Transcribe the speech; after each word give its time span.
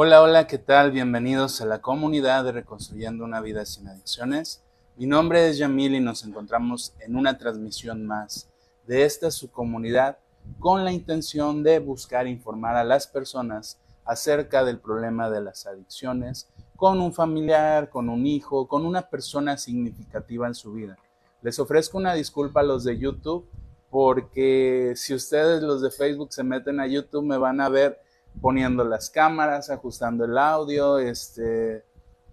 Hola, 0.00 0.22
hola, 0.22 0.46
¿qué 0.46 0.58
tal? 0.58 0.92
Bienvenidos 0.92 1.60
a 1.60 1.66
la 1.66 1.80
comunidad 1.80 2.44
de 2.44 2.52
Reconstruyendo 2.52 3.24
una 3.24 3.40
vida 3.40 3.66
sin 3.66 3.88
adicciones. 3.88 4.62
Mi 4.96 5.06
nombre 5.06 5.48
es 5.48 5.58
Yamil 5.58 5.96
y 5.96 6.00
nos 6.00 6.22
encontramos 6.22 6.94
en 7.00 7.16
una 7.16 7.36
transmisión 7.36 8.06
más 8.06 8.48
de 8.86 9.02
esta 9.02 9.32
su 9.32 9.50
comunidad 9.50 10.18
con 10.60 10.84
la 10.84 10.92
intención 10.92 11.64
de 11.64 11.80
buscar 11.80 12.28
informar 12.28 12.76
a 12.76 12.84
las 12.84 13.08
personas 13.08 13.80
acerca 14.04 14.64
del 14.64 14.78
problema 14.78 15.30
de 15.30 15.40
las 15.40 15.66
adicciones 15.66 16.48
con 16.76 17.00
un 17.00 17.12
familiar, 17.12 17.90
con 17.90 18.08
un 18.08 18.24
hijo, 18.24 18.68
con 18.68 18.86
una 18.86 19.02
persona 19.02 19.58
significativa 19.58 20.46
en 20.46 20.54
su 20.54 20.72
vida. 20.74 20.96
Les 21.42 21.58
ofrezco 21.58 21.98
una 21.98 22.14
disculpa 22.14 22.60
a 22.60 22.62
los 22.62 22.84
de 22.84 22.96
YouTube 23.00 23.48
porque 23.90 24.92
si 24.94 25.12
ustedes 25.12 25.60
los 25.60 25.82
de 25.82 25.90
Facebook 25.90 26.32
se 26.32 26.44
meten 26.44 26.78
a 26.78 26.86
YouTube 26.86 27.24
me 27.24 27.36
van 27.36 27.60
a 27.60 27.68
ver 27.68 28.00
poniendo 28.40 28.84
las 28.84 29.10
cámaras, 29.10 29.70
ajustando 29.70 30.24
el 30.24 30.38
audio, 30.38 30.98
este, 30.98 31.84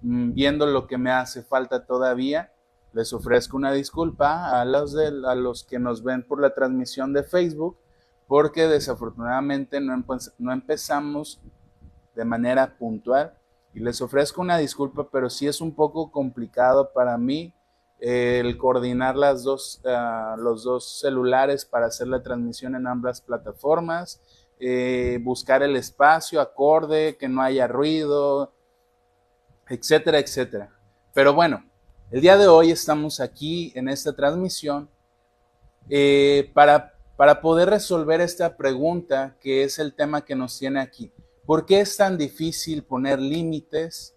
mm, 0.02 0.34
viendo 0.34 0.66
lo 0.66 0.88
que 0.88 0.98
me 0.98 1.12
hace 1.12 1.44
falta 1.44 1.86
todavía. 1.86 2.52
Les 2.94 3.12
ofrezco 3.14 3.58
una 3.58 3.72
disculpa 3.72 4.60
a 4.60 4.66
los, 4.66 4.94
de, 4.94 5.08
a 5.28 5.36
los 5.36 5.64
que 5.64 5.80
nos 5.80 6.04
ven 6.04 6.24
por 6.24 6.40
la 6.40 6.54
transmisión 6.54 7.14
de 7.14 7.24
Facebook 7.24 7.78
porque 8.28 8.68
desafortunadamente 8.68 9.80
no, 9.80 10.04
empezamos 10.52 11.42
de 12.16 12.26
manera 12.26 12.78
puntual 12.78 13.34
y 13.74 13.80
les 13.80 14.02
ofrezco 14.02 14.42
una 14.42 14.58
disculpa, 14.58 15.10
pero 15.12 15.30
sí 15.30 15.48
es 15.48 15.62
un 15.62 15.76
poco 15.76 16.12
complicado 16.12 16.92
para 16.94 17.18
mí 17.18 17.54
eh, 18.00 18.42
el 18.44 18.58
coordinar 18.58 19.16
las 19.16 19.44
dos, 19.44 19.82
uh, 19.84 20.40
los 20.40 20.64
dos 20.64 21.00
celulares 21.00 21.66
para 21.66 21.88
hacer 21.88 22.08
la 22.08 22.24
transmisión 22.24 22.76
en 22.76 22.88
ambas 22.88 23.22
plataformas, 23.22 24.22
eh, 24.60 25.20
buscar 25.22 25.64
el 25.64 25.76
espacio 25.76 26.42
acorde, 26.42 27.18
que 27.18 27.28
no 27.28 27.42
haya 27.42 27.68
ruido, 27.68 28.54
etcétera, 29.68 30.20
etcétera. 30.20 30.72
Pero 31.14 31.34
bueno, 31.34 31.64
el 32.12 32.22
día 32.22 32.38
de 32.38 32.48
hoy 32.48 32.72
estamos 32.72 33.20
aquí 33.20 33.72
en 33.76 33.90
esta 33.90 34.16
transmisión 34.16 34.90
eh, 35.90 36.52
para 36.54 36.96
para 37.16 37.42
poder 37.42 37.70
resolver 37.70 38.22
esta 38.22 38.58
pregunta 38.58 39.38
que 39.40 39.64
es 39.64 39.80
el 39.80 39.94
tema 39.94 40.26
que 40.26 40.36
nos 40.36 40.60
tiene 40.60 40.82
aquí. 40.82 41.12
¿Por 41.46 41.66
qué 41.66 41.80
es 41.80 41.96
tan 41.96 42.18
difícil 42.18 42.84
poner 42.84 43.20
límites, 43.20 44.16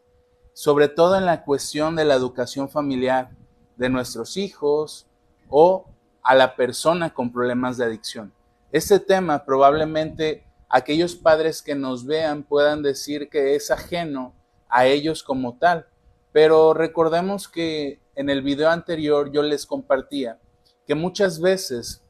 sobre 0.52 0.88
todo 0.88 1.16
en 1.16 1.26
la 1.26 1.44
cuestión 1.44 1.94
de 1.94 2.04
la 2.04 2.14
educación 2.14 2.68
familiar 2.68 3.30
de 3.76 3.88
nuestros 3.88 4.36
hijos 4.36 5.06
o 5.48 5.86
a 6.22 6.34
la 6.34 6.56
persona 6.56 7.14
con 7.14 7.32
problemas 7.32 7.76
de 7.76 7.84
adicción? 7.84 8.32
Este 8.70 9.00
tema 9.00 9.46
probablemente 9.46 10.44
aquellos 10.68 11.16
padres 11.16 11.62
que 11.62 11.74
nos 11.74 12.04
vean 12.04 12.42
puedan 12.42 12.82
decir 12.82 13.30
que 13.30 13.54
es 13.54 13.70
ajeno 13.70 14.34
a 14.68 14.84
ellos 14.84 15.22
como 15.22 15.56
tal, 15.56 15.86
pero 16.32 16.74
recordemos 16.74 17.48
que 17.48 18.02
en 18.14 18.28
el 18.28 18.42
video 18.42 18.68
anterior 18.68 19.32
yo 19.32 19.42
les 19.42 19.64
compartía 19.64 20.38
que 20.86 20.94
muchas 20.94 21.40
veces 21.40 22.04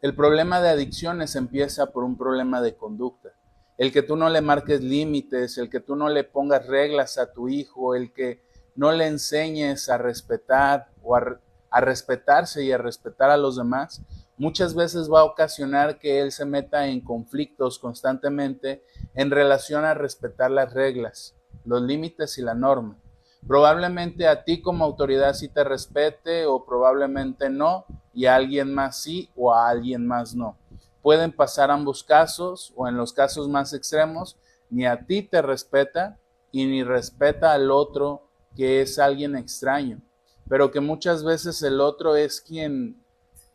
el 0.00 0.14
problema 0.16 0.62
de 0.62 0.70
adicciones 0.70 1.36
empieza 1.36 1.92
por 1.92 2.02
un 2.02 2.16
problema 2.16 2.62
de 2.62 2.74
conducta. 2.74 3.30
El 3.76 3.92
que 3.92 4.02
tú 4.02 4.16
no 4.16 4.30
le 4.30 4.40
marques 4.40 4.80
límites, 4.80 5.58
el 5.58 5.68
que 5.68 5.80
tú 5.80 5.94
no 5.94 6.08
le 6.08 6.24
pongas 6.24 6.66
reglas 6.66 7.18
a 7.18 7.32
tu 7.32 7.48
hijo, 7.48 7.94
el 7.94 8.12
que 8.14 8.42
no 8.76 8.92
le 8.92 9.08
enseñes 9.08 9.90
a 9.90 9.98
respetar 9.98 10.88
o 11.02 11.16
a, 11.16 11.38
a 11.70 11.80
respetarse 11.80 12.64
y 12.64 12.72
a 12.72 12.78
respetar 12.78 13.30
a 13.30 13.36
los 13.36 13.56
demás, 13.56 14.02
muchas 14.42 14.74
veces 14.74 15.08
va 15.08 15.20
a 15.20 15.24
ocasionar 15.24 16.00
que 16.00 16.20
él 16.20 16.32
se 16.32 16.44
meta 16.44 16.88
en 16.88 17.00
conflictos 17.00 17.78
constantemente 17.78 18.82
en 19.14 19.30
relación 19.30 19.84
a 19.84 19.94
respetar 19.94 20.50
las 20.50 20.74
reglas, 20.74 21.36
los 21.64 21.80
límites 21.80 22.38
y 22.38 22.42
la 22.42 22.52
norma. 22.52 22.98
Probablemente 23.46 24.26
a 24.26 24.42
ti 24.42 24.60
como 24.60 24.84
autoridad 24.84 25.34
sí 25.34 25.46
te 25.46 25.62
respete 25.62 26.44
o 26.46 26.64
probablemente 26.64 27.50
no, 27.50 27.84
y 28.12 28.26
a 28.26 28.34
alguien 28.34 28.74
más 28.74 29.00
sí 29.00 29.30
o 29.36 29.54
a 29.54 29.68
alguien 29.68 30.08
más 30.08 30.34
no. 30.34 30.58
Pueden 31.02 31.30
pasar 31.30 31.70
ambos 31.70 32.02
casos 32.02 32.72
o 32.74 32.88
en 32.88 32.96
los 32.96 33.12
casos 33.12 33.48
más 33.48 33.72
extremos, 33.72 34.36
ni 34.70 34.86
a 34.86 35.06
ti 35.06 35.22
te 35.22 35.40
respeta 35.40 36.18
y 36.50 36.66
ni 36.66 36.82
respeta 36.82 37.52
al 37.52 37.70
otro 37.70 38.26
que 38.56 38.80
es 38.80 38.98
alguien 38.98 39.36
extraño, 39.36 40.02
pero 40.48 40.72
que 40.72 40.80
muchas 40.80 41.22
veces 41.22 41.62
el 41.62 41.80
otro 41.80 42.16
es 42.16 42.40
quien, 42.40 43.01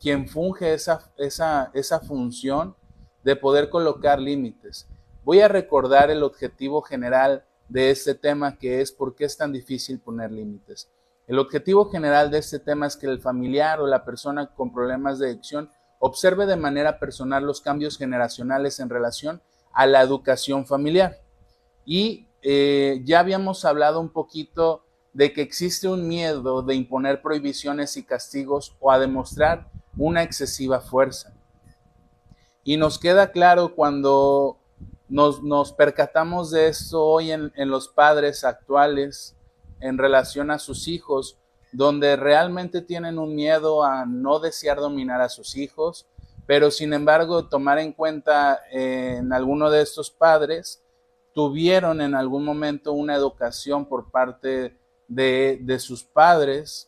quien 0.00 0.28
funge 0.28 0.74
esa, 0.74 1.12
esa, 1.16 1.70
esa 1.74 2.00
función 2.00 2.74
de 3.24 3.36
poder 3.36 3.68
colocar 3.68 4.20
límites. 4.20 4.88
Voy 5.24 5.40
a 5.40 5.48
recordar 5.48 6.10
el 6.10 6.22
objetivo 6.22 6.82
general 6.82 7.44
de 7.68 7.90
este 7.90 8.14
tema 8.14 8.56
que 8.56 8.80
es 8.80 8.92
por 8.92 9.14
qué 9.14 9.24
es 9.24 9.36
tan 9.36 9.52
difícil 9.52 9.98
poner 9.98 10.32
límites. 10.32 10.88
El 11.26 11.38
objetivo 11.38 11.90
general 11.90 12.30
de 12.30 12.38
este 12.38 12.58
tema 12.58 12.86
es 12.86 12.96
que 12.96 13.06
el 13.06 13.20
familiar 13.20 13.80
o 13.80 13.86
la 13.86 14.04
persona 14.04 14.46
con 14.54 14.72
problemas 14.72 15.18
de 15.18 15.26
adicción 15.26 15.70
observe 15.98 16.46
de 16.46 16.56
manera 16.56 16.98
personal 16.98 17.44
los 17.44 17.60
cambios 17.60 17.98
generacionales 17.98 18.80
en 18.80 18.88
relación 18.88 19.42
a 19.72 19.86
la 19.86 20.00
educación 20.00 20.66
familiar. 20.66 21.20
Y 21.84 22.28
eh, 22.42 23.02
ya 23.04 23.20
habíamos 23.20 23.64
hablado 23.64 24.00
un 24.00 24.08
poquito 24.08 24.84
de 25.12 25.32
que 25.32 25.42
existe 25.42 25.88
un 25.88 26.06
miedo 26.06 26.62
de 26.62 26.74
imponer 26.74 27.20
prohibiciones 27.20 27.96
y 27.96 28.04
castigos 28.04 28.76
o 28.80 28.90
a 28.90 28.98
demostrar 28.98 29.68
una 29.98 30.22
excesiva 30.22 30.80
fuerza. 30.80 31.34
Y 32.64 32.76
nos 32.76 32.98
queda 32.98 33.32
claro 33.32 33.74
cuando 33.74 34.58
nos, 35.08 35.72
percatamos 35.72 36.50
de 36.50 36.68
esto 36.68 37.04
hoy 37.04 37.32
en, 37.32 37.52
los 37.56 37.88
padres 37.88 38.44
actuales 38.44 39.36
en 39.80 39.98
relación 39.98 40.50
a 40.50 40.58
sus 40.58 40.86
hijos, 40.88 41.38
donde 41.72 42.16
realmente 42.16 42.80
tienen 42.82 43.18
un 43.18 43.34
miedo 43.34 43.84
a 43.84 44.06
no 44.06 44.38
desear 44.38 44.78
dominar 44.78 45.20
a 45.20 45.28
sus 45.28 45.56
hijos, 45.56 46.06
pero 46.46 46.70
sin 46.70 46.92
embargo 46.92 47.46
tomar 47.46 47.78
en 47.78 47.92
cuenta 47.92 48.60
eh, 48.72 49.16
en 49.18 49.32
alguno 49.32 49.70
de 49.70 49.82
estos 49.82 50.10
padres 50.10 50.82
tuvieron 51.34 52.00
en 52.00 52.14
algún 52.14 52.44
momento 52.44 52.92
una 52.92 53.14
educación 53.14 53.86
por 53.86 54.10
parte 54.10 54.76
de, 55.06 55.78
sus 55.78 56.02
padres 56.02 56.87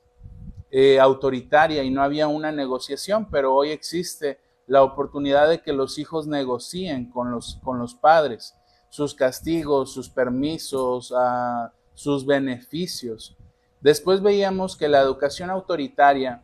eh, 0.70 1.00
autoritaria 1.00 1.82
y 1.82 1.90
no 1.90 2.02
había 2.02 2.28
una 2.28 2.52
negociación, 2.52 3.28
pero 3.30 3.54
hoy 3.54 3.70
existe 3.70 4.38
la 4.66 4.82
oportunidad 4.82 5.48
de 5.48 5.62
que 5.62 5.72
los 5.72 5.98
hijos 5.98 6.26
negocien 6.26 7.10
con 7.10 7.30
los, 7.30 7.58
con 7.62 7.78
los 7.78 7.94
padres 7.94 8.54
sus 8.90 9.14
castigos, 9.14 9.92
sus 9.92 10.10
permisos, 10.10 11.12
uh, 11.12 11.70
sus 11.94 12.26
beneficios. 12.26 13.36
Después 13.80 14.20
veíamos 14.20 14.76
que 14.76 14.88
la 14.88 15.00
educación 15.00 15.48
autoritaria 15.48 16.42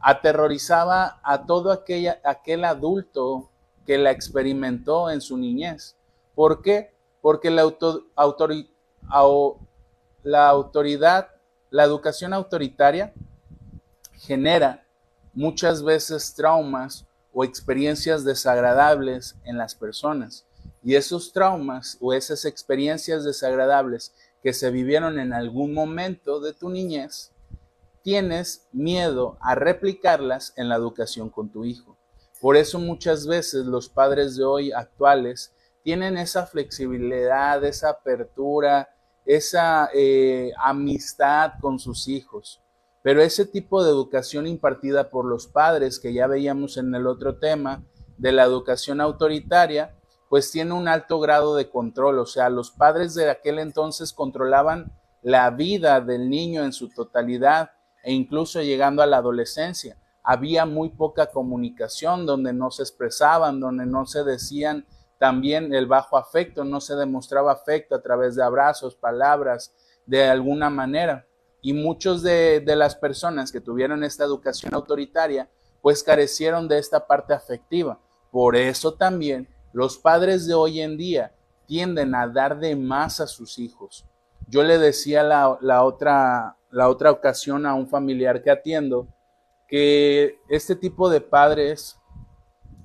aterrorizaba 0.00 1.20
a 1.22 1.46
todo 1.46 1.70
aquella, 1.70 2.20
aquel 2.24 2.64
adulto 2.64 3.50
que 3.86 3.98
la 3.98 4.10
experimentó 4.10 5.10
en 5.10 5.20
su 5.20 5.36
niñez. 5.36 5.94
¿Por 6.34 6.62
qué? 6.62 6.92
Porque 7.20 7.50
la, 7.50 7.70
la 10.24 10.48
autoridad, 10.48 11.28
la 11.70 11.84
educación 11.84 12.32
autoritaria 12.32 13.12
genera 14.22 14.86
muchas 15.34 15.82
veces 15.82 16.32
traumas 16.34 17.06
o 17.32 17.42
experiencias 17.42 18.24
desagradables 18.24 19.36
en 19.44 19.58
las 19.58 19.74
personas. 19.74 20.46
Y 20.84 20.94
esos 20.94 21.32
traumas 21.32 21.98
o 22.00 22.12
esas 22.12 22.44
experiencias 22.44 23.24
desagradables 23.24 24.14
que 24.42 24.52
se 24.52 24.70
vivieron 24.70 25.18
en 25.18 25.32
algún 25.32 25.74
momento 25.74 26.40
de 26.40 26.52
tu 26.52 26.70
niñez, 26.70 27.32
tienes 28.02 28.68
miedo 28.72 29.38
a 29.40 29.54
replicarlas 29.54 30.52
en 30.56 30.68
la 30.68 30.76
educación 30.76 31.28
con 31.28 31.50
tu 31.50 31.64
hijo. 31.64 31.96
Por 32.40 32.56
eso 32.56 32.78
muchas 32.78 33.26
veces 33.26 33.66
los 33.66 33.88
padres 33.88 34.36
de 34.36 34.44
hoy 34.44 34.72
actuales 34.72 35.52
tienen 35.82 36.16
esa 36.16 36.46
flexibilidad, 36.46 37.64
esa 37.64 37.90
apertura, 37.90 38.88
esa 39.24 39.90
eh, 39.94 40.52
amistad 40.58 41.52
con 41.60 41.78
sus 41.80 42.06
hijos. 42.06 42.61
Pero 43.02 43.22
ese 43.22 43.46
tipo 43.46 43.82
de 43.82 43.90
educación 43.90 44.46
impartida 44.46 45.10
por 45.10 45.24
los 45.24 45.46
padres, 45.48 45.98
que 45.98 46.12
ya 46.12 46.26
veíamos 46.26 46.76
en 46.76 46.94
el 46.94 47.06
otro 47.06 47.38
tema, 47.38 47.84
de 48.16 48.32
la 48.32 48.44
educación 48.44 49.00
autoritaria, 49.00 49.96
pues 50.28 50.50
tiene 50.50 50.72
un 50.72 50.88
alto 50.88 51.18
grado 51.18 51.56
de 51.56 51.68
control. 51.68 52.18
O 52.20 52.26
sea, 52.26 52.48
los 52.48 52.70
padres 52.70 53.14
de 53.14 53.28
aquel 53.28 53.58
entonces 53.58 54.12
controlaban 54.12 54.92
la 55.22 55.50
vida 55.50 56.00
del 56.00 56.30
niño 56.30 56.64
en 56.64 56.72
su 56.72 56.88
totalidad 56.88 57.72
e 58.02 58.12
incluso 58.12 58.62
llegando 58.62 59.02
a 59.02 59.06
la 59.06 59.18
adolescencia. 59.18 59.96
Había 60.22 60.66
muy 60.66 60.90
poca 60.90 61.26
comunicación 61.26 62.26
donde 62.26 62.52
no 62.52 62.70
se 62.70 62.82
expresaban, 62.82 63.60
donde 63.60 63.86
no 63.86 64.06
se 64.06 64.22
decían 64.24 64.86
también 65.18 65.74
el 65.74 65.86
bajo 65.86 66.16
afecto, 66.16 66.64
no 66.64 66.80
se 66.80 66.96
demostraba 66.96 67.52
afecto 67.52 67.94
a 67.94 68.02
través 68.02 68.34
de 68.34 68.42
abrazos, 68.42 68.94
palabras, 68.94 69.74
de 70.06 70.24
alguna 70.24 70.70
manera. 70.70 71.26
Y 71.64 71.72
muchos 71.72 72.22
de, 72.22 72.62
las 72.66 72.96
personas 72.96 73.52
que 73.52 73.60
tuvieron 73.60 74.02
esta 74.02 74.24
educación 74.24 74.74
autoritaria, 74.74 75.48
pues 75.80 76.02
carecieron 76.02 76.66
de 76.66 76.78
esta 76.78 77.06
parte 77.06 77.32
afectiva. 77.32 78.00
Por 78.32 78.56
eso 78.56 78.94
también 78.94 79.48
los 79.72 79.96
padres 79.96 80.46
de 80.46 80.54
hoy 80.54 80.80
en 80.80 80.96
día 80.96 81.32
tienden 81.66 82.16
a 82.16 82.26
dar 82.26 82.58
de 82.58 82.74
más 82.74 83.20
a 83.20 83.28
sus 83.28 83.60
hijos. 83.60 84.04
Yo 84.48 84.64
le 84.64 84.76
decía 84.76 85.22
la, 85.22 85.84
otra, 85.84 86.56
la 86.70 86.88
otra 86.88 87.12
ocasión 87.12 87.64
a 87.64 87.74
un 87.74 87.88
familiar 87.88 88.42
que 88.42 88.50
atiendo 88.50 89.06
que 89.68 90.40
este 90.48 90.74
tipo 90.74 91.08
de 91.08 91.20
padres, 91.20 91.96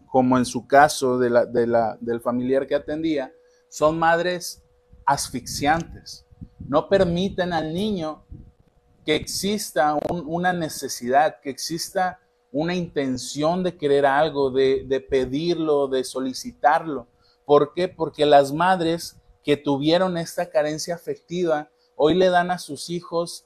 como 0.06 0.38
en 0.38 0.46
su 0.46 0.68
caso 0.68 1.18
de 1.18 1.30
la, 1.32 1.98
del 2.00 2.22
familiar 2.22 2.68
que 2.68 2.76
atendía, 2.76 3.34
son 3.70 3.98
madres 3.98 4.64
asfixiantes. 5.06 6.26
No 6.60 6.88
permiten 6.88 7.54
al 7.54 7.74
niño 7.74 8.24
que 9.08 9.16
exista 9.16 9.98
una 10.10 10.52
necesidad, 10.52 11.40
que 11.42 11.50
exista 11.50 12.20
una 12.52 12.76
intención 12.76 13.64
de 13.64 13.78
querer 13.78 14.06
algo, 14.06 14.52
de, 14.52 15.08
pedirlo, 15.10 15.88
de 15.88 16.04
solicitarlo. 16.04 17.08
¿Por 17.46 17.74
qué? 17.74 17.88
Porque 17.88 18.26
las 18.26 18.52
madres 18.52 19.16
que 19.46 19.56
tuvieron 19.56 20.18
esta 20.18 20.50
carencia 20.50 20.96
afectiva 20.96 21.72
hoy 21.96 22.16
le 22.16 22.28
dan 22.28 22.52
a 22.52 22.58
sus 22.58 22.90
hijos 22.90 23.46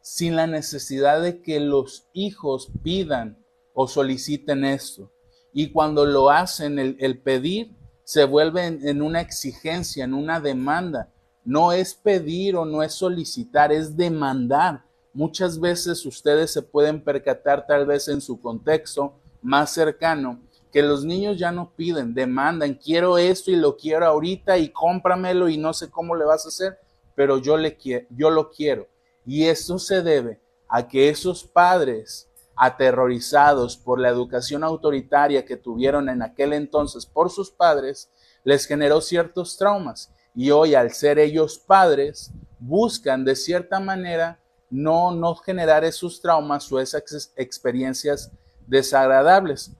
sin 0.00 0.36
la 0.36 0.46
necesidad 0.46 1.20
de 1.20 1.42
que 1.42 1.58
los 1.58 2.06
hijos 2.12 2.70
pidan 2.84 3.44
o 3.74 3.88
soliciten 3.88 4.64
esto. 4.64 5.10
Y 5.52 5.72
cuando 5.72 6.06
lo 6.06 6.30
hacen, 6.30 6.78
el, 6.78 7.20
pedir 7.20 7.74
se 8.04 8.22
vuelve 8.22 8.64
en, 8.64 9.02
una 9.02 9.20
exigencia, 9.20 10.04
en 10.04 10.14
una 10.14 10.38
demanda. 10.38 11.12
No 11.44 11.72
es 11.72 11.94
pedir 11.94 12.54
o 12.54 12.64
no 12.64 12.84
es 12.84 12.94
solicitar, 12.94 13.72
es 13.72 13.96
demandar. 13.96 14.88
Muchas 15.12 15.58
veces 15.58 16.06
ustedes 16.06 16.52
se 16.52 16.62
pueden 16.62 17.02
percatar 17.02 17.66
tal 17.66 17.86
vez 17.86 18.08
en 18.08 18.20
su 18.20 18.40
contexto 18.40 19.14
más 19.42 19.72
cercano 19.72 20.40
que 20.72 20.82
los 20.82 21.04
niños 21.04 21.36
ya 21.36 21.50
no 21.50 21.72
piden, 21.74 22.14
demandan, 22.14 22.74
quiero 22.74 23.18
esto 23.18 23.50
y 23.50 23.56
lo 23.56 23.76
quiero 23.76 24.06
ahorita 24.06 24.56
y 24.58 24.68
cómpramelo 24.68 25.48
y 25.48 25.56
no 25.56 25.72
sé 25.72 25.90
cómo 25.90 26.14
le 26.14 26.24
vas 26.24 26.44
a 26.44 26.48
hacer, 26.48 26.78
pero 27.16 27.38
yo, 27.38 27.56
le 27.56 27.76
yo 28.10 28.30
lo 28.30 28.50
quiero. 28.50 28.86
Y 29.26 29.46
esto 29.46 29.78
se 29.78 30.02
debe 30.02 30.40
a 30.68 30.86
que 30.86 31.08
esos 31.08 31.44
padres 31.44 32.30
aterrorizados 32.56 33.78
por 33.78 33.98
la 33.98 34.10
educación 34.10 34.64
autoritaria 34.64 35.46
que 35.46 35.56
tuvieron 35.56 36.08
en 36.08 36.22
aquel 36.22 36.52
entonces 36.52 37.06
por 37.06 37.30
sus 37.30 37.50
padres, 37.50 38.10
les 38.44 38.66
generó 38.66 39.00
ciertos 39.00 39.56
traumas. 39.56 40.12
Y 40.34 40.50
hoy, 40.50 40.74
al 40.74 40.92
ser 40.92 41.18
ellos 41.18 41.58
padres, 41.58 42.32
buscan 42.58 43.24
de 43.24 43.34
cierta 43.34 43.80
manera 43.80 44.39
no, 44.70 45.10
no 45.12 45.34
generar 45.34 45.84
esos 45.84 46.20
traumas 46.20 46.70
o 46.72 46.80
esas 46.80 47.32
experiencias 47.36 48.30
desagradables. 48.66 49.72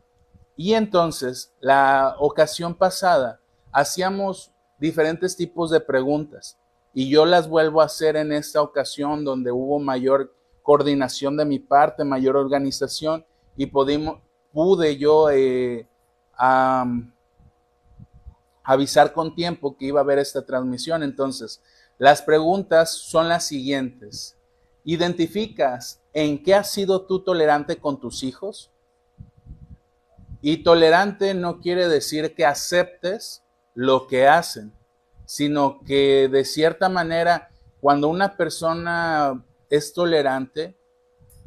Y 0.57 0.75
entonces, 0.75 1.55
la 1.61 2.17
ocasión 2.19 2.75
pasada, 2.75 3.41
hacíamos 3.73 4.53
diferentes 4.79 5.37
tipos 5.37 5.71
de 5.71 5.81
preguntas 5.81 6.59
y 6.93 7.09
yo 7.09 7.25
las 7.25 7.49
vuelvo 7.49 7.81
a 7.81 7.87
hacer 7.87 8.17
en 8.17 8.33
esta 8.33 8.61
ocasión 8.61 9.25
donde 9.25 9.53
hubo 9.53 9.79
mayor 9.79 10.35
coordinación 10.63 11.37
de 11.37 11.45
mi 11.45 11.59
parte, 11.59 12.05
mayor 12.05 12.37
organización 12.37 13.25
y 13.57 13.67
pude 13.67 14.97
yo 14.99 15.31
eh, 15.31 15.87
avisar 18.63 19.13
con 19.13 19.35
tiempo 19.35 19.77
que 19.77 19.87
iba 19.87 20.01
a 20.01 20.03
haber 20.03 20.19
esta 20.19 20.45
transmisión. 20.45 21.03
Entonces, 21.03 21.63
las 21.99 22.23
preguntas 22.23 22.91
son 22.93 23.29
las 23.29 23.47
siguientes. 23.47 24.37
¿Identificas 24.85 26.01
en 26.13 26.43
qué 26.43 26.55
has 26.55 26.71
sido 26.71 27.07
tú 27.07 27.21
tolerante 27.21 27.77
con 27.77 28.01
tus 28.01 28.23
hijos? 28.23 28.71
Y 30.41 30.59
tolerante 30.59 31.35
no 31.35 31.61
quiere 31.61 31.89
decir 31.89 32.35
que 32.35 32.47
aceptes 32.47 33.43
lo 33.75 34.07
que 34.07 34.27
hacen, 34.27 34.73
sino 35.27 35.81
que 35.85 36.29
de 36.29 36.45
cierta 36.45 36.89
manera, 36.89 37.51
cuando 37.81 38.09
una 38.09 38.37
persona 38.37 39.45
es 39.69 39.93
tolerante, 39.93 40.77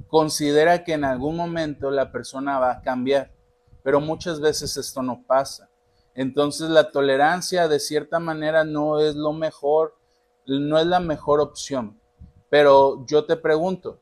considera 0.08 0.84
que 0.84 0.94
en 0.94 1.06
algún 1.06 1.36
momento 1.36 1.90
la 1.90 2.12
persona 2.12 2.60
va 2.60 2.72
a 2.72 2.82
cambiar, 2.82 3.32
pero 3.82 4.00
muchas 4.00 4.40
veces 4.40 4.78
esto 4.78 5.02
no 5.02 5.24
pasa. 5.26 5.70
Entonces 6.14 6.70
la 6.70 6.92
tolerancia 6.92 7.68
de 7.68 7.80
cierta 7.80 8.20
manera 8.20 8.64
no 8.64 9.00
es 9.00 9.16
lo 9.16 9.34
mejor, 9.34 9.96
no 10.46 10.78
es 10.78 10.86
la 10.86 11.00
mejor 11.00 11.42
opción. 11.42 12.00
Pero 12.54 13.04
yo 13.08 13.26
te 13.26 13.36
pregunto, 13.36 14.00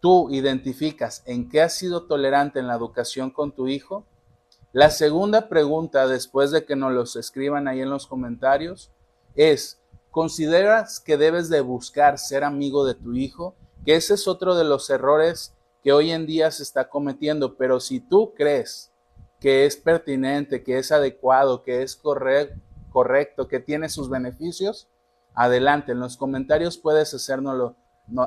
tú 0.00 0.30
identificas 0.30 1.22
en 1.26 1.46
qué 1.46 1.60
has 1.60 1.74
sido 1.74 2.04
tolerante 2.04 2.58
en 2.58 2.68
la 2.68 2.74
educación 2.74 3.30
con 3.30 3.52
tu 3.52 3.68
hijo? 3.68 4.06
La 4.72 4.88
segunda 4.88 5.50
pregunta, 5.50 6.06
después 6.06 6.50
de 6.52 6.64
que 6.64 6.74
nos 6.74 6.94
los 6.94 7.16
escriban 7.16 7.68
ahí 7.68 7.82
en 7.82 7.90
los 7.90 8.06
comentarios, 8.06 8.90
es, 9.34 9.78
¿consideras 10.10 11.00
que 11.00 11.18
debes 11.18 11.50
de 11.50 11.60
buscar 11.60 12.16
ser 12.18 12.44
amigo 12.44 12.86
de 12.86 12.94
tu 12.94 13.12
hijo? 13.12 13.54
Que 13.84 13.96
ese 13.96 14.14
es 14.14 14.26
otro 14.26 14.54
de 14.54 14.64
los 14.64 14.88
errores 14.88 15.52
que 15.82 15.92
hoy 15.92 16.12
en 16.12 16.24
día 16.24 16.50
se 16.52 16.62
está 16.62 16.88
cometiendo, 16.88 17.58
pero 17.58 17.78
si 17.78 18.00
tú 18.00 18.32
crees 18.34 18.90
que 19.38 19.66
es 19.66 19.76
pertinente, 19.76 20.62
que 20.62 20.78
es 20.78 20.92
adecuado, 20.92 21.62
que 21.62 21.82
es 21.82 21.94
correcto, 21.94 23.48
que 23.48 23.60
tiene 23.60 23.90
sus 23.90 24.08
beneficios, 24.08 24.88
adelante, 25.36 25.92
en 25.92 26.00
los 26.00 26.16
comentarios 26.16 26.78
puedes 26.78 27.14
hacérnoslo, 27.14 27.76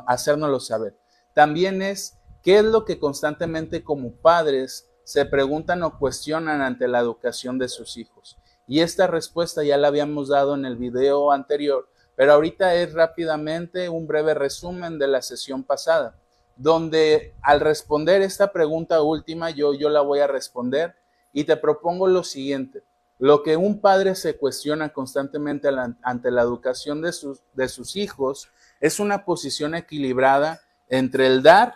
hacérnoslo 0.07 0.59
saber. 0.59 0.97
También 1.33 1.81
es 1.81 2.17
qué 2.43 2.59
es 2.59 2.63
lo 2.63 2.85
que 2.85 2.99
constantemente 2.99 3.83
como 3.83 4.13
padres 4.13 4.89
se 5.03 5.25
preguntan 5.25 5.81
o 5.83 5.97
cuestionan 5.97 6.61
ante 6.61 6.87
la 6.87 6.99
educación 6.99 7.57
de 7.57 7.67
sus 7.67 7.97
hijos. 7.97 8.37
Y 8.67 8.81
esta 8.81 9.07
respuesta 9.07 9.63
ya 9.63 9.77
la 9.77 9.87
habíamos 9.87 10.29
dado 10.29 10.53
en 10.53 10.65
el 10.65 10.77
video 10.77 11.31
anterior, 11.31 11.89
pero 12.15 12.33
ahorita 12.33 12.75
es 12.75 12.93
rápidamente 12.93 13.89
un 13.89 14.05
breve 14.05 14.35
resumen 14.35 14.99
de 14.99 15.07
la 15.07 15.23
sesión 15.23 15.63
pasada, 15.63 16.19
donde 16.55 17.33
al 17.41 17.59
responder 17.59 18.21
esta 18.21 18.51
pregunta 18.51 19.01
última, 19.01 19.49
yo, 19.49 19.73
yo 19.73 19.89
la 19.89 20.01
voy 20.01 20.19
a 20.19 20.27
responder 20.27 20.95
y 21.33 21.45
te 21.45 21.57
propongo 21.57 22.07
lo 22.07 22.23
siguiente. 22.23 22.83
Lo 23.19 23.43
que 23.43 23.57
un 23.57 23.81
padre 23.81 24.15
se 24.15 24.37
cuestiona 24.37 24.93
constantemente 24.93 25.67
ante 26.01 26.31
la 26.31 26.41
educación 26.41 27.01
de 27.01 27.11
sus, 27.11 27.95
hijos 27.97 28.47
es 28.79 29.01
una 29.01 29.25
posición 29.25 29.75
equilibrada 29.75 30.61
entre 30.87 31.27
el 31.27 31.43
dar 31.43 31.75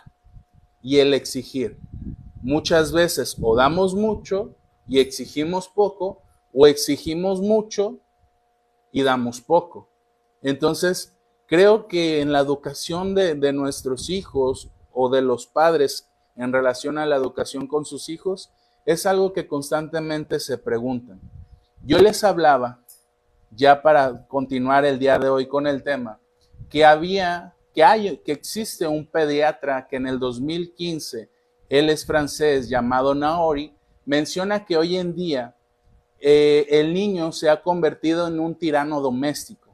y 0.82 1.00
el 1.00 1.14
exigir. 1.14 1.78
Muchas 2.42 2.94
veces 2.94 3.36
o 3.42 3.58
damos 3.58 3.94
mucho 3.94 4.56
y 4.88 5.00
exigimos 5.00 5.68
poco, 5.68 6.22
o 6.54 6.66
exigimos 6.66 7.42
mucho 7.42 8.00
y 8.94 9.04
damos 9.04 9.42
poco. 9.42 9.90
Entonces, 10.42 11.14
creo 11.46 11.90
que 11.90 12.22
en 12.22 12.32
la 12.32 12.40
educación 12.40 13.16
de, 13.16 13.36
de 13.36 13.52
nuestros 13.52 14.10
hijos 14.10 14.70
o 14.94 15.10
de 15.10 15.22
los 15.22 15.46
padres 15.46 16.08
en 16.38 16.54
relación 16.54 16.98
a 16.98 17.06
la 17.06 17.18
educación 17.18 17.68
con 17.68 17.84
sus 17.84 18.08
hijos, 18.08 18.50
es 18.86 19.06
algo 19.06 19.34
que 19.34 19.48
constantemente 19.48 20.40
se 20.40 20.58
preguntan. 20.58 21.20
Yo 21.86 22.00
les 22.00 22.24
hablaba, 22.24 22.84
ya 23.52 23.82
para 23.82 24.26
continuar 24.28 24.86
el 24.86 25.00
día 25.00 25.20
de 25.20 25.30
hoy 25.30 25.48
con 25.48 25.68
el 25.68 25.84
tema, 25.84 26.20
que 26.70 26.86
había, 26.86 27.54
que 27.74 27.84
hay, 27.84 28.18
que 28.18 28.32
existe 28.32 28.88
un 28.88 29.06
pediatra 29.06 29.88
que 29.88 29.98
en 29.98 30.08
el 30.08 30.20
2015, 30.20 31.30
él 31.70 31.90
es 31.90 32.06
francés, 32.06 32.70
llamado 32.70 33.16
Naori, 33.16 33.76
menciona 34.06 34.66
que 34.66 34.78
hoy 34.78 34.98
en 34.98 35.16
día 35.16 35.56
eh, 36.20 36.68
el 36.70 36.94
niño 36.94 37.32
se 37.32 37.50
ha 37.50 37.62
convertido 37.62 38.28
en 38.28 38.40
un 38.40 38.56
tirano 38.56 39.02
doméstico, 39.02 39.70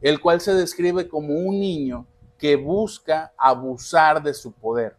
el 0.00 0.20
cual 0.20 0.40
se 0.40 0.54
describe 0.54 1.08
como 1.08 1.34
un 1.34 1.60
niño 1.60 2.06
que 2.38 2.56
busca 2.56 3.32
abusar 3.36 4.22
de 4.22 4.32
su 4.32 4.52
poder. 4.52 4.96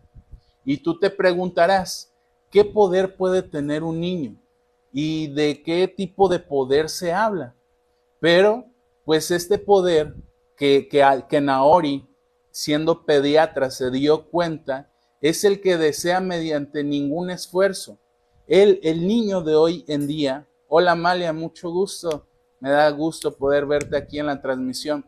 Y 0.64 0.78
tú 0.78 1.00
te 1.00 1.10
preguntarás, 1.10 2.11
¿Qué 2.52 2.66
poder 2.66 3.16
puede 3.16 3.44
tener 3.44 3.82
un 3.82 4.02
niño? 4.02 4.36
¿Y 4.92 5.28
de 5.28 5.64
qué 5.64 5.88
tipo 5.88 6.28
de 6.28 6.40
poder 6.40 6.90
se 6.90 7.14
habla? 7.14 7.56
Pero, 8.20 8.66
pues 9.06 9.32
este 9.32 9.58
poder 9.58 10.14
que, 10.58 10.90
que, 10.90 11.42
Naori, 11.42 12.06
siendo 12.52 13.06
pediatra, 13.06 13.72
se 13.72 13.90
dio 13.90 14.30
cuenta, 14.30 14.92
es 15.22 15.46
el 15.46 15.62
que 15.62 15.78
desea 15.78 16.20
mediante 16.20 16.84
ningún 16.84 17.30
esfuerzo. 17.30 17.98
El, 18.48 18.82
el 18.84 19.08
niño 19.08 19.42
de 19.42 19.56
hoy 19.56 19.86
en 19.88 20.06
día, 20.06 20.46
hola 20.68 20.94
Malia, 20.94 21.32
mucho 21.32 21.72
gusto, 21.72 22.28
me 22.60 22.70
da 22.70 22.90
gusto 22.90 23.34
poder 23.34 23.66
verte 23.66 23.96
aquí 23.96 24.20
en 24.20 24.26
la 24.26 24.42
transmisión. 24.42 25.06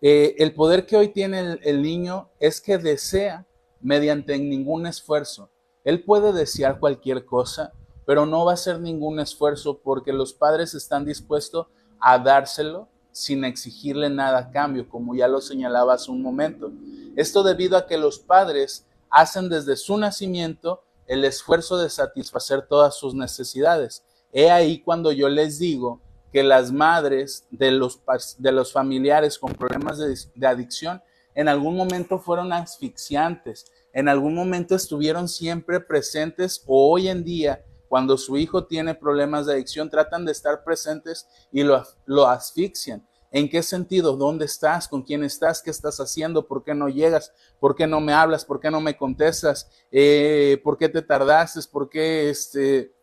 Eh, 0.00 0.36
el 0.38 0.54
poder 0.54 0.86
que 0.86 0.96
hoy 0.96 1.08
tiene 1.08 1.58
el 1.62 1.82
niño 1.82 2.30
es 2.38 2.60
que 2.60 2.78
desea 2.78 3.44
mediante 3.80 4.38
ningún 4.38 4.86
esfuerzo. 4.86 5.50
Él 5.84 6.04
puede 6.04 6.32
desear 6.32 6.78
cualquier 6.78 7.24
cosa, 7.24 7.72
pero 8.04 8.26
no 8.26 8.44
va 8.44 8.52
a 8.52 8.54
hacer 8.54 8.80
ningún 8.80 9.20
esfuerzo 9.20 9.78
porque 9.78 10.12
los 10.12 10.32
padres 10.32 10.74
están 10.74 11.04
dispuestos 11.04 11.66
a 12.00 12.18
dárselo 12.18 12.88
sin 13.12 13.44
exigirle 13.44 14.08
nada 14.10 14.38
a 14.38 14.50
cambio, 14.50 14.88
como 14.88 15.14
ya 15.14 15.28
lo 15.28 15.40
señalaba 15.40 15.94
hace 15.94 16.10
un 16.10 16.22
momento. 16.22 16.72
Esto 17.14 17.42
debido 17.42 17.76
a 17.76 17.86
que 17.86 17.98
los 17.98 18.18
padres 18.18 18.86
hacen 19.10 19.48
desde 19.48 19.76
su 19.76 19.96
nacimiento 19.98 20.82
el 21.06 21.24
esfuerzo 21.24 21.76
de 21.76 21.90
satisfacer 21.90 22.66
todas 22.66 22.96
sus 22.96 23.14
necesidades. 23.14 24.02
He 24.32 24.50
ahí 24.50 24.80
cuando 24.80 25.12
yo 25.12 25.28
les 25.28 25.58
digo 25.58 26.00
que 26.32 26.42
las 26.42 26.72
madres 26.72 27.46
de 27.50 27.70
los, 27.70 28.00
de 28.38 28.52
los 28.52 28.72
familiares 28.72 29.38
con 29.38 29.52
problemas 29.52 29.98
de, 29.98 30.16
de 30.34 30.46
adicción 30.46 31.02
en 31.34 31.48
algún 31.48 31.76
momento 31.76 32.18
fueron 32.18 32.52
asfixiantes, 32.52 33.70
en 33.92 34.08
algún 34.08 34.34
momento 34.34 34.74
estuvieron 34.74 35.28
siempre 35.28 35.80
presentes 35.80 36.62
o 36.66 36.92
hoy 36.92 37.08
en 37.08 37.24
día, 37.24 37.64
cuando 37.88 38.16
su 38.16 38.38
hijo 38.38 38.64
tiene 38.64 38.94
problemas 38.94 39.46
de 39.46 39.52
adicción, 39.52 39.90
tratan 39.90 40.24
de 40.24 40.32
estar 40.32 40.64
presentes 40.64 41.26
y 41.52 41.62
lo, 41.62 42.26
asfixian. 42.26 43.06
¿En 43.30 43.48
qué 43.48 43.62
sentido? 43.62 44.16
¿Dónde 44.16 44.46
estás? 44.46 44.88
¿Con 44.88 45.02
quién 45.02 45.24
estás? 45.24 45.62
¿Qué 45.62 45.70
estás 45.70 46.00
haciendo? 46.00 46.46
¿Por 46.46 46.64
qué 46.64 46.74
no 46.74 46.88
llegas? 46.88 47.32
¿Por 47.60 47.74
qué 47.74 47.86
no 47.86 48.00
me 48.00 48.12
hablas? 48.12 48.44
¿Por 48.44 48.60
qué 48.60 48.70
no 48.70 48.80
me 48.80 48.96
contestas? 48.96 49.70
Eh, 49.90 50.60
¿Por 50.64 50.78
qué 50.78 50.88
te 50.88 51.02
tardaste? 51.02 51.60
¿Por 51.70 51.88
qué 51.88 52.30
este, 52.30 52.94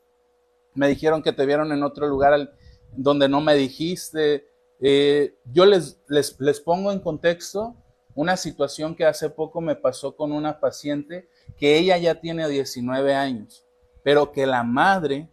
me 0.74 0.88
dijeron 0.88 1.22
que 1.22 1.34
te 1.34 1.46
vieron 1.46 1.72
en 1.72 1.84
otro 1.84 2.08
lugar 2.08 2.52
donde 2.92 3.30
no 3.30 3.42
me 3.42 3.56
dijiste? 3.56 4.48
Eh, 4.80 5.36
yo 5.46 5.66
les 5.66 6.62
pongo 6.64 6.92
en 6.92 7.00
contexto 7.00 7.76
una 8.20 8.36
situación 8.36 8.96
que 8.96 9.06
hace 9.06 9.30
poco 9.30 9.62
me 9.62 9.78
pasó 9.78 10.14
con 10.14 10.34
una 10.34 10.60
paciente 10.60 11.30
que 11.58 11.78
ella 11.78 11.98
ya 11.98 12.16
tiene 12.16 12.50
19 12.50 13.16
años, 13.16 13.66
pero 14.04 14.34
que 14.34 14.46
la 14.46 14.62
madre 14.62 15.30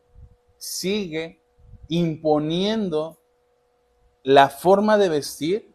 sigue 0.56 1.40
imponiendo 1.88 3.18
la 4.22 4.48
forma 4.48 4.98
de 4.98 5.08
vestir 5.08 5.74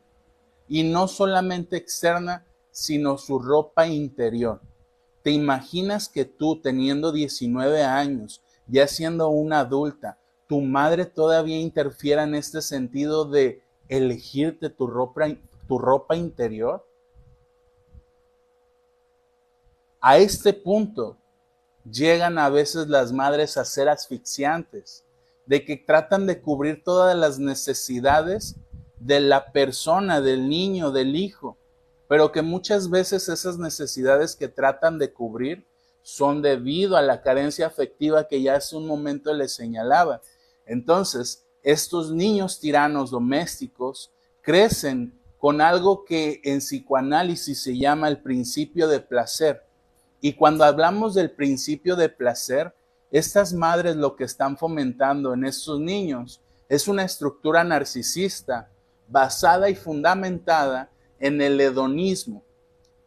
y 0.69 0.83
no 0.83 1.09
solamente 1.09 1.75
externa, 1.75 2.45
sino 2.71 3.17
su 3.17 3.39
ropa 3.39 3.87
interior. 3.87 4.61
¿Te 5.21 5.31
imaginas 5.31 6.07
que 6.07 6.23
tú 6.23 6.61
teniendo 6.61 7.11
19 7.11 7.83
años, 7.83 8.41
ya 8.67 8.87
siendo 8.87 9.27
una 9.27 9.59
adulta, 9.59 10.17
tu 10.47 10.61
madre 10.61 11.03
todavía 11.03 11.59
interfiera 11.59 12.23
en 12.23 12.35
este 12.35 12.61
sentido 12.61 13.25
de 13.25 13.61
elegirte 13.89 14.69
tu 14.69 14.87
ropa, 14.87 15.27
tu 15.67 15.77
ropa 15.77 16.15
interior? 16.15 16.89
A 20.03 20.17
este 20.17 20.51
punto 20.51 21.15
llegan 21.89 22.39
a 22.39 22.49
veces 22.49 22.87
las 22.87 23.13
madres 23.13 23.55
a 23.55 23.65
ser 23.65 23.87
asfixiantes 23.87 25.05
de 25.45 25.63
que 25.63 25.77
tratan 25.77 26.25
de 26.25 26.41
cubrir 26.41 26.83
todas 26.83 27.15
las 27.15 27.37
necesidades 27.37 28.55
de 28.99 29.19
la 29.19 29.51
persona, 29.51 30.19
del 30.19 30.49
niño, 30.49 30.89
del 30.91 31.15
hijo, 31.15 31.55
pero 32.07 32.31
que 32.31 32.41
muchas 32.41 32.89
veces 32.89 33.29
esas 33.29 33.59
necesidades 33.59 34.35
que 34.35 34.47
tratan 34.47 34.97
de 34.97 35.13
cubrir 35.13 35.67
son 36.01 36.41
debido 36.41 36.97
a 36.97 37.03
la 37.03 37.21
carencia 37.21 37.67
afectiva 37.67 38.27
que 38.27 38.41
ya 38.41 38.55
hace 38.55 38.75
un 38.75 38.87
momento 38.87 39.31
les 39.35 39.53
señalaba. 39.53 40.21
Entonces, 40.65 41.45
estos 41.61 42.11
niños 42.11 42.59
tiranos 42.59 43.11
domésticos 43.11 44.11
crecen 44.41 45.13
con 45.37 45.61
algo 45.61 46.05
que 46.05 46.41
en 46.43 46.57
psicoanálisis 46.57 47.61
se 47.61 47.77
llama 47.77 48.07
el 48.07 48.19
principio 48.19 48.87
de 48.87 48.99
placer. 48.99 49.69
Y 50.21 50.33
cuando 50.33 50.63
hablamos 50.63 51.15
del 51.15 51.31
principio 51.31 51.95
de 51.95 52.07
placer, 52.07 52.73
estas 53.11 53.51
madres 53.53 53.95
lo 53.95 54.15
que 54.15 54.23
están 54.23 54.55
fomentando 54.55 55.33
en 55.33 55.43
estos 55.43 55.79
niños 55.79 56.41
es 56.69 56.87
una 56.87 57.03
estructura 57.03 57.63
narcisista 57.63 58.69
basada 59.09 59.69
y 59.69 59.75
fundamentada 59.75 60.89
en 61.19 61.41
el 61.41 61.59
hedonismo. 61.59 62.43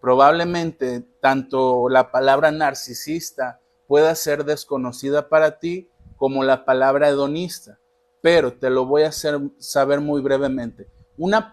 Probablemente 0.01 1.03
tanto 1.21 1.89
la 1.89 2.11
palabra 2.11 2.51
narcisista 2.51 3.61
pueda 3.87 4.15
ser 4.15 4.45
desconocida 4.45 5.29
para 5.29 5.59
ti 5.59 5.89
como 6.17 6.45
la 6.45 6.65
palabra 6.65 7.09
hedonista, 7.09 7.79
pero 8.21 8.53
te 8.53 8.71
lo 8.71 8.87
voy 8.87 9.05
a 9.05 9.09
hacer 9.09 9.41
saber 9.59 10.01
muy 10.01 10.21
brevemente. 10.21 10.89
Una, 11.17 11.51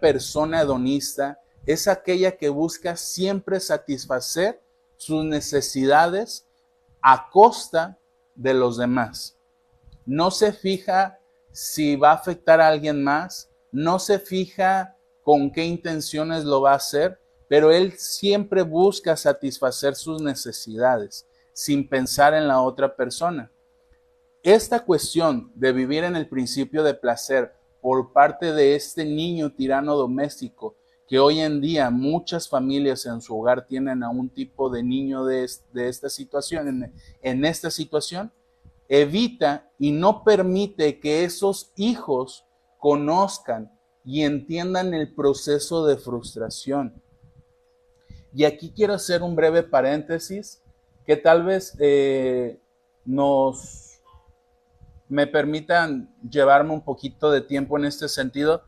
persona 0.00 0.60
hedonista 0.60 1.40
es 1.66 1.88
aquella 1.88 2.36
que 2.36 2.48
busca 2.48 2.96
siempre 2.96 3.58
satisfacer 3.60 4.60
sus 4.96 5.24
necesidades 5.24 6.46
a 7.02 7.28
costa 7.30 7.98
de 8.34 8.54
los 8.54 8.76
demás. 8.76 9.36
No 10.06 10.30
se 10.30 10.52
fija 10.52 11.18
si 11.52 11.96
va 11.96 12.10
a 12.10 12.14
afectar 12.14 12.60
a 12.60 12.68
alguien 12.68 13.02
más, 13.02 13.50
no 13.70 13.98
se 13.98 14.18
fija 14.18 14.96
con 15.22 15.50
qué 15.50 15.64
intenciones 15.64 16.44
lo 16.44 16.60
va 16.60 16.72
a 16.72 16.76
hacer, 16.76 17.20
pero 17.48 17.70
él 17.70 17.92
siempre 17.98 18.62
busca 18.62 19.16
satisfacer 19.16 19.94
sus 19.94 20.20
necesidades 20.20 21.26
sin 21.52 21.88
pensar 21.88 22.34
en 22.34 22.48
la 22.48 22.60
otra 22.60 22.94
persona. 22.96 23.50
Esta 24.42 24.84
cuestión 24.84 25.50
de 25.54 25.72
vivir 25.72 26.04
en 26.04 26.16
el 26.16 26.28
principio 26.28 26.82
de 26.82 26.94
placer 26.94 27.54
por 27.80 28.12
parte 28.12 28.52
de 28.52 28.74
este 28.74 29.04
niño 29.04 29.52
tirano 29.52 29.94
doméstico 29.96 30.76
que 31.06 31.18
hoy 31.18 31.40
en 31.40 31.60
día 31.60 31.90
muchas 31.90 32.48
familias 32.48 33.06
en 33.06 33.20
su 33.20 33.38
hogar 33.38 33.66
tienen 33.66 34.02
a 34.02 34.10
un 34.10 34.30
tipo 34.30 34.70
de 34.70 34.82
niño 34.82 35.24
de, 35.24 35.44
esta 35.74 36.08
situación, 36.08 36.68
en, 36.68 36.94
en 37.22 37.44
esta 37.44 37.70
situación, 37.70 38.32
evita 38.88 39.70
y 39.78 39.92
no 39.92 40.24
permite 40.24 41.00
que 41.00 41.24
esos 41.24 41.72
hijos 41.76 42.44
conozcan 42.78 43.70
y 44.04 44.22
entiendan 44.22 44.92
el 44.94 45.14
proceso 45.14 45.86
de 45.86 45.96
frustración. 45.96 47.02
Y 48.34 48.44
aquí 48.44 48.72
quiero 48.74 48.94
hacer 48.94 49.22
un 49.22 49.36
breve 49.36 49.62
paréntesis 49.62 50.60
que 51.06 51.16
tal 51.16 51.44
vez 51.44 51.76
eh, 51.78 52.58
nos 53.04 54.00
me 55.08 55.26
permitan 55.26 56.14
llevarme 56.28 56.72
un 56.72 56.82
poquito 56.82 57.30
de 57.30 57.42
tiempo 57.42 57.78
en 57.78 57.84
este 57.84 58.08
sentido 58.08 58.62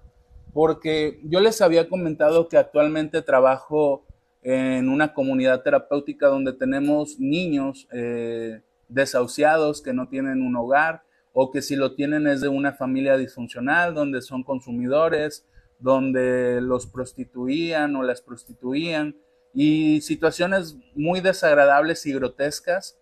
porque 0.57 1.21
yo 1.23 1.41
les 1.41 1.61
había 1.61 1.87
comentado 1.87 2.49
que 2.49 2.57
actualmente 2.57 3.21
trabajo 3.21 4.07
en 4.41 4.89
una 4.89 5.13
comunidad 5.13 5.61
terapéutica 5.63 6.29
donde 6.29 6.55
tenemos 6.55 7.21
niños 7.21 7.87
eh, 7.93 8.63
desahuciados 8.89 9.83
que 9.83 9.93
no 9.93 10.09
tienen 10.09 10.41
un 10.41 10.57
hogar 10.57 11.03
o 11.35 11.51
que 11.51 11.61
si 11.61 11.77
lo 11.77 11.95
tienen 11.95 12.27
es 12.27 12.41
de 12.41 12.49
una 12.49 12.73
familia 12.73 13.19
disfuncional, 13.19 13.93
donde 13.93 14.23
son 14.23 14.45
consumidores, 14.45 15.45
donde 15.79 16.63
los 16.63 16.87
prostituían 16.87 17.95
o 17.95 18.03
las 18.03 18.23
prostituían 18.23 19.15
y 19.53 20.01
situaciones 20.01 20.79
muy 20.95 21.21
desagradables 21.21 22.07
y 22.07 22.15
grotescas 22.15 22.97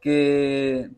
que 0.00 0.90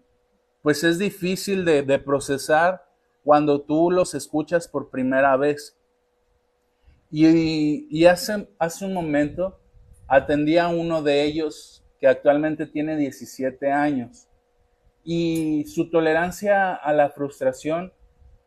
pues 0.62 0.82
es 0.82 0.98
difícil 0.98 1.66
de, 1.66 1.82
de 1.82 1.98
procesar 1.98 2.86
cuando 3.22 3.60
tú 3.60 3.90
los 3.90 4.14
escuchas 4.14 4.66
por 4.66 4.88
primera 4.88 5.36
vez. 5.36 5.76
Y, 7.10 8.04
hace, 8.04 8.48
hace 8.58 8.84
un 8.84 8.94
momento 8.94 9.58
atendí 10.06 10.58
a 10.58 10.68
uno 10.68 11.02
de 11.02 11.24
ellos 11.24 11.84
que 11.98 12.06
actualmente 12.06 12.66
tiene 12.66 12.96
17 12.96 13.70
años 13.70 14.28
y 15.02 15.64
su 15.66 15.90
tolerancia 15.90 16.74
a 16.74 16.92
la 16.92 17.10
frustración 17.10 17.92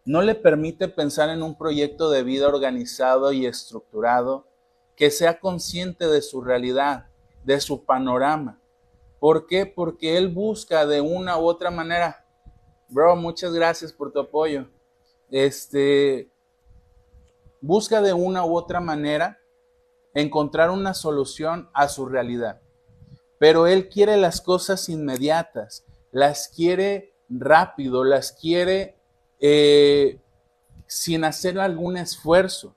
no 0.06 0.22
le 0.22 0.36
permite 0.36 0.88
pensar 0.88 1.30
en 1.30 1.44
un 1.44 1.58
proyecto 1.58 2.10
de 2.10 2.24
vida 2.24 2.48
organizado 2.48 3.32
y 3.32 3.46
estructurado 3.46 4.48
que 4.96 5.10
sea 5.10 5.40
consciente 5.40 6.08
de 6.08 6.22
su 6.22 6.42
realidad, 6.42 7.08
de 7.44 7.60
su 7.60 7.86
panorama. 7.86 8.60
¿Por 9.20 9.48
qué? 9.48 9.66
Porque 9.66 10.18
él 10.18 10.28
busca 10.28 10.86
de 10.86 11.00
una 11.02 11.38
u 11.38 11.46
otra 11.46 11.72
manera. 11.72 12.26
Bro, 12.90 13.16
muchas 13.16 13.54
gracias 13.54 13.94
por 13.94 14.12
tu 14.12 14.20
apoyo. 14.20 14.68
Este, 15.32 16.30
busca 17.64 18.02
de 18.02 18.12
una 18.12 18.46
u 18.46 18.58
otra 18.58 18.82
manera 18.82 19.40
encontrar 20.14 20.70
una 20.70 20.94
solución 20.94 21.70
a 21.74 21.88
su 21.88 22.06
realidad. 22.06 22.62
Pero 23.40 23.68
él 23.68 23.88
quiere 23.88 24.18
las 24.18 24.42
cosas 24.42 24.90
inmediatas, 24.90 25.86
las 26.12 26.50
quiere 26.50 27.16
rápido, 27.30 28.04
las 28.04 28.34
quiere 28.34 28.98
eh, 29.40 30.20
sin 30.88 31.24
hacer 31.24 31.58
algún 31.58 31.96
esfuerzo. 31.96 32.76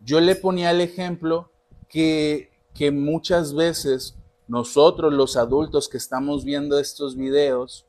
Yo 0.00 0.20
le 0.20 0.34
ponía 0.34 0.72
el 0.72 0.80
ejemplo 0.80 1.52
que, 1.88 2.50
que 2.74 2.90
muchas 2.90 3.54
veces 3.54 4.16
nosotros 4.48 5.12
los 5.12 5.36
adultos 5.36 5.88
que 5.88 5.96
estamos 5.96 6.44
viendo 6.44 6.76
estos 6.80 7.16
videos 7.16 7.86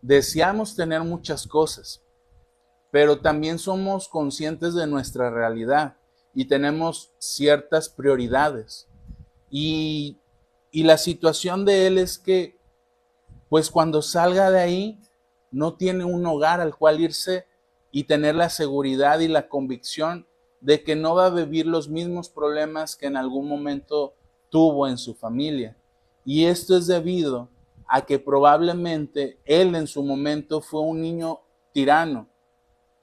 deseamos 0.00 0.76
tener 0.76 1.02
muchas 1.02 1.44
cosas, 1.44 2.02
pero 2.90 3.20
también 3.20 3.58
somos 3.58 4.08
conscientes 4.08 4.74
de 4.74 4.86
nuestra 4.86 5.30
realidad 5.30 5.96
y 6.34 6.44
tenemos 6.44 7.12
ciertas 7.18 7.88
prioridades. 7.88 8.88
Y, 9.50 10.18
la 10.72 10.98
situación 10.98 11.64
de 11.64 11.86
él 11.86 11.96
es 11.96 12.18
que, 12.18 12.58
pues 13.48 13.70
cuando 13.70 14.02
salga 14.02 14.50
de 14.50 14.60
ahí, 14.60 15.00
no 15.50 15.74
tiene 15.74 16.04
un 16.04 16.26
hogar 16.26 16.60
al 16.60 16.76
cual 16.76 17.00
irse 17.00 17.46
y 17.90 18.04
tener 18.04 18.34
la 18.34 18.50
seguridad 18.50 19.20
y 19.20 19.28
la 19.28 19.48
convicción 19.48 20.26
de 20.60 20.82
que 20.82 20.94
no 20.94 21.14
va 21.14 21.26
a 21.26 21.30
vivir 21.30 21.66
los 21.66 21.88
mismos 21.88 22.28
problemas 22.28 22.94
que 22.94 23.06
en 23.06 23.16
algún 23.16 23.48
momento 23.48 24.14
tuvo 24.50 24.86
en 24.86 24.98
su 24.98 25.14
familia. 25.14 25.74
Y 26.26 26.44
esto 26.44 26.76
es 26.76 26.86
debido 26.86 27.48
a 27.88 28.04
que 28.04 28.18
probablemente 28.18 29.38
él 29.46 29.74
en 29.74 29.86
su 29.86 30.02
momento 30.02 30.60
fue 30.60 30.80
un 30.80 31.00
niño 31.00 31.40
tirano, 31.72 32.28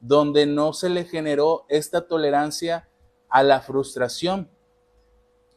donde 0.03 0.45
no 0.45 0.73
se 0.73 0.89
le 0.89 1.05
generó 1.05 1.65
esta 1.69 2.07
tolerancia 2.07 2.89
a 3.29 3.41
la 3.41 3.61
frustración. 3.61 4.49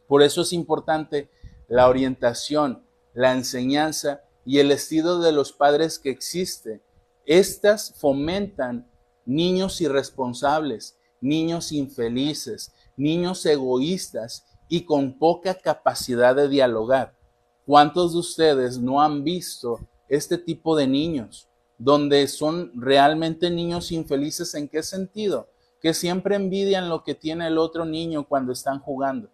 Por 0.07 0.23
eso 0.23 0.41
es 0.41 0.53
importante 0.53 1.29
la 1.67 1.89
orientación, 1.89 2.81
la 3.13 3.33
enseñanza 3.33 4.21
y 4.45 4.59
el 4.59 4.71
estilo 4.71 5.19
de 5.19 5.33
los 5.33 5.51
padres 5.51 5.99
que 5.99 6.09
existe. 6.09 6.81
Estas 7.25 7.93
fomentan 7.99 8.89
niños 9.25 9.81
irresponsables, 9.81 10.97
niños 11.19 11.73
infelices, 11.73 12.73
niños 12.95 13.45
egoístas 13.45 14.45
y 14.69 14.85
con 14.85 15.19
poca 15.19 15.55
capacidad 15.55 16.33
de 16.37 16.47
dialogar. 16.47 17.17
¿Cuántos 17.65 18.13
de 18.13 18.19
ustedes 18.19 18.77
no 18.77 19.01
han 19.01 19.25
visto 19.25 19.85
este 20.07 20.37
tipo 20.37 20.77
de 20.77 20.87
niños, 20.87 21.46
donde 21.77 22.27
son 22.27 22.71
realmente 22.75 23.49
niños 23.49 23.91
infelices? 23.91 24.53
¿En 24.55 24.67
qué 24.67 24.83
sentido? 24.83 25.47
Que 25.81 25.93
siempre 25.93 26.35
envidian 26.35 26.89
lo 26.89 27.03
que 27.03 27.15
tiene 27.15 27.47
el 27.47 27.57
otro 27.57 27.85
niño 27.85 28.27
cuando 28.27 28.51
están 28.51 28.79
jugando. 28.79 29.29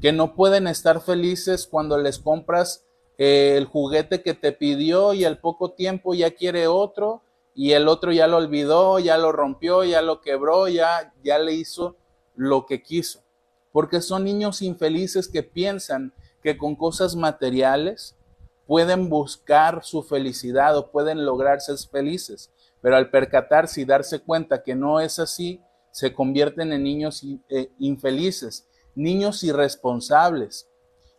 Que 0.00 0.12
no 0.12 0.34
pueden 0.34 0.66
estar 0.66 1.00
felices 1.00 1.66
cuando 1.66 1.98
les 1.98 2.18
compras 2.18 2.84
eh, 3.18 3.56
el 3.56 3.66
juguete 3.66 4.22
que 4.22 4.32
te 4.32 4.52
pidió 4.52 5.12
y 5.12 5.24
al 5.24 5.38
poco 5.38 5.72
tiempo 5.72 6.14
ya 6.14 6.30
quiere 6.30 6.66
otro 6.66 7.22
y 7.54 7.72
el 7.72 7.88
otro 7.88 8.12
ya 8.12 8.26
lo 8.26 8.38
olvidó, 8.38 8.98
ya 8.98 9.18
lo 9.18 9.32
rompió, 9.32 9.84
ya 9.84 10.00
lo 10.00 10.22
quebró, 10.22 10.68
ya, 10.68 11.12
ya 11.22 11.38
le 11.38 11.52
hizo 11.52 11.96
lo 12.34 12.64
que 12.64 12.82
quiso. 12.82 13.20
Porque 13.72 14.00
son 14.00 14.24
niños 14.24 14.62
infelices 14.62 15.28
que 15.28 15.42
piensan 15.42 16.14
que 16.42 16.56
con 16.56 16.74
cosas 16.74 17.16
materiales 17.16 18.16
pueden 18.70 19.08
buscar 19.08 19.82
su 19.82 20.04
felicidad 20.04 20.78
o 20.78 20.92
pueden 20.92 21.26
lograr 21.26 21.60
ser 21.60 21.76
felices. 21.90 22.52
Pero 22.80 22.96
al 22.96 23.10
percatarse 23.10 23.80
y 23.80 23.84
darse 23.84 24.20
cuenta 24.20 24.62
que 24.62 24.76
no 24.76 25.00
es 25.00 25.18
así, 25.18 25.60
se 25.90 26.14
convierten 26.14 26.72
en 26.72 26.84
niños 26.84 27.20
eh, 27.48 27.72
infelices, 27.80 28.68
niños 28.94 29.42
irresponsables. 29.42 30.68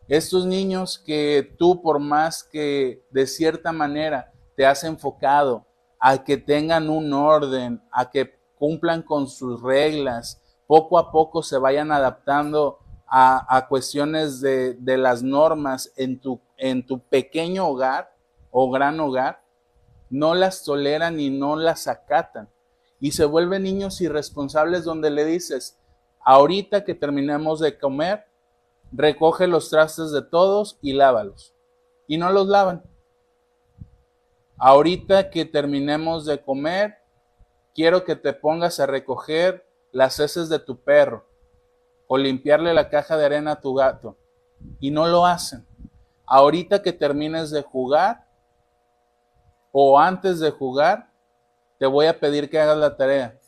Estos 0.07 0.45
niños 0.45 0.97
que 0.97 1.53
tú 1.59 1.81
por 1.81 1.99
más 1.99 2.41
que 2.41 3.03
de 3.11 3.27
cierta 3.27 3.73
manera 3.73 4.31
te 4.55 4.65
has 4.65 4.85
enfocado 4.85 5.65
a 5.99 6.23
que 6.23 6.37
tengan 6.37 6.89
un 6.89 7.11
orden, 7.11 7.81
a 7.91 8.09
que 8.09 8.33
cumplan 8.55 9.01
con 9.01 9.27
sus 9.27 9.61
reglas, 9.61 10.41
poco 10.67 10.97
a 10.97 11.11
poco 11.11 11.43
se 11.43 11.57
vayan 11.57 11.91
adaptando 11.91 12.79
a, 13.13 13.67
cuestiones 13.67 14.39
de, 14.39 14.73
de, 14.75 14.97
las 14.97 15.21
normas 15.21 15.91
en 15.97 16.17
tu, 16.17 16.39
en 16.55 16.85
tu 16.85 16.99
pequeño 16.99 17.67
hogar 17.67 18.15
o 18.51 18.71
gran 18.71 19.01
hogar, 19.01 19.43
no 20.09 20.33
las 20.33 20.63
toleran 20.63 21.19
y 21.19 21.29
no 21.29 21.57
las 21.57 21.89
acatan. 21.89 22.47
Y 23.01 23.11
se 23.11 23.25
vuelven 23.25 23.63
niños 23.63 23.99
irresponsables 23.99 24.85
donde 24.85 25.09
le 25.09 25.25
dices, 25.25 25.77
ahorita 26.21 26.85
que 26.85 26.95
terminemos 26.95 27.59
de 27.59 27.77
comer, 27.77 28.27
recoge 28.93 29.45
los 29.45 29.69
trastes 29.69 30.11
de 30.11 30.21
todos 30.21 30.77
y 30.81 30.93
lávalos. 30.93 31.53
Y 32.07 32.17
no 32.17 32.31
los 32.31 32.47
lavan. 32.47 32.81
Ahorita 34.57 35.29
que 35.31 35.43
terminemos 35.43 36.25
de 36.25 36.41
comer, 36.41 36.99
quiero 37.75 38.05
que 38.05 38.15
te 38.15 38.31
pongas 38.31 38.79
a 38.79 38.85
recoger 38.85 39.67
las 39.91 40.17
heces 40.21 40.47
de 40.47 40.59
tu 40.59 40.79
perro 40.79 41.25
o 42.13 42.17
limpiarle 42.17 42.73
la 42.73 42.89
caja 42.89 43.15
de 43.15 43.23
arena 43.23 43.53
a 43.53 43.61
tu 43.61 43.73
gato. 43.73 44.17
Y 44.81 44.91
no 44.91 45.07
lo 45.07 45.25
hacen. 45.25 45.65
Ahorita 46.25 46.81
que 46.81 46.91
termines 46.91 47.51
de 47.51 47.61
jugar 47.61 48.27
o 49.71 49.97
antes 49.97 50.41
de 50.41 50.51
jugar, 50.51 51.09
te 51.79 51.85
voy 51.85 52.07
a 52.07 52.19
pedir 52.19 52.49
que 52.49 52.59
hagas 52.59 52.77
la 52.77 52.97
tarea. 52.97 53.39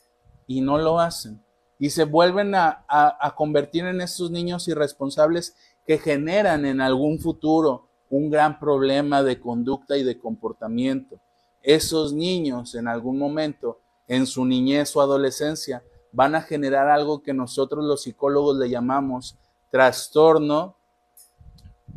Y 0.46 0.62
no 0.62 0.78
lo 0.78 0.98
hacen. 0.98 1.44
Y 1.78 1.90
se 1.90 2.04
vuelven 2.04 2.54
a, 2.54 2.86
a 2.88 3.34
convertir 3.36 3.84
en 3.84 4.00
estos 4.00 4.30
niños 4.30 4.66
irresponsables 4.66 5.54
que 5.86 5.98
generan 5.98 6.64
en 6.64 6.80
algún 6.80 7.18
futuro 7.18 7.90
un 8.08 8.30
gran 8.30 8.58
problema 8.58 9.22
de 9.22 9.38
conducta 9.38 9.98
y 9.98 10.04
de 10.04 10.18
comportamiento. 10.18 11.20
Esos 11.60 12.14
niños 12.14 12.74
en 12.74 12.88
algún 12.88 13.18
momento, 13.18 13.82
en 14.08 14.26
su 14.26 14.46
niñez 14.46 14.96
o 14.96 15.02
adolescencia, 15.02 15.82
van 16.14 16.36
a 16.36 16.42
generar 16.42 16.88
algo 16.88 17.22
que 17.22 17.34
nosotros 17.34 17.84
los 17.84 18.02
psicólogos 18.02 18.56
le 18.56 18.70
llamamos 18.70 19.36
trastorno 19.70 20.76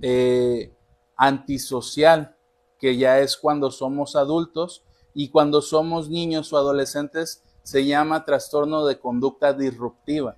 eh, 0.01 0.75
antisocial, 1.15 2.35
que 2.79 2.97
ya 2.97 3.19
es 3.19 3.37
cuando 3.37 3.69
somos 3.69 4.15
adultos 4.15 4.83
y 5.13 5.29
cuando 5.29 5.61
somos 5.61 6.09
niños 6.09 6.51
o 6.51 6.57
adolescentes 6.57 7.43
se 7.61 7.85
llama 7.85 8.25
trastorno 8.25 8.87
de 8.87 8.99
conducta 8.99 9.53
disruptiva, 9.53 10.35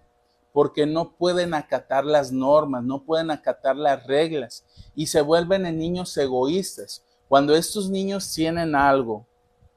porque 0.51 0.85
no 0.85 1.13
pueden 1.13 1.53
acatar 1.53 2.03
las 2.03 2.33
normas, 2.33 2.83
no 2.83 3.03
pueden 3.05 3.31
acatar 3.31 3.77
las 3.77 4.05
reglas 4.07 4.65
y 4.93 5.07
se 5.07 5.21
vuelven 5.21 5.65
en 5.65 5.77
niños 5.77 6.15
egoístas. 6.17 7.05
Cuando 7.29 7.55
estos 7.55 7.89
niños 7.89 8.33
tienen 8.33 8.75
algo, 8.75 9.25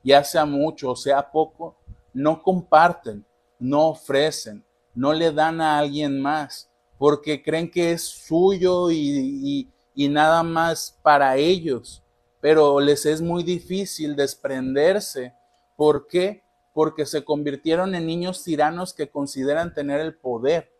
ya 0.02 0.24
sea 0.24 0.44
mucho 0.44 0.90
o 0.90 0.96
sea 0.96 1.30
poco, 1.30 1.76
no 2.12 2.42
comparten, 2.42 3.24
no 3.62 3.90
ofrecen, 3.90 4.64
no 4.92 5.12
le 5.12 5.31
dan 5.31 5.61
a 5.61 5.79
alguien 5.79 6.20
más, 6.20 6.68
porque 6.98 7.42
creen 7.42 7.70
que 7.70 7.92
es 7.92 8.03
suyo 8.03 8.90
y, 8.90 9.68
nada 9.94 10.42
más 10.42 10.98
para 11.03 11.37
ellos. 11.37 12.03
Pero 12.40 12.81
les 12.81 13.07
es 13.07 13.22
muy 13.22 13.44
difícil 13.44 14.16
desprenderse. 14.16 15.33
¿Por 15.77 16.09
qué? 16.09 16.42
Porque 16.75 17.07
se 17.07 17.25
convirtieron 17.25 17.94
en 17.94 18.07
niños 18.07 18.42
tiranos 18.42 18.92
que 18.92 19.09
consideran 19.09 19.72
tener 19.72 20.01
el 20.01 20.14
poder. 20.14 20.72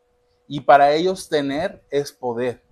Y 0.49 0.61
para 0.61 0.93
ellos 0.93 1.29
tener 1.29 1.85
es 1.89 2.11
poder. 2.11 2.63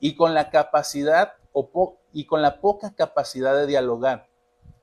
Y 0.00 0.16
con 0.16 0.34
la 0.34 0.50
capacidad 0.50 1.34
o 1.52 1.96
y 2.12 2.26
con 2.26 2.42
la 2.42 2.60
poca 2.60 2.92
capacidad 2.92 3.54
de 3.54 3.68
dialogar. 3.68 4.26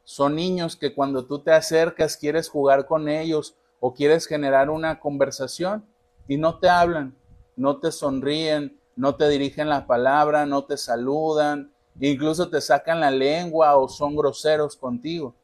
Son 0.06 0.36
niños 0.36 0.78
que 0.78 0.96
cuando 0.96 1.26
tú 1.26 1.40
te 1.40 1.52
acercas 1.52 2.16
quieres 2.16 2.48
jugar 2.48 2.86
con 2.86 3.10
ellos 3.10 3.58
o 3.80 3.94
quieres 3.94 4.26
generar 4.26 4.70
una 4.70 5.00
conversación 5.00 5.86
y 6.28 6.38
no 6.38 6.60
te 6.60 6.70
hablan, 6.70 7.16
no 7.56 7.80
te 7.80 7.92
sonríen, 7.92 8.80
no 8.96 9.16
te 9.16 9.30
dirigen 9.30 9.70
la 9.70 9.86
palabra, 9.86 10.46
no 10.46 10.66
te 10.66 10.78
saludan, 10.78 11.72
incluso 12.00 12.50
te 12.50 12.62
sacan 12.62 13.00
la 13.00 13.12
lengua 13.12 13.78
o 13.78 13.88
son 13.88 14.16
groseros 14.16 14.76
contigo. 14.76 15.36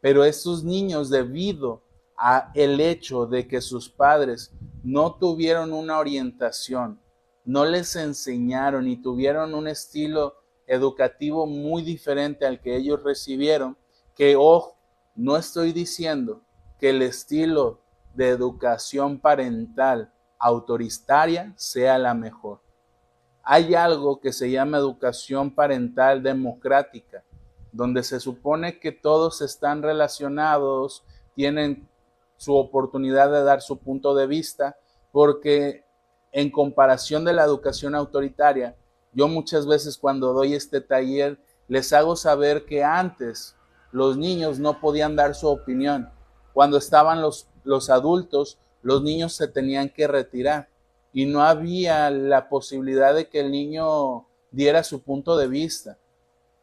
Pero 0.00 0.24
estos 0.24 0.62
niños, 0.62 1.10
debido 1.10 1.82
a 2.16 2.50
el 2.54 2.80
hecho 2.80 3.26
de 3.26 3.46
que 3.46 3.60
sus 3.60 3.88
padres 3.88 4.52
no 4.82 5.14
tuvieron 5.14 5.72
una 5.72 5.98
orientación, 5.98 7.00
no 7.44 7.64
les 7.64 7.94
enseñaron 7.96 8.88
y 8.88 8.96
tuvieron 8.96 9.54
un 9.54 9.68
estilo 9.68 10.36
educativo 10.66 11.46
muy 11.46 11.82
diferente 11.82 12.46
al 12.46 12.60
que 12.60 12.76
ellos 12.76 13.02
recibieron, 13.02 13.76
que, 14.14 14.36
ojo, 14.36 14.76
no 15.14 15.36
estoy 15.36 15.72
diciendo 15.72 16.42
que 16.78 16.90
el 16.90 17.02
estilo 17.02 17.80
de 18.14 18.28
educación 18.28 19.18
parental 19.18 20.12
autoritaria 20.38 21.52
sea 21.56 21.98
la 21.98 22.14
mejor. 22.14 22.60
Hay 23.42 23.74
algo 23.74 24.20
que 24.20 24.32
se 24.32 24.50
llama 24.50 24.78
educación 24.78 25.54
parental 25.54 26.22
democrática, 26.22 27.22
donde 27.72 28.02
se 28.02 28.18
supone 28.18 28.80
que 28.80 28.90
todos 28.92 29.40
están 29.40 29.82
relacionados, 29.82 31.04
tienen 31.34 31.88
su 32.36 32.54
oportunidad 32.54 33.30
de 33.30 33.44
dar 33.44 33.62
su 33.62 33.78
punto 33.78 34.14
de 34.14 34.26
vista, 34.26 34.76
porque 35.12 35.84
en 36.32 36.50
comparación 36.50 37.24
de 37.24 37.32
la 37.32 37.44
educación 37.44 37.94
autoritaria, 37.94 38.76
yo 39.12 39.28
muchas 39.28 39.66
veces 39.66 39.96
cuando 39.96 40.32
doy 40.32 40.54
este 40.54 40.80
taller 40.80 41.38
les 41.68 41.92
hago 41.92 42.16
saber 42.16 42.66
que 42.66 42.84
antes 42.84 43.56
los 43.92 44.16
niños 44.16 44.58
no 44.58 44.80
podían 44.80 45.16
dar 45.16 45.34
su 45.34 45.48
opinión, 45.48 46.10
cuando 46.56 46.78
estaban 46.78 47.20
los, 47.20 47.48
los 47.64 47.90
adultos, 47.90 48.56
los 48.80 49.02
niños 49.02 49.34
se 49.34 49.46
tenían 49.46 49.90
que 49.90 50.08
retirar 50.08 50.70
y 51.12 51.26
no 51.26 51.42
había 51.42 52.08
la 52.08 52.48
posibilidad 52.48 53.14
de 53.14 53.28
que 53.28 53.40
el 53.40 53.50
niño 53.50 54.26
diera 54.50 54.82
su 54.82 55.02
punto 55.02 55.36
de 55.36 55.48
vista. 55.48 55.98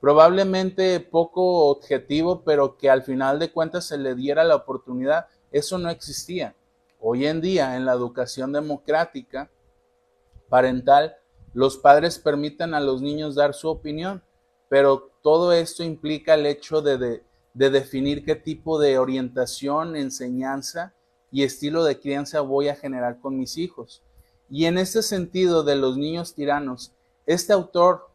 Probablemente 0.02 1.00
poco 1.00 1.70
objetivo, 1.70 2.42
pero 2.44 2.76
que 2.76 2.90
al 2.90 3.04
final 3.04 3.38
de 3.38 3.52
cuentas 3.52 3.86
se 3.86 4.00
le 4.00 4.16
diera 4.16 4.44
la 4.44 4.56
oportunidad, 4.56 5.28
eso 5.52 5.78
no 5.78 5.92
existía. 5.92 6.56
Hoy 7.00 7.28
en 7.28 7.40
día, 7.40 7.78
en 7.78 7.86
la 7.86 7.94
educación 7.94 8.52
democrática 8.52 9.52
parental, 10.50 11.18
los 11.54 11.78
padres 11.78 12.18
permiten 12.18 12.74
a 12.74 12.80
los 12.80 13.04
niños 13.04 13.36
dar 13.36 13.54
su 13.54 13.70
opinión, 13.70 14.24
pero 14.70 15.12
todo 15.22 15.54
esto 15.54 15.84
implica 15.84 16.34
el 16.34 16.48
hecho 16.48 16.82
de, 16.82 16.98
de 16.98 17.24
definir 17.54 18.26
qué 18.26 18.36
tipo 18.36 18.80
de 18.80 18.98
orientación, 18.98 19.96
enseñanza 19.96 20.94
y 21.32 21.44
estilo 21.44 21.84
de 21.84 22.00
crianza 22.00 22.42
voy 22.42 22.68
a 22.68 22.76
generar 22.76 23.20
con 23.20 23.38
mis 23.38 23.58
hijos. 23.58 24.04
Y 24.50 24.66
en 24.66 24.78
este 24.78 25.02
sentido 25.02 25.64
de 25.64 25.76
los 25.76 25.98
niños 25.98 26.34
tiranos, 26.34 26.94
este 27.26 27.54
autor 27.54 28.10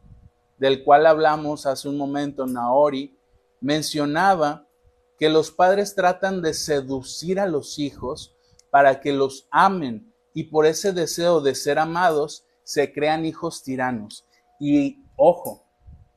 del 0.58 0.84
cual 0.84 1.06
hablamos 1.06 1.66
hace 1.66 1.88
un 1.88 1.96
momento, 1.96 2.46
Naori, 2.46 3.16
mencionaba 3.60 4.66
que 5.18 5.28
los 5.28 5.50
padres 5.50 5.94
tratan 5.94 6.42
de 6.42 6.54
seducir 6.54 7.40
a 7.40 7.46
los 7.46 7.78
hijos 7.78 8.36
para 8.70 9.00
que 9.00 9.12
los 9.12 9.48
amen 9.50 10.12
y 10.34 10.44
por 10.44 10.66
ese 10.66 10.92
deseo 10.92 11.40
de 11.40 11.54
ser 11.54 11.78
amados 11.78 12.44
se 12.62 12.92
crean 12.92 13.24
hijos 13.24 13.62
tiranos. 13.62 14.26
Y 14.60 15.04
ojo, 15.16 15.64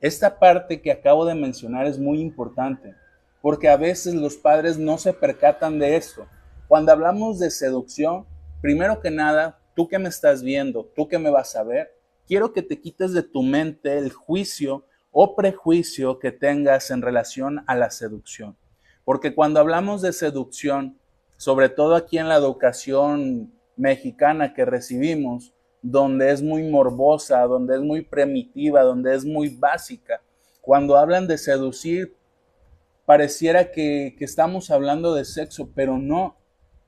esta 0.00 0.38
parte 0.38 0.82
que 0.82 0.92
acabo 0.92 1.24
de 1.24 1.34
mencionar 1.34 1.86
es 1.86 1.98
muy 1.98 2.20
importante 2.20 2.94
porque 3.42 3.68
a 3.68 3.76
veces 3.76 4.14
los 4.14 4.36
padres 4.36 4.78
no 4.78 4.96
se 4.96 5.12
percatan 5.12 5.78
de 5.78 5.96
esto. 5.96 6.26
Cuando 6.68 6.92
hablamos 6.92 7.38
de 7.38 7.50
seducción, 7.50 8.24
primero 8.62 9.00
que 9.00 9.10
nada, 9.10 9.58
tú 9.74 9.88
que 9.88 9.98
me 9.98 10.08
estás 10.08 10.42
viendo, 10.42 10.90
tú 10.96 11.08
que 11.08 11.18
me 11.18 11.28
vas 11.28 11.54
a 11.56 11.64
ver, 11.64 11.94
quiero 12.26 12.52
que 12.52 12.62
te 12.62 12.80
quites 12.80 13.12
de 13.12 13.24
tu 13.24 13.42
mente 13.42 13.98
el 13.98 14.12
juicio 14.12 14.86
o 15.10 15.34
prejuicio 15.34 16.18
que 16.18 16.30
tengas 16.32 16.90
en 16.90 17.02
relación 17.02 17.64
a 17.66 17.74
la 17.74 17.90
seducción. 17.90 18.56
Porque 19.04 19.34
cuando 19.34 19.60
hablamos 19.60 20.00
de 20.00 20.12
seducción, 20.12 20.98
sobre 21.36 21.68
todo 21.68 21.96
aquí 21.96 22.18
en 22.18 22.28
la 22.28 22.36
educación 22.36 23.52
mexicana 23.76 24.54
que 24.54 24.64
recibimos, 24.64 25.52
donde 25.82 26.30
es 26.30 26.40
muy 26.40 26.62
morbosa, 26.62 27.42
donde 27.42 27.74
es 27.74 27.80
muy 27.80 28.02
primitiva, 28.02 28.82
donde 28.82 29.16
es 29.16 29.24
muy 29.24 29.48
básica, 29.48 30.22
cuando 30.60 30.96
hablan 30.96 31.26
de 31.26 31.36
seducir, 31.36 32.14
pareciera 33.12 33.70
que, 33.70 34.16
estamos 34.20 34.70
hablando 34.70 35.14
de 35.14 35.26
sexo, 35.26 35.68
pero 35.74 35.98
no. 35.98 36.38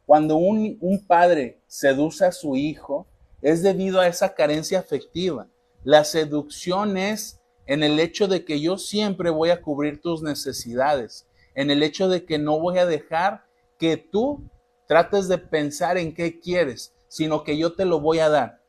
Cuando 0.07 0.39
un, 0.39 1.05
padre 1.07 1.61
seduce 1.67 2.25
a 2.25 2.33
su 2.33 2.57
hijo, 2.57 3.07
es 3.43 3.63
debido 3.63 4.01
a 4.01 4.07
esa 4.07 4.35
carencia 4.35 4.79
afectiva. 4.79 5.49
La 5.83 6.03
seducción 6.03 6.97
es 6.97 7.43
en 7.67 7.83
el 7.83 8.01
hecho 8.01 8.27
de 8.27 8.47
que 8.47 8.59
yo 8.59 8.79
siempre 8.79 9.29
voy 9.29 9.51
a 9.51 9.61
cubrir 9.61 10.01
tus 10.01 10.23
necesidades, 10.23 11.29
en 11.55 11.71
el 11.71 11.83
hecho 11.83 12.09
de 12.09 12.25
que 12.25 12.39
no 12.39 12.59
voy 12.59 12.79
a 12.79 12.87
dejar 12.87 13.45
que 13.79 13.99
tú 13.99 14.49
trates 14.89 15.29
de 15.29 15.37
pensar 15.37 15.99
en 15.99 16.15
qué 16.15 16.41
quieres, 16.41 16.95
sino 17.07 17.45
que 17.45 17.59
yo 17.59 17.75
te 17.75 17.85
lo 17.85 18.01
voy 18.01 18.21
a 18.21 18.31
dar. 18.31 18.63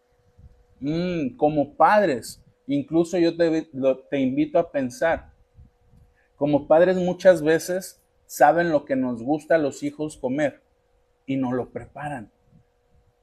Mm, 0.81 1.37
como 1.37 1.77
padres, 1.77 2.43
incluso 2.67 3.17
yo 3.17 3.33
te 3.37 4.19
invito 4.19 4.59
a 4.59 4.69
pensar, 4.69 5.34
como 6.35 6.67
padres 6.67 6.97
muchas 6.97 7.41
veces 7.41 8.01
saben 8.25 8.71
lo 8.71 8.85
que 8.85 8.95
nos 8.95 9.21
gusta 9.21 9.55
a 9.55 9.59
los 9.59 9.83
hijos 9.83 10.17
comer 10.17 10.61
y 11.25 11.37
no 11.37 11.53
lo 11.53 11.69
preparan 11.69 12.31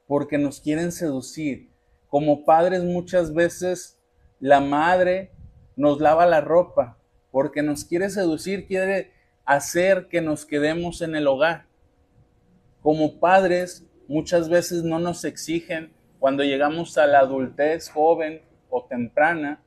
porque 0.07 0.37
nos 0.37 0.61
quieren 0.61 0.93
seducir. 0.93 1.71
Como 2.09 2.45
padres 2.45 2.85
muchas 2.85 3.33
veces 3.33 3.99
la 4.41 4.61
madre 4.61 5.31
nos 5.75 6.01
lava 6.01 6.27
la 6.27 6.43
ropa 6.43 6.99
porque 7.31 7.63
nos 7.63 7.87
quiere 7.87 8.11
seducir, 8.11 8.67
quiere 8.67 9.13
hacer 9.47 10.09
que 10.09 10.21
nos 10.21 10.45
quedemos 10.45 11.01
en 11.01 11.15
el 11.15 11.27
hogar. 11.27 11.65
Como 12.83 13.21
padres 13.21 13.87
muchas 14.07 14.51
veces 14.51 14.83
no 14.83 14.99
nos 14.99 15.25
exigen 15.25 15.93
cuando 16.19 16.45
llegamos 16.45 16.99
a 16.99 17.07
la 17.07 17.21
adultez 17.21 17.89
joven 17.89 18.43
o 18.69 18.85
temprana 18.85 19.63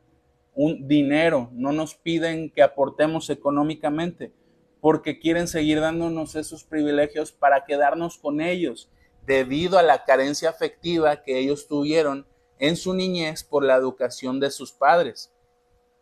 un 0.55 0.87
dinero, 0.87 1.49
no 1.53 1.73
nos 1.73 1.95
piden 1.95 2.49
que 2.49 2.63
aportemos 2.63 3.29
económicamente, 3.29 4.31
porque 4.79 5.19
quieren 5.19 5.47
seguir 5.47 5.81
dándonos 5.81 6.35
esos 6.35 6.63
privilegios 6.63 7.31
para 7.31 7.65
quedarnos 7.65 8.17
con 8.17 8.39
ellos, 8.39 8.89
debido 9.25 9.77
a 9.77 9.83
la 9.83 10.05
carencia 10.05 10.49
afectiva 10.49 11.23
que 11.23 11.39
ellos 11.39 11.67
tuvieron 11.67 12.25
en 12.59 12.77
su 12.77 12.93
niñez 12.93 13.43
por 13.43 13.63
la 13.63 13.75
educación 13.75 14.39
de 14.39 14.51
sus 14.51 14.71
padres. 14.71 15.33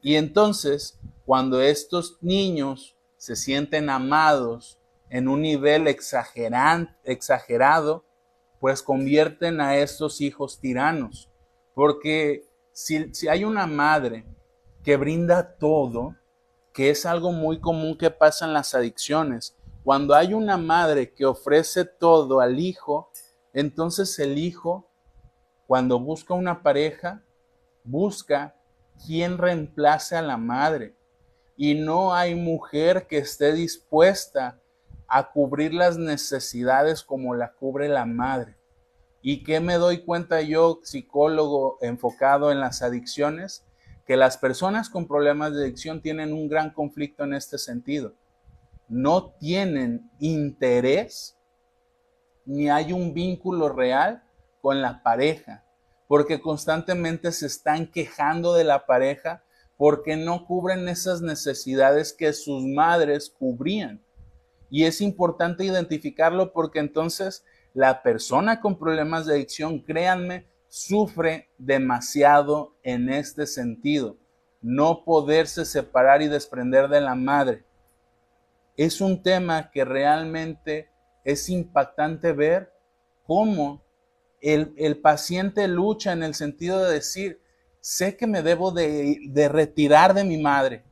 Y 0.01 0.15
entonces, 0.15 0.99
cuando 1.25 1.61
estos 1.61 2.17
niños 2.21 2.95
se 3.17 3.35
sienten 3.35 3.89
amados 3.89 4.77
en 5.09 5.27
un 5.27 5.41
nivel 5.41 5.87
exagerado, 5.87 8.05
pues 8.59 8.83
convierten 8.83 9.61
a 9.61 9.77
estos 9.77 10.21
hijos 10.21 10.59
tiranos. 10.59 11.29
Porque 11.73 12.45
si, 12.71 13.13
si 13.13 13.29
hay 13.29 13.45
una 13.45 13.65
madre 13.65 14.25
que 14.83 14.97
brinda 14.97 15.55
todo, 15.57 16.15
que 16.73 16.89
es 16.89 17.05
algo 17.05 17.31
muy 17.31 17.59
común 17.59 17.97
que 17.97 18.11
pasa 18.11 18.45
en 18.45 18.53
las 18.53 18.75
adicciones. 18.75 19.55
Cuando 19.83 20.13
hay 20.13 20.33
una 20.33 20.57
madre 20.57 21.13
que 21.13 21.25
ofrece 21.25 21.85
todo 21.85 22.39
al 22.39 22.59
hijo, 22.59 23.09
entonces 23.53 24.17
el 24.19 24.37
hijo, 24.37 24.89
cuando 25.67 25.99
busca 25.99 26.33
una 26.33 26.63
pareja, 26.63 27.23
busca 27.83 28.55
quien 29.05 29.37
reemplace 29.37 30.15
a 30.15 30.21
la 30.21 30.37
madre. 30.37 30.95
Y 31.55 31.75
no 31.75 32.13
hay 32.13 32.35
mujer 32.35 33.07
que 33.07 33.19
esté 33.19 33.53
dispuesta 33.53 34.59
a 35.07 35.31
cubrir 35.31 35.73
las 35.73 35.97
necesidades 35.97 37.03
como 37.03 37.35
la 37.35 37.53
cubre 37.53 37.87
la 37.87 38.05
madre. 38.05 38.57
¿Y 39.21 39.43
qué 39.43 39.59
me 39.59 39.75
doy 39.75 40.03
cuenta 40.03 40.41
yo, 40.41 40.79
psicólogo 40.83 41.77
enfocado 41.81 42.51
en 42.51 42.59
las 42.59 42.81
adicciones? 42.81 43.63
Que 44.05 44.17
las 44.17 44.37
personas 44.37 44.89
con 44.89 45.07
problemas 45.07 45.53
de 45.53 45.63
adicción 45.63 46.01
tienen 46.01 46.33
un 46.33 46.47
gran 46.47 46.71
conflicto 46.71 47.23
en 47.23 47.33
este 47.33 47.57
sentido. 47.57 48.13
No 48.87 49.31
tienen 49.39 50.11
interés 50.19 51.37
ni 52.45 52.69
hay 52.69 52.91
un 52.91 53.13
vínculo 53.13 53.69
real 53.69 54.23
con 54.61 54.81
la 54.81 55.01
pareja, 55.03 55.63
porque 56.07 56.41
constantemente 56.41 57.31
se 57.31 57.47
están 57.47 57.87
quejando 57.87 58.53
de 58.53 58.63
la 58.63 58.85
pareja 58.85 59.43
porque 59.77 60.15
no 60.15 60.45
cubren 60.45 60.87
esas 60.87 61.21
necesidades 61.21 62.13
que 62.13 62.33
sus 62.33 62.63
madres 62.63 63.29
cubrían. 63.29 64.01
Y 64.69 64.85
es 64.85 65.01
importante 65.01 65.65
identificarlo 65.65 66.53
porque 66.53 66.79
entonces 66.79 67.43
la 67.73 68.03
persona 68.03 68.61
con 68.61 68.77
problemas 68.77 69.25
de 69.25 69.33
adicción, 69.33 69.79
créanme, 69.79 70.47
sufre 70.73 71.49
demasiado 71.59 72.73
en 72.81 73.07
este 73.07 73.45
sentido, 73.45 74.17
no 74.59 75.03
poderse 75.03 75.65
separar 75.65 76.23
y 76.23 76.27
desprender 76.27 76.87
de 76.87 76.99
la 76.99 77.13
madre. 77.13 77.63
Es 78.75 78.99
un 78.99 79.21
tema 79.21 79.69
que 79.69 79.85
realmente 79.85 80.89
es 81.23 81.47
impactante 81.47 82.31
ver 82.31 82.73
cómo 83.27 83.83
el, 84.41 84.97
paciente 84.97 85.67
lucha 85.67 86.11
en 86.11 86.23
el 86.23 86.33
sentido 86.33 86.83
de 86.83 86.95
decir, 86.95 87.39
sé 87.79 88.17
que 88.17 88.25
me 88.25 88.41
debo 88.41 88.71
de, 88.71 89.19
de 89.27 89.49
retirar 89.49 90.15
de 90.15 90.23
mi 90.23 90.39
madre, 90.39 90.83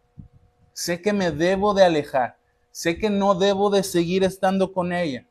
sé 0.74 1.02
que 1.02 1.12
me 1.12 1.32
debo 1.32 1.74
de 1.74 1.86
alejar, 1.86 2.38
sé 2.70 3.00
que 3.00 3.10
no 3.10 3.34
debo 3.34 3.72
de 3.72 3.82
seguir 3.82 4.24
estando 4.24 4.74
con 4.74 4.94
ella, 4.94 5.26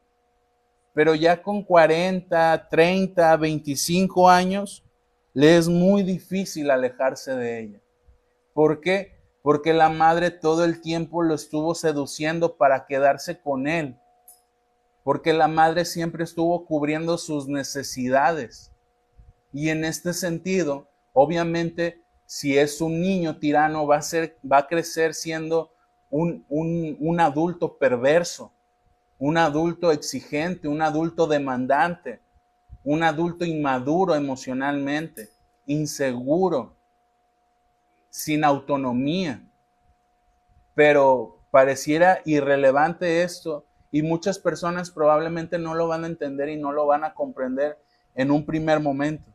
pero 0.93 1.15
ya 1.15 1.43
con 1.43 1.63
40, 1.63 2.69
30, 2.69 3.37
25 3.37 4.29
años, 4.29 4.85
le 5.33 5.57
es 5.57 5.69
muy 5.69 6.03
difícil 6.03 6.71
alejarse 6.71 7.35
de 7.35 7.61
ella. 7.61 7.81
¿Por 8.53 8.81
qué? 8.81 9.19
Porque 9.43 9.73
la 9.73 9.89
madre 9.89 10.31
todo 10.31 10.65
el 10.65 10.81
tiempo 10.81 11.23
lo 11.23 11.35
estuvo 11.35 11.75
seduciendo 11.75 12.57
para 12.57 12.87
quedarse 12.87 13.41
con 13.41 13.69
él. 13.69 13.97
Porque 15.05 15.33
la 15.33 15.49
madre 15.49 15.85
siempre 15.85 16.25
estuvo 16.25 16.67
cubriendo 16.67 17.17
sus 17.17 17.49
necesidades. 17.49 18.73
Y 19.53 19.71
en 19.71 19.85
este 19.85 20.13
sentido, 20.13 20.89
obviamente, 21.13 22.03
si 22.27 22.59
es 22.59 22.81
un 22.81 23.01
niño 23.01 23.39
tirano, 23.39 23.87
va 23.87 23.97
a, 23.97 24.03
ser, 24.03 24.37
va 24.51 24.59
a 24.59 24.67
crecer 24.67 25.15
siendo 25.15 25.73
un, 26.11 26.45
un, 26.49 26.97
un 27.01 27.21
adulto 27.21 27.79
perverso 27.79 28.53
un 29.21 29.37
adulto 29.37 29.93
exigente, 29.93 30.67
un 30.67 30.81
adulto 30.81 31.27
demandante, 31.27 32.21
un 32.83 33.03
adulto 33.03 33.45
inmaduro 33.45 34.15
emocionalmente, 34.15 35.29
inseguro, 35.67 36.75
sin 38.09 38.45
autonomía. 38.45 39.43
Pero 40.75 41.45
pareciera 41.51 42.23
irrelevante 42.25 43.23
esto 43.23 43.67
y 43.91 44.03
muchas 44.03 44.39
personas 44.39 44.91
probablemente 44.91 45.59
no 45.59 45.75
lo 45.75 45.87
van 45.87 46.05
a 46.05 46.09
entender 46.09 46.49
y 46.49 46.57
no 46.57 46.73
lo 46.73 46.87
van 46.87 47.05
a 47.05 47.13
comprender 47.13 47.79
en 48.15 48.31
un 48.31 48.47
primer 48.47 48.81
momento. 48.81 49.31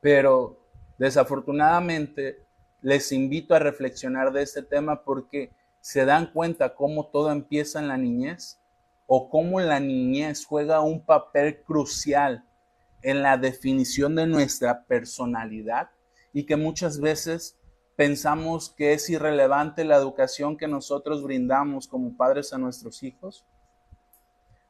Pero 0.00 0.58
desafortunadamente 0.96 2.46
les 2.80 3.12
invito 3.12 3.54
a 3.54 3.58
reflexionar 3.58 4.32
de 4.32 4.42
este 4.42 4.62
tema 4.62 5.02
porque 5.02 5.50
se 5.86 6.04
dan 6.04 6.32
cuenta 6.32 6.74
cómo 6.74 7.06
todo 7.06 7.30
empieza 7.30 7.78
en 7.78 7.86
la 7.86 7.96
niñez 7.96 8.58
o 9.06 9.30
cómo 9.30 9.60
la 9.60 9.78
niñez 9.78 10.44
juega 10.44 10.80
un 10.80 11.00
papel 11.00 11.62
crucial 11.62 12.44
en 13.02 13.22
la 13.22 13.36
definición 13.36 14.16
de 14.16 14.26
nuestra 14.26 14.82
personalidad 14.82 15.90
y 16.32 16.44
que 16.44 16.56
muchas 16.56 16.98
veces 16.98 17.56
pensamos 17.94 18.68
que 18.68 18.94
es 18.94 19.08
irrelevante 19.10 19.84
la 19.84 19.94
educación 19.94 20.56
que 20.56 20.66
nosotros 20.66 21.22
brindamos 21.22 21.86
como 21.86 22.16
padres 22.16 22.52
a 22.52 22.58
nuestros 22.58 23.04
hijos. 23.04 23.46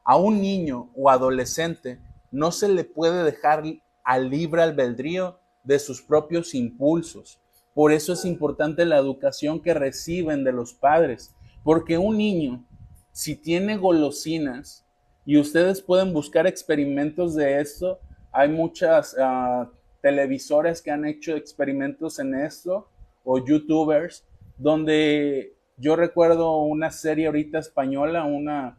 A 0.05 0.19
un 0.19 0.43
niño 0.43 0.91
o 0.95 1.09
adolescente 1.09 1.99
no 2.31 2.53
se 2.53 2.69
le 2.69 2.85
puede 2.85 3.25
dejar 3.25 3.63
al 4.05 4.29
libre 4.29 4.61
albedrío 4.61 5.41
de 5.65 5.79
sus 5.79 6.03
propios 6.03 6.55
impulsos. 6.55 7.41
Por 7.77 7.93
eso 7.93 8.15
es 8.15 8.25
importante 8.25 8.87
la 8.87 8.97
educación 8.97 9.61
que 9.61 9.75
reciben 9.75 10.45
de 10.45 10.53
los 10.53 10.73
padres, 10.73 11.37
porque 11.63 11.99
un 11.99 12.17
niño 12.17 12.65
si 13.13 13.37
tiene 13.37 13.77
golosinas, 13.77 14.83
y 15.27 15.39
ustedes 15.39 15.83
pueden 15.83 16.15
buscar 16.15 16.47
experimentos 16.47 17.35
de 17.35 17.61
esto, 17.61 17.99
hay 18.33 18.49
muchas 18.49 19.15
uh, 19.15 19.67
televisores 20.01 20.81
que 20.81 20.91
han 20.91 21.05
hecho 21.05 21.37
experimentos 21.37 22.19
en 22.19 22.35
esto, 22.35 22.89
o 23.25 23.45
youtubers, 23.45 24.25
donde 24.57 25.55
yo 25.77 25.97
recuerdo 25.97 26.63
una 26.63 26.91
serie 26.91 27.27
ahorita 27.27 27.59
española, 27.59 28.25
una, 28.25 28.79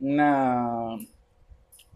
una 0.00 0.98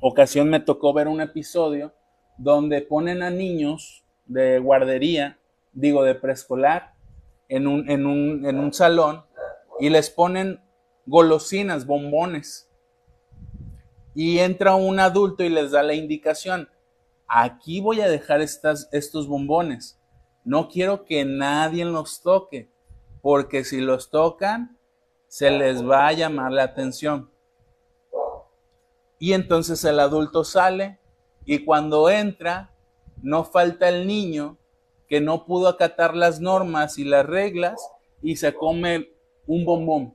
ocasión 0.01 0.49
me 0.49 0.61
tocó 0.61 0.95
ver 0.95 1.09
un 1.09 1.21
episodio 1.21 1.93
donde 2.39 2.81
ponen 2.81 3.23
a 3.23 3.29
niños 3.29 4.05
de 4.25 4.59
guardería, 4.59 5.39
digo 5.79 6.03
de 6.03 6.15
preescolar, 6.15 6.95
en 7.49 7.67
un, 7.67 7.89
en 7.89 8.07
un, 8.07 8.45
en 8.47 8.59
un 8.59 8.73
salón 8.73 9.25
y 9.79 9.89
les 9.91 10.11
ponen 10.11 10.61
golosinas, 11.07 11.87
bombones. 11.87 12.69
Y 14.15 14.41
entra 14.41 14.75
un 14.75 14.99
adulto 14.99 15.45
y 15.45 15.49
les 15.49 15.71
da 15.71 15.83
la 15.83 15.95
indicación, 15.95 16.69
aquí 17.29 17.81
voy 17.81 18.01
a 18.01 18.09
dejar 18.09 18.41
estas, 18.41 18.89
estos 18.93 19.29
bombones. 19.29 20.01
No 20.45 20.69
quiero 20.69 21.05
que 21.05 21.25
nadie 21.25 21.85
los 21.85 22.23
toque, 22.23 22.71
porque 23.23 23.65
si 23.65 23.81
los 23.81 24.11
tocan, 24.11 24.79
se 25.29 25.51
les 25.51 25.87
va 25.87 26.09
a 26.09 26.13
llamar 26.13 26.53
la 26.53 26.65
atención. 26.65 27.31
Y 29.21 29.33
entonces 29.33 29.85
el 29.85 30.01
adulto 30.01 30.43
sale 30.43 30.99
y 31.45 31.65
cuando 31.65 32.11
entra, 32.11 32.73
no 33.23 33.45
falta 33.45 33.89
el 33.89 34.07
niño 34.07 34.59
que 35.09 35.21
no 35.21 35.47
pudo 35.47 35.69
acatar 35.69 36.15
las 36.15 36.41
normas 36.41 36.99
y 36.99 37.05
las 37.05 37.25
reglas 37.25 37.81
y 38.23 38.37
se 38.37 38.55
come 38.55 39.11
un 39.47 39.65
bombón. 39.65 40.15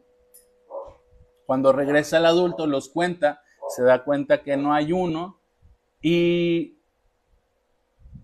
Cuando 1.46 1.72
regresa 1.74 2.18
el 2.18 2.26
adulto, 2.26 2.68
los 2.68 2.90
cuenta, 2.90 3.42
se 3.70 3.84
da 3.84 4.04
cuenta 4.04 4.44
que 4.44 4.56
no 4.56 4.74
hay 4.74 4.92
uno 4.92 5.40
y 6.02 6.78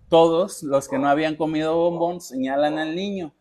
todos 0.08 0.62
los 0.62 0.88
que 0.88 0.98
no 0.98 1.08
habían 1.08 1.36
comido 1.36 1.76
bombón 1.76 2.20
señalan 2.20 2.78
al 2.78 2.94
niño. 2.94 3.32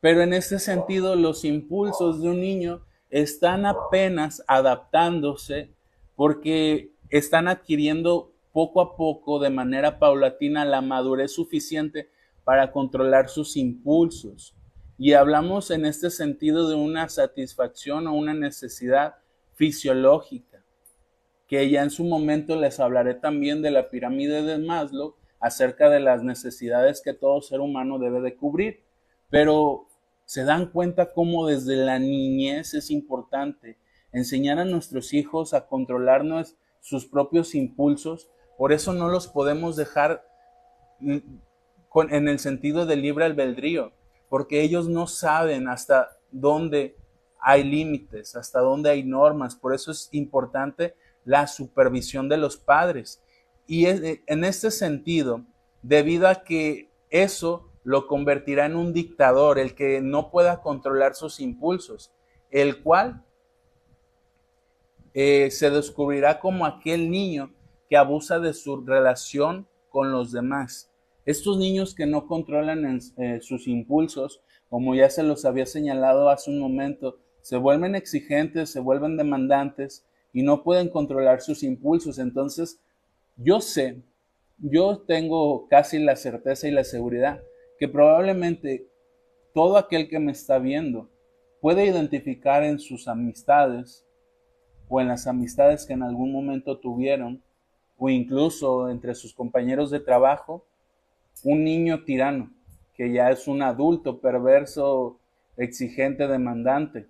Pero 0.00 0.22
en 0.22 0.32
este 0.32 0.58
sentido, 0.58 1.16
los 1.16 1.44
impulsos 1.44 2.22
de 2.22 2.28
un 2.28 2.40
niño 2.40 2.82
están 3.10 3.66
apenas 3.66 4.42
adaptándose 4.46 5.72
porque 6.14 6.90
están 7.10 7.48
adquiriendo 7.48 8.32
poco 8.56 8.80
a 8.80 8.96
poco, 8.96 9.38
de 9.38 9.50
manera 9.50 9.98
paulatina, 9.98 10.64
la 10.64 10.80
madurez 10.80 11.32
suficiente 11.32 12.08
para 12.42 12.72
controlar 12.72 13.28
sus 13.28 13.54
impulsos. 13.54 14.56
Y 14.96 15.12
hablamos 15.12 15.70
en 15.70 15.84
este 15.84 16.08
sentido 16.08 16.66
de 16.66 16.74
una 16.74 17.10
satisfacción 17.10 18.06
o 18.06 18.14
una 18.14 18.32
necesidad 18.32 19.16
fisiológica, 19.56 20.64
que 21.46 21.68
ya 21.68 21.82
en 21.82 21.90
su 21.90 22.04
momento 22.04 22.58
les 22.58 22.80
hablaré 22.80 23.12
también 23.12 23.60
de 23.60 23.72
la 23.72 23.90
pirámide 23.90 24.42
de 24.42 24.56
Maslow 24.56 25.16
acerca 25.38 25.90
de 25.90 26.00
las 26.00 26.22
necesidades 26.22 27.02
que 27.04 27.12
todo 27.12 27.42
ser 27.42 27.60
humano 27.60 27.98
debe 27.98 28.22
de 28.22 28.36
cubrir. 28.36 28.84
Pero 29.28 29.86
se 30.24 30.44
dan 30.44 30.70
cuenta 30.70 31.12
cómo 31.12 31.46
desde 31.46 31.76
la 31.76 31.98
niñez 31.98 32.72
es 32.72 32.90
importante 32.90 33.76
enseñar 34.12 34.58
a 34.58 34.64
nuestros 34.64 35.12
hijos 35.12 35.52
a 35.52 35.66
controlarnos 35.66 36.56
sus 36.80 37.04
propios 37.04 37.54
impulsos. 37.54 38.30
Por 38.56 38.72
eso 38.72 38.92
no 38.92 39.08
los 39.08 39.28
podemos 39.28 39.76
dejar 39.76 40.26
mm, 41.00 41.18
en 42.10 42.28
el 42.28 42.38
sentido 42.38 42.86
del 42.86 43.02
libre 43.02 43.24
albedrío 43.24 43.92
porque 44.28 44.62
ellos 44.62 44.88
no 44.88 45.06
saben 45.06 45.68
hasta 45.68 46.18
dónde 46.30 46.96
hay 47.40 47.64
límites, 47.64 48.34
hasta 48.34 48.60
dónde 48.60 48.90
hay 48.90 49.04
normas. 49.04 49.54
Por 49.54 49.74
eso 49.74 49.92
es 49.92 50.08
importante 50.12 50.94
la 51.24 51.46
supervisión 51.46 52.28
de 52.28 52.36
los 52.36 52.56
padres. 52.56 53.22
Y 53.66 53.86
en 53.86 54.44
este 54.44 54.70
sentido, 54.70 55.42
debido 55.82 56.28
a 56.28 56.42
que 56.44 56.90
eso 57.10 57.68
lo 57.84 58.06
convertirá 58.06 58.66
en 58.66 58.76
un 58.76 58.92
dictador, 58.92 59.58
el 59.58 59.74
que 59.74 60.00
no 60.00 60.30
pueda 60.30 60.60
controlar 60.60 61.14
sus 61.14 61.40
impulsos, 61.40 62.12
el 62.50 62.82
cual 62.82 63.24
eh, 65.14 65.50
se 65.50 65.70
descubrirá 65.70 66.40
como 66.40 66.66
aquel 66.66 67.10
niño 67.10 67.52
que 67.88 67.96
abusa 67.96 68.38
de 68.38 68.52
su 68.52 68.84
relación 68.84 69.66
con 69.90 70.12
los 70.12 70.32
demás. 70.32 70.90
Estos 71.24 71.58
niños 71.58 71.94
que 71.94 72.06
no 72.06 72.26
controlan 72.26 73.00
eh, 73.16 73.40
sus 73.40 73.66
impulsos, 73.66 74.42
como 74.68 74.94
ya 74.94 75.10
se 75.10 75.22
los 75.22 75.44
había 75.44 75.66
señalado 75.66 76.28
hace 76.28 76.50
un 76.50 76.58
momento, 76.58 77.18
se 77.40 77.56
vuelven 77.56 77.94
exigentes, 77.94 78.70
se 78.70 78.80
vuelven 78.80 79.16
demandantes 79.16 80.04
y 80.32 80.42
no 80.42 80.62
pueden 80.62 80.88
controlar 80.88 81.40
sus 81.40 81.62
impulsos. 81.62 82.18
Entonces, 82.18 82.80
yo 83.36 83.60
sé, 83.60 84.02
yo 84.58 84.98
tengo 84.98 85.66
casi 85.68 85.98
la 85.98 86.16
certeza 86.16 86.68
y 86.68 86.72
la 86.72 86.84
seguridad 86.84 87.40
que 87.78 87.88
probablemente 87.88 88.88
todo 89.54 89.76
aquel 89.76 90.08
que 90.08 90.18
me 90.18 90.32
está 90.32 90.58
viendo 90.58 91.10
puede 91.60 91.86
identificar 91.86 92.62
en 92.62 92.78
sus 92.78 93.08
amistades 93.08 94.06
o 94.88 95.00
en 95.00 95.08
las 95.08 95.26
amistades 95.26 95.86
que 95.86 95.94
en 95.94 96.02
algún 96.02 96.32
momento 96.32 96.78
tuvieron 96.78 97.42
o 97.98 98.08
incluso 98.08 98.88
entre 98.88 99.14
sus 99.14 99.32
compañeros 99.34 99.90
de 99.90 100.00
trabajo 100.00 100.64
un 101.44 101.64
niño 101.64 102.04
tirano, 102.04 102.50
que 102.94 103.12
ya 103.12 103.30
es 103.30 103.46
un 103.46 103.62
adulto 103.62 104.20
perverso, 104.20 105.18
exigente, 105.56 106.26
demandante, 106.26 107.06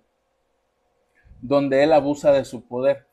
donde 1.41 1.83
él 1.83 1.93
abusa 1.93 2.31
de 2.31 2.45
su 2.45 2.67
poder. 2.67 3.05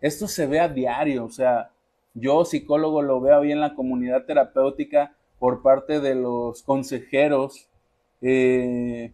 Esto 0.00 0.28
se 0.28 0.46
ve 0.46 0.60
a 0.60 0.68
diario, 0.68 1.24
o 1.24 1.30
sea, 1.30 1.70
yo 2.14 2.44
psicólogo 2.44 3.02
lo 3.02 3.20
veo 3.20 3.40
ahí 3.40 3.52
en 3.52 3.60
la 3.60 3.74
comunidad 3.74 4.24
terapéutica 4.24 5.14
por 5.38 5.62
parte 5.62 6.00
de 6.00 6.14
los 6.14 6.62
consejeros, 6.62 7.68
eh, 8.22 9.12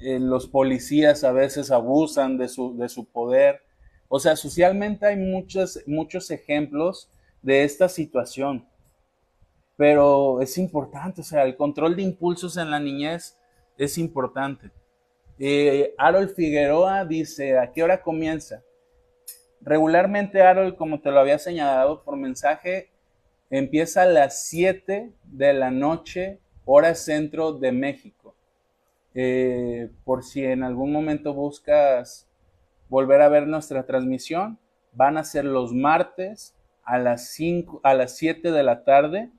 eh, 0.00 0.18
los 0.18 0.48
policías 0.48 1.24
a 1.24 1.32
veces 1.32 1.70
abusan 1.70 2.38
de 2.38 2.48
su, 2.48 2.76
de 2.76 2.88
su 2.88 3.04
poder. 3.04 3.62
O 4.14 4.20
sea, 4.20 4.36
socialmente 4.36 5.06
hay 5.06 5.16
muchos, 5.16 5.80
muchos 5.86 6.30
ejemplos 6.30 7.08
de 7.40 7.64
esta 7.64 7.88
situación 7.88 8.66
pero 9.76 10.40
es 10.40 10.58
importante, 10.58 11.22
o 11.22 11.24
sea, 11.24 11.42
el 11.42 11.56
control 11.56 11.96
de 11.96 12.02
impulsos 12.02 12.56
en 12.56 12.70
la 12.70 12.78
niñez 12.78 13.36
es 13.76 13.98
importante. 13.98 14.70
Eh, 15.38 15.94
Harold 15.98 16.34
Figueroa 16.36 17.04
dice, 17.04 17.58
¿a 17.58 17.72
qué 17.72 17.82
hora 17.82 18.00
comienza? 18.02 18.62
Regularmente, 19.60 20.42
Harold, 20.42 20.76
como 20.76 21.00
te 21.00 21.10
lo 21.10 21.18
había 21.18 21.38
señalado 21.38 22.04
por 22.04 22.16
mensaje, 22.16 22.90
empieza 23.50 24.02
a 24.02 24.06
las 24.06 24.44
7 24.44 25.10
de 25.24 25.52
la 25.52 25.72
noche, 25.72 26.38
hora 26.64 26.94
centro 26.94 27.52
de 27.52 27.72
México. 27.72 28.36
Eh, 29.14 29.90
por 30.04 30.22
si 30.22 30.44
en 30.44 30.62
algún 30.62 30.92
momento 30.92 31.34
buscas 31.34 32.28
volver 32.92 33.22
a 33.22 33.30
ver 33.30 33.46
nuestra 33.46 33.86
transmisión, 33.86 34.58
van 34.92 35.16
a 35.16 35.24
ser 35.24 35.46
los 35.46 35.72
martes 35.72 36.54
a 36.84 36.98
las, 36.98 37.30
5, 37.30 37.80
a 37.84 37.94
las 37.94 38.18
7 38.18 38.52
de 38.52 38.62
la 38.62 38.84
tarde 38.84 39.30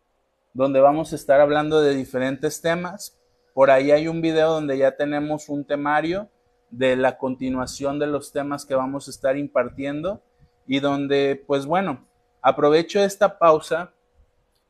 donde 0.53 0.79
vamos 0.79 1.13
a 1.13 1.15
estar 1.15 1.39
hablando 1.39 1.79
de 1.79 1.93
diferentes 1.93 2.61
temas. 2.61 3.15
Por 3.53 3.69
ahí 3.69 3.91
hay 3.91 4.07
un 4.07 4.21
video 4.21 4.49
donde 4.49 4.79
ya 4.79 4.97
tenemos 4.97 5.49
un 5.49 5.65
temario 5.65 6.31
de 6.71 6.95
la 6.95 7.19
continuación 7.19 7.99
de 7.99 8.07
los 8.07 8.31
temas 8.31 8.65
que 8.65 8.73
vamos 8.73 9.07
a 9.07 9.11
estar 9.11 9.37
impartiendo 9.37 10.23
y 10.65 10.79
donde, 10.79 11.43
pues 11.45 11.67
bueno, 11.67 12.07
aprovecho 12.41 13.01
esta 13.01 13.37
pausa 13.37 13.93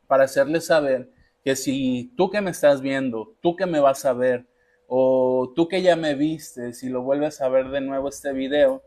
para 0.08 0.26
hacerles 0.26 0.66
saber 0.66 1.10
que 1.42 1.56
si 1.56 2.14
tú 2.18 2.30
que 2.30 2.42
me 2.42 2.52
estás 2.52 2.82
viendo, 2.82 3.34
tú 3.40 3.56
que 3.56 3.66
me 3.66 3.80
vas 3.80 4.04
a 4.04 4.12
ver, 4.12 4.46
o 4.88 5.52
tú 5.56 5.68
que 5.68 5.82
ya 5.82 5.96
me 5.96 6.16
viste, 6.16 6.74
si 6.74 6.90
lo 6.90 7.02
vuelves 7.02 7.42
a 7.42 7.50
ver 7.50 7.70
de 7.70 7.82
nuevo 7.82 8.10
este 8.10 8.34
video, 8.34 8.82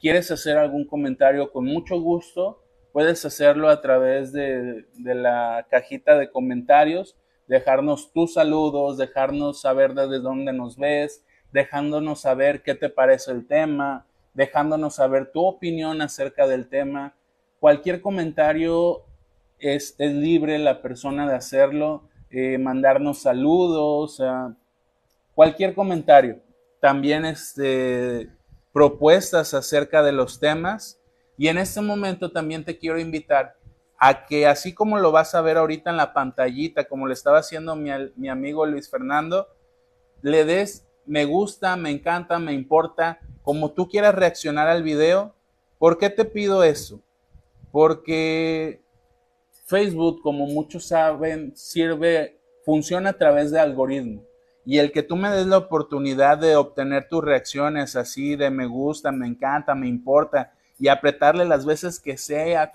quieres 0.00 0.30
hacer 0.30 0.58
algún 0.58 0.86
comentario 0.86 1.52
con 1.52 1.64
mucho 1.64 2.00
gusto, 2.00 2.62
Puedes 2.96 3.26
hacerlo 3.26 3.68
a 3.68 3.82
través 3.82 4.32
de, 4.32 4.86
la 5.04 5.66
cajita 5.68 6.16
de 6.16 6.30
comentarios, 6.30 7.14
dejarnos 7.46 8.10
tus 8.10 8.32
saludos, 8.32 8.96
dejarnos 8.96 9.60
saber 9.60 9.92
desde 9.92 10.20
dónde 10.20 10.54
nos 10.54 10.78
ves, 10.78 11.22
dejándonos 11.52 12.22
saber 12.22 12.62
qué 12.62 12.74
te 12.74 12.88
parece 12.88 13.32
el 13.32 13.46
tema, 13.46 14.06
dejándonos 14.32 14.94
saber 14.94 15.30
tu 15.30 15.44
opinión 15.44 16.00
acerca 16.00 16.46
del 16.46 16.70
tema. 16.70 17.14
Cualquier 17.60 18.00
comentario 18.00 19.02
es, 19.58 19.94
libre 19.98 20.58
la 20.58 20.80
persona 20.80 21.28
de 21.28 21.34
hacerlo, 21.34 22.08
eh, 22.30 22.56
mandarnos 22.56 23.18
saludos, 23.18 24.22
cualquier 25.36 25.74
comentario. 25.74 26.40
También 26.80 27.26
este, 27.26 28.30
propuestas 28.72 29.54
acerca 29.54 30.02
de 30.02 30.12
los 30.12 30.40
temas 30.40 30.98
y 31.36 31.48
en 31.48 31.58
este 31.58 31.82
momento 31.82 32.32
también 32.32 32.64
te 32.64 32.78
quiero 32.78 32.98
invitar 32.98 33.56
a 33.98 34.26
que 34.26 34.46
así 34.46 34.74
como 34.74 34.98
lo 34.98 35.12
vas 35.12 35.34
a 35.34 35.42
ver 35.42 35.58
ahorita 35.58 35.90
en 35.90 35.98
la 35.98 36.14
pantallita, 36.14 36.88
como 36.88 37.06
le 37.06 37.12
estaba 37.12 37.38
haciendo 37.38 37.76
mi, 37.76 38.28
amigo 38.28 38.66
Luis 38.66 38.90
Fernando, 38.90 39.46
le 40.22 40.44
des 40.44 40.86
me 41.04 41.24
gusta, 41.24 41.76
me 41.76 41.90
encanta, 41.90 42.38
me 42.38 42.52
importa, 42.52 43.20
como 43.42 43.70
tú 43.72 43.88
quieras 43.88 44.14
reaccionar 44.14 44.68
al 44.68 44.82
video. 44.82 45.34
¿Por 45.78 45.98
qué 45.98 46.10
te 46.10 46.24
pido 46.24 46.64
eso? 46.64 47.00
Porque 47.70 48.80
Facebook, 49.66 50.20
como 50.22 50.46
muchos 50.46 50.86
saben, 50.86 51.54
sirve, 51.54 52.40
funciona 52.64 53.10
a 53.10 53.18
través 53.18 53.50
de 53.50 53.60
algoritmos. 53.60 54.24
Y 54.66 54.78
el 54.78 54.90
que 54.90 55.04
tú 55.04 55.14
me 55.14 55.30
des 55.30 55.46
la 55.46 55.58
oportunidad 55.58 56.38
de 56.38 56.56
obtener 56.56 57.08
tus 57.08 57.24
reacciones 57.24 57.94
así 57.94 58.34
de 58.34 58.50
me 58.50 58.66
gusta, 58.66 59.12
me 59.12 59.28
encanta, 59.28 59.76
me 59.76 59.86
importa, 59.86 60.52
y 60.76 60.88
apretarle 60.88 61.44
las 61.44 61.64
veces 61.64 62.00
que 62.00 62.18
sea, 62.18 62.72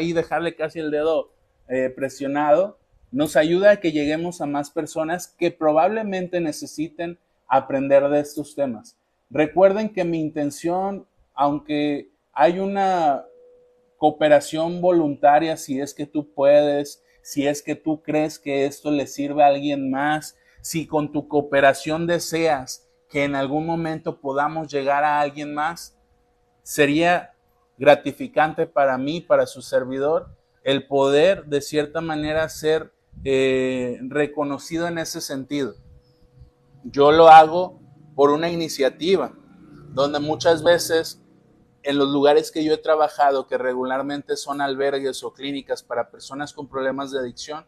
y 0.00 0.12
dejarle 0.12 0.54
casi 0.54 0.80
el 0.80 0.90
dedo 0.90 1.30
eh, 1.66 1.88
presionado, 1.88 2.78
nos 3.10 3.36
ayuda 3.36 3.70
a 3.70 3.76
que 3.78 3.90
lleguemos 3.90 4.42
a 4.42 4.46
más 4.46 4.70
personas 4.70 5.26
que 5.26 5.50
probablemente 5.50 6.40
necesiten 6.40 7.18
aprender 7.48 8.06
de 8.10 8.20
estos 8.20 8.54
temas. 8.54 8.98
Recuerden 9.30 9.88
que 9.88 10.04
mi 10.04 10.20
intención, 10.20 11.06
aunque 11.32 12.10
hay 12.34 12.58
una 12.58 13.24
cooperación 13.96 14.82
voluntaria, 14.82 15.56
si 15.56 15.80
es 15.80 15.94
que 15.94 16.04
tú 16.04 16.28
puedes, 16.34 17.02
si 17.22 17.46
es 17.46 17.62
que 17.62 17.74
tú 17.76 18.02
crees 18.02 18.38
que 18.38 18.66
esto 18.66 18.90
le 18.90 19.06
sirve 19.06 19.42
a 19.42 19.46
alguien 19.46 19.90
más, 19.90 20.36
si 20.64 20.86
con 20.86 21.12
tu 21.12 21.28
cooperación 21.28 22.06
deseas 22.06 22.88
que 23.10 23.24
en 23.24 23.34
algún 23.34 23.66
momento 23.66 24.18
podamos 24.18 24.72
llegar 24.72 25.04
a 25.04 25.20
alguien 25.20 25.52
más, 25.52 25.94
sería 26.62 27.34
gratificante 27.76 28.66
para 28.66 28.96
mí, 28.96 29.20
para 29.20 29.44
su 29.44 29.60
servidor, 29.60 30.34
el 30.62 30.86
poder 30.86 31.44
de 31.44 31.60
cierta 31.60 32.00
manera 32.00 32.48
ser 32.48 32.94
eh, 33.24 33.98
reconocido 34.08 34.88
en 34.88 34.96
ese 34.96 35.20
sentido. 35.20 35.74
Yo 36.82 37.12
lo 37.12 37.28
hago 37.28 37.78
por 38.14 38.30
una 38.30 38.48
iniciativa, 38.48 39.34
donde 39.90 40.18
muchas 40.18 40.64
veces 40.64 41.20
en 41.82 41.98
los 41.98 42.08
lugares 42.08 42.50
que 42.50 42.64
yo 42.64 42.72
he 42.72 42.78
trabajado, 42.78 43.46
que 43.46 43.58
regularmente 43.58 44.34
son 44.34 44.62
albergues 44.62 45.24
o 45.24 45.34
clínicas 45.34 45.82
para 45.82 46.10
personas 46.10 46.54
con 46.54 46.68
problemas 46.68 47.10
de 47.10 47.18
adicción, 47.18 47.66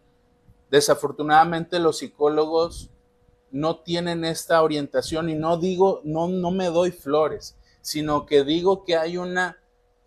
Desafortunadamente 0.71 1.79
los 1.79 1.99
psicólogos 1.99 2.91
no 3.51 3.81
tienen 3.81 4.25
esta 4.25 4.63
orientación 4.63 5.29
y 5.29 5.35
no 5.35 5.57
digo, 5.57 6.01
no, 6.05 6.29
no 6.29 6.51
me 6.51 6.67
doy 6.67 6.91
flores, 6.91 7.57
sino 7.81 8.27
que 8.27 8.45
digo 8.45 8.85
que 8.85 8.97
hay 8.97 9.17
una, 9.17 9.59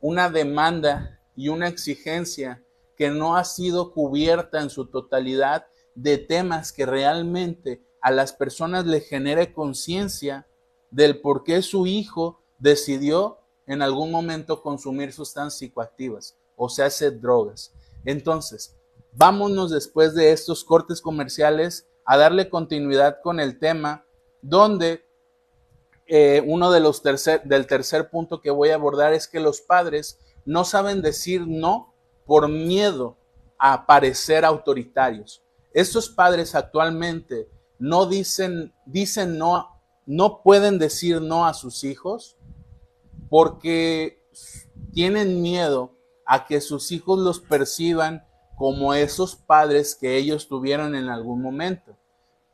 una 0.02 0.30
demanda 0.30 1.20
y 1.36 1.48
una 1.50 1.68
exigencia 1.68 2.64
que 2.98 3.10
no 3.10 3.38
ha 3.38 3.46
sido 3.46 3.94
cubierta 3.94 4.62
en 4.62 4.70
su 4.70 4.88
totalidad 4.88 5.66
de 5.96 6.18
temas 6.18 6.74
que 6.74 6.86
realmente 6.86 7.82
a 8.02 8.12
las 8.12 8.34
personas 8.34 8.86
le 8.86 9.02
genere 9.02 9.54
conciencia 9.54 10.48
del 10.92 11.22
por 11.22 11.44
qué 11.44 11.62
su 11.62 11.88
hijo 11.88 12.42
decidió 12.58 13.40
en 13.68 13.82
algún 13.82 14.12
momento 14.12 14.62
consumir 14.62 15.14
sustancias 15.14 15.60
psicoactivas, 15.60 16.36
o 16.56 16.70
sea, 16.70 16.88
hacer 16.88 17.20
drogas. 17.22 17.74
Entonces, 18.04 18.76
vámonos 19.14 19.72
después 19.72 20.14
de 20.16 20.32
estos 20.32 20.64
cortes 20.64 21.02
comerciales 21.02 21.88
a 22.06 22.18
darle 22.18 22.50
continuidad 22.50 23.20
con 23.22 23.40
el 23.40 23.60
tema, 23.60 24.06
donde 24.42 25.06
eh, 26.08 26.44
uno 26.46 26.72
de 26.72 26.80
los 26.80 27.02
tercer, 27.02 27.44
del 27.44 27.68
tercer 27.68 28.10
punto 28.10 28.42
que 28.42 28.50
voy 28.50 28.70
a 28.70 28.76
abordar 28.76 29.14
es 29.14 29.28
que 29.28 29.40
los 29.40 29.62
padres 29.62 30.20
no 30.46 30.64
saben 30.64 31.02
decir 31.02 31.46
no 31.48 31.94
por 32.26 32.48
miedo 32.48 33.18
a 33.60 33.86
parecer 33.86 34.46
autoritarios. 34.46 35.44
Estos 35.72 36.10
padres 36.10 36.56
actualmente 36.56 37.48
no 37.78 38.08
dicen, 38.08 38.74
dicen 38.86 39.38
no, 39.38 39.80
no 40.06 40.42
pueden 40.42 40.80
decir 40.80 41.22
no 41.22 41.46
a 41.46 41.54
sus 41.54 41.84
hijos 41.84 42.38
porque 43.30 44.24
tienen 44.94 45.42
miedo 45.42 45.96
a 46.26 46.46
que 46.48 46.62
sus 46.62 46.92
hijos 46.92 47.20
los 47.20 47.40
perciban 47.40 48.26
como 48.60 48.94
esos 48.94 49.38
padres 49.38 49.96
que 49.96 50.18
ellos 50.18 50.50
tuvieron 50.50 50.94
en 50.94 51.08
algún 51.08 51.42
momento, 51.42 51.96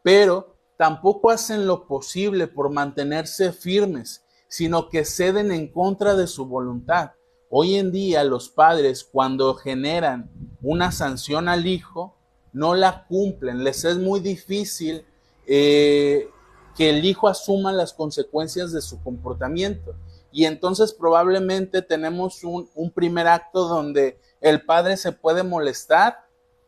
pero 0.03 0.55
tampoco 0.77 1.31
hacen 1.31 1.65
lo 1.65 1.87
posible 1.87 2.45
por 2.45 2.69
mantenerse 2.69 3.51
firmes, 3.51 4.23
sino 4.47 4.87
que 4.89 5.03
ceden 5.03 5.51
en 5.51 5.67
contra 5.67 6.13
de 6.13 6.27
su 6.27 6.45
voluntad. 6.45 7.13
Hoy 7.49 7.73
en 7.73 7.91
día 7.91 8.23
los 8.23 8.49
padres 8.49 9.03
cuando 9.03 9.55
generan 9.55 10.29
una 10.61 10.91
sanción 10.91 11.49
al 11.49 11.65
hijo, 11.65 12.15
no 12.53 12.75
la 12.75 13.07
cumplen, 13.07 13.63
les 13.63 13.83
es 13.83 13.97
muy 13.97 14.19
difícil 14.19 15.03
eh, 15.47 16.29
que 16.77 16.91
el 16.91 17.03
hijo 17.03 17.27
asuma 17.27 17.71
las 17.71 17.93
consecuencias 17.93 18.71
de 18.71 18.81
su 18.81 19.01
comportamiento. 19.01 19.95
Y 20.31 20.45
entonces 20.45 20.93
probablemente 20.93 21.81
tenemos 21.81 22.43
un, 22.43 22.69
un 22.75 22.91
primer 22.91 23.25
acto 23.25 23.67
donde 23.67 24.19
el 24.45 24.63
padre 24.63 24.95
se 24.95 25.11
puede 25.11 25.41
molestar, 25.41 26.27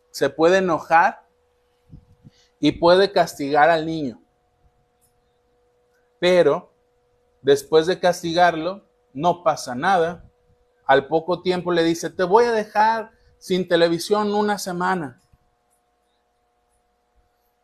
se 0.09 0.31
puede 0.31 0.57
enojar 0.57 1.27
y 2.59 2.71
puede 2.71 3.11
castigar 3.11 3.69
al 3.69 3.85
niño. 3.85 4.19
Pero 6.19 6.73
después 7.43 7.85
de 7.85 7.99
castigarlo, 7.99 8.83
no 9.13 9.43
pasa 9.43 9.75
nada. 9.75 10.27
Al 10.87 11.05
poco 11.05 11.43
tiempo 11.43 11.71
le 11.71 11.83
dice, 11.83 12.09
te 12.09 12.23
voy 12.23 12.45
a 12.45 12.51
dejar 12.51 13.11
sin 13.37 13.67
televisión 13.67 14.33
una 14.33 14.57
semana. 14.57 15.21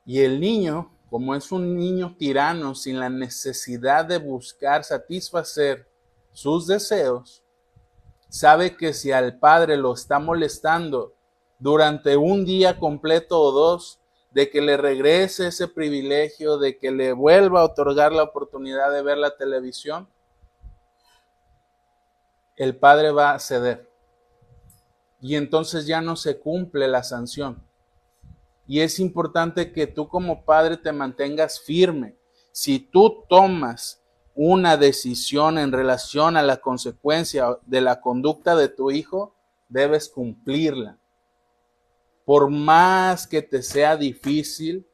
Y 0.05 0.21
el 0.21 0.39
niño, 0.39 0.95
como 1.09 1.33
es 1.33 1.51
un 1.51 1.75
niño 1.75 2.15
tirano 2.19 2.75
sin 2.75 2.99
la 2.99 3.09
necesidad 3.09 4.05
de 4.05 4.19
buscar 4.19 4.83
satisfacer 4.83 5.89
sus 6.33 6.67
deseos, 6.67 7.42
sabe 8.33 8.75
que 8.75 8.93
si 8.93 9.11
al 9.11 9.37
padre 9.37 9.77
lo 9.77 9.93
está 9.93 10.17
molestando 10.17 11.13
durante 11.59 12.17
un 12.17 12.45
día 12.45 12.79
completo 12.79 13.39
o 13.39 13.51
dos, 13.51 13.99
de 14.31 14.49
que 14.49 14.59
le 14.59 14.75
regrese 14.75 15.49
ese 15.49 15.67
privilegio, 15.67 16.57
de 16.57 16.79
que 16.79 16.89
le 16.89 17.13
vuelva 17.13 17.61
a 17.61 17.65
otorgar 17.65 18.11
la 18.11 18.23
oportunidad 18.23 18.91
de 18.91 19.03
ver 19.03 19.19
la 19.19 19.37
televisión, 19.37 20.07
el 22.55 22.75
padre 22.75 23.11
va 23.11 23.35
a 23.35 23.39
ceder. 23.39 23.87
Y 25.21 25.35
entonces 25.35 25.85
ya 25.85 26.01
no 26.01 26.15
se 26.15 26.39
cumple 26.39 26.87
la 26.87 27.03
sanción. 27.03 27.63
Y 28.65 28.79
es 28.79 28.97
importante 28.99 29.71
que 29.71 29.85
tú 29.85 30.07
como 30.07 30.43
padre 30.43 30.77
te 30.77 30.91
mantengas 30.91 31.59
firme. 31.59 32.15
Si 32.51 32.79
tú 32.79 33.25
tomas 33.29 34.02
una 34.35 34.77
decisión 34.77 35.57
en 35.57 35.71
relación 35.71 36.37
a 36.37 36.41
la 36.41 36.57
consecuencia 36.57 37.59
de 37.65 37.81
la 37.81 38.01
conducta 38.01 38.55
de 38.55 38.69
tu 38.69 38.91
hijo, 38.91 39.35
debes 39.69 40.09
cumplirla. 40.09 40.97
Por 42.25 42.49
más 42.49 43.27
que 43.27 43.41
te 43.41 43.61
sea 43.61 43.95
difícil, 43.97 44.87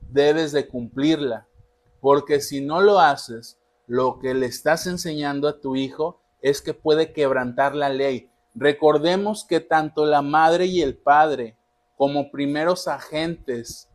debes 0.00 0.52
de 0.52 0.68
cumplirla, 0.68 1.48
porque 2.00 2.40
si 2.40 2.60
no 2.60 2.80
lo 2.80 3.00
haces, 3.00 3.58
lo 3.86 4.18
que 4.18 4.34
le 4.34 4.46
estás 4.46 4.86
enseñando 4.86 5.48
a 5.48 5.60
tu 5.60 5.74
hijo 5.76 6.20
es 6.40 6.60
que 6.60 6.74
puede 6.74 7.12
quebrantar 7.12 7.74
la 7.74 7.88
ley. 7.88 8.30
Recordemos 8.54 9.44
que 9.44 9.60
tanto 9.60 10.06
la 10.06 10.22
madre 10.22 10.66
y 10.66 10.82
el 10.82 10.96
padre, 10.96 11.56
como 11.96 12.30
primeros 12.30 12.88
agentes 12.88 13.88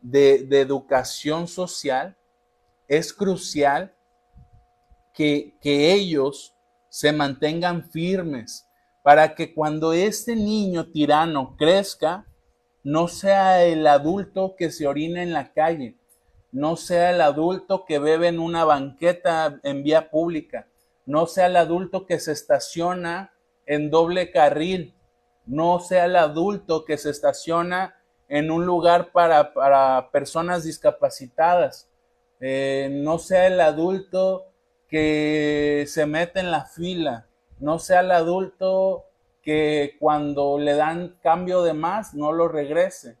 de, 0.00 0.44
de 0.44 0.60
educación 0.60 1.46
social, 1.46 2.16
es 2.88 3.12
crucial 3.12 3.94
que, 5.14 5.54
ellos 5.62 6.54
se 6.90 7.12
mantengan 7.12 7.88
firmes 7.90 8.68
para 9.02 9.34
que 9.34 9.54
cuando 9.54 9.92
este 9.92 10.36
niño 10.36 10.90
tirano 10.90 11.56
crezca, 11.56 12.26
no 12.82 13.08
sea 13.08 13.64
el 13.64 13.86
adulto 13.86 14.56
que 14.56 14.70
se 14.70 14.86
orina 14.86 15.22
en 15.22 15.32
la 15.32 15.52
calle, 15.52 15.96
no 16.52 16.76
sea 16.76 17.10
el 17.10 17.20
adulto 17.20 17.84
que 17.84 17.98
bebe 17.98 18.28
en 18.28 18.38
una 18.38 18.64
banqueta 18.64 19.60
en 19.62 19.82
vía 19.82 20.10
pública, 20.10 20.68
no 21.06 21.26
sea 21.26 21.46
el 21.46 21.56
adulto 21.56 22.06
que 22.06 22.18
se 22.18 22.32
estaciona 22.32 23.32
en 23.66 23.90
doble 23.90 24.30
carril, 24.30 24.94
no 25.46 25.80
sea 25.80 26.06
el 26.06 26.16
adulto 26.16 26.84
que 26.84 26.96
se 26.98 27.10
estaciona 27.10 27.96
en 28.28 28.50
un 28.50 28.64
lugar 28.66 29.12
para, 29.12 30.10
personas 30.10 30.64
discapacitadas, 30.64 31.88
eh, 32.40 32.88
no 32.90 33.18
sea 33.18 33.46
el 33.46 33.60
adulto 33.60 34.53
que 34.88 35.84
se 35.88 36.06
mete 36.06 36.40
en 36.40 36.50
la 36.50 36.64
fila, 36.64 37.26
no 37.58 37.78
sea 37.78 38.00
el 38.00 38.10
adulto 38.10 39.04
que 39.42 39.96
cuando 40.00 40.58
le 40.58 40.74
dan 40.74 41.16
cambio 41.22 41.62
de 41.62 41.74
más 41.74 42.14
no 42.14 42.32
lo 42.32 42.48
regrese. 42.48 43.16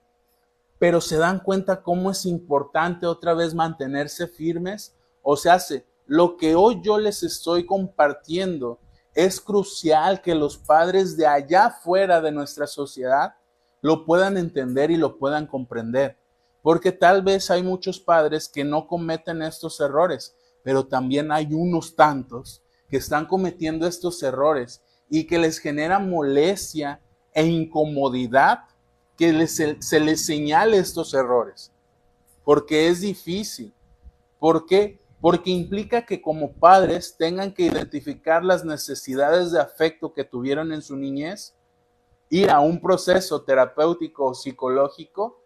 Pero 0.78 1.00
se 1.00 1.16
dan 1.16 1.40
cuenta 1.40 1.82
cómo 1.82 2.10
es 2.10 2.26
importante 2.26 3.06
otra 3.06 3.34
vez 3.34 3.54
mantenerse 3.54 4.26
firmes. 4.26 4.94
O 5.22 5.36
sea, 5.36 5.58
lo 6.06 6.36
que 6.36 6.54
hoy 6.54 6.80
yo 6.82 6.98
les 6.98 7.22
estoy 7.22 7.64
compartiendo 7.64 8.78
es 9.14 9.40
crucial 9.40 10.20
que 10.20 10.34
los 10.34 10.58
padres 10.58 11.16
de 11.16 11.26
allá 11.26 11.70
fuera 11.70 12.20
de 12.20 12.32
nuestra 12.32 12.66
sociedad 12.66 13.34
lo 13.80 14.04
puedan 14.04 14.36
entender 14.36 14.90
y 14.90 14.96
lo 14.96 15.18
puedan 15.18 15.46
comprender. 15.46 16.16
Porque 16.62 16.90
tal 16.92 17.22
vez 17.22 17.50
hay 17.50 17.62
muchos 17.62 18.00
padres 18.00 18.48
que 18.48 18.64
no 18.64 18.88
cometen 18.88 19.42
estos 19.42 19.78
errores, 19.80 20.34
pero 20.64 20.86
también 20.86 21.30
hay 21.30 21.52
unos 21.52 21.94
tantos 21.94 22.62
que 22.88 22.96
están 22.96 23.26
cometiendo 23.26 23.86
estos 23.86 24.20
errores 24.22 24.82
y 25.08 25.24
que 25.24 25.38
les 25.38 25.58
genera 25.58 25.98
molestia 26.00 27.00
e 27.32 27.46
incomodidad 27.46 28.60
que 29.16 29.46
se 29.46 30.00
les 30.00 30.26
señale 30.26 30.78
estos 30.78 31.12
errores. 31.14 31.70
Porque 32.44 32.88
es 32.88 33.02
difícil. 33.02 33.72
¿Por 34.40 34.66
qué? 34.66 34.98
Porque 35.20 35.50
implica 35.50 36.04
que 36.04 36.20
como 36.20 36.52
padres 36.52 37.14
tengan 37.16 37.52
que 37.52 37.64
identificar 37.64 38.42
las 38.42 38.64
necesidades 38.64 39.52
de 39.52 39.60
afecto 39.60 40.12
que 40.12 40.24
tuvieron 40.24 40.72
en 40.72 40.82
su 40.82 40.96
niñez, 40.96 41.54
ir 42.30 42.50
a 42.50 42.60
un 42.60 42.80
proceso 42.80 43.42
terapéutico 43.42 44.24
o 44.24 44.34
psicológico 44.34 45.42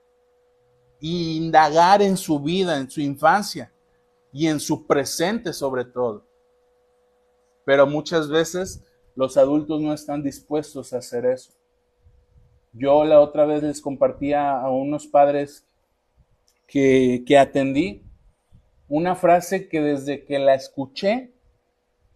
y 1.01 1.37
indagar 1.37 2.03
en 2.03 2.17
su 2.17 2.39
vida, 2.39 2.79
en 2.79 2.89
su 2.89 3.01
infancia 3.01 3.73
y 4.33 4.47
en 4.47 4.61
su 4.61 4.87
presente 4.87 5.53
sobre 5.53 5.85
todo. 5.85 6.27
Pero 7.65 7.87
muchas 7.87 8.29
veces 8.29 8.85
los 9.15 9.37
adultos 9.37 9.81
no 9.81 9.93
están 9.93 10.23
dispuestos 10.23 10.93
a 10.93 10.99
hacer 10.99 11.27
eso. 11.27 11.53
Yo 12.73 13.05
la 13.05 13.21
otra 13.21 13.47
vez 13.47 13.63
les 13.63 13.81
compartía 13.81 14.61
a 14.61 14.71
unos 14.71 15.07
padres 15.07 15.67
que, 16.67 17.25
que 17.27 17.39
atendí 17.39 18.03
una 18.89 19.15
frase 19.15 19.69
que 19.69 19.81
desde 19.81 20.25
que 20.25 20.39
la 20.39 20.55
escuché, 20.55 21.33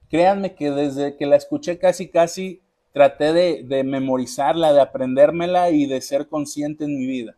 créanme 0.09 0.55
que 0.55 0.71
desde 0.71 1.17
que 1.17 1.27
la 1.27 1.37
escuché 1.37 1.79
casi 1.79 2.09
casi 2.09 2.63
traté 2.93 3.33
de, 3.33 3.63
de 3.65 3.85
memorizarla, 3.85 4.73
de 4.73 4.81
aprendérmela 4.81 5.71
y 5.71 5.87
de 5.87 6.01
ser 6.01 6.29
consciente 6.29 6.85
en 6.85 6.99
mi 6.99 7.07
vida. 7.07 7.37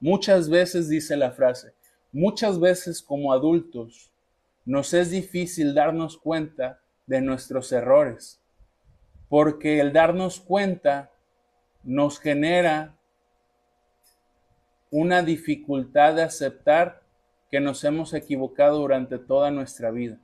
Muchas 0.00 0.48
veces 0.48 0.88
dice 0.88 1.16
la 1.16 1.32
frase, 1.32 1.72
muchas 2.12 2.58
veces 2.60 3.02
como 3.02 3.32
adultos 3.32 4.10
nos 4.64 4.94
es 4.94 5.10
difícil 5.10 5.74
darnos 5.74 6.18
cuenta 6.18 6.80
de 7.06 7.20
nuestros 7.20 7.70
errores, 7.72 8.40
porque 9.28 9.80
el 9.80 9.92
darnos 9.92 10.40
cuenta 10.40 11.12
nos 11.84 12.18
genera 12.18 12.96
una 14.90 15.22
dificultad 15.22 16.14
de 16.14 16.22
aceptar 16.22 17.02
que 17.50 17.60
nos 17.60 17.84
hemos 17.84 18.12
equivocado 18.12 18.78
durante 18.78 19.18
toda 19.18 19.50
nuestra 19.50 19.90
vida, 19.90 20.18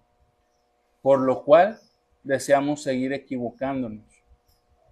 por 1.02 1.20
lo 1.20 1.44
cual 1.44 1.78
deseamos 2.24 2.82
seguir 2.82 3.12
equivocándonos 3.12 4.04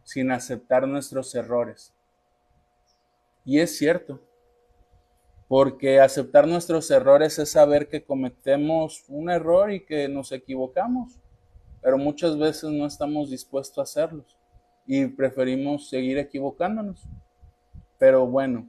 sin 0.04 0.30
aceptar 0.30 0.86
nuestros 0.86 1.34
errores. 1.34 1.92
Y 3.44 3.60
es 3.60 3.76
cierto, 3.76 4.20
porque 5.50 5.98
aceptar 5.98 6.46
nuestros 6.46 6.88
errores 6.92 7.36
es 7.40 7.50
saber 7.50 7.88
que 7.88 8.04
cometemos 8.04 9.02
un 9.08 9.30
error 9.30 9.72
y 9.72 9.84
que 9.84 10.08
nos 10.08 10.30
equivocamos, 10.30 11.18
pero 11.82 11.98
muchas 11.98 12.38
veces 12.38 12.70
no 12.70 12.86
estamos 12.86 13.30
dispuestos 13.30 13.76
a 13.78 13.82
hacerlos 13.82 14.38
y 14.86 15.06
preferimos 15.06 15.88
seguir 15.88 16.18
equivocándonos. 16.18 17.02
Pero 17.98 18.28
bueno, 18.28 18.68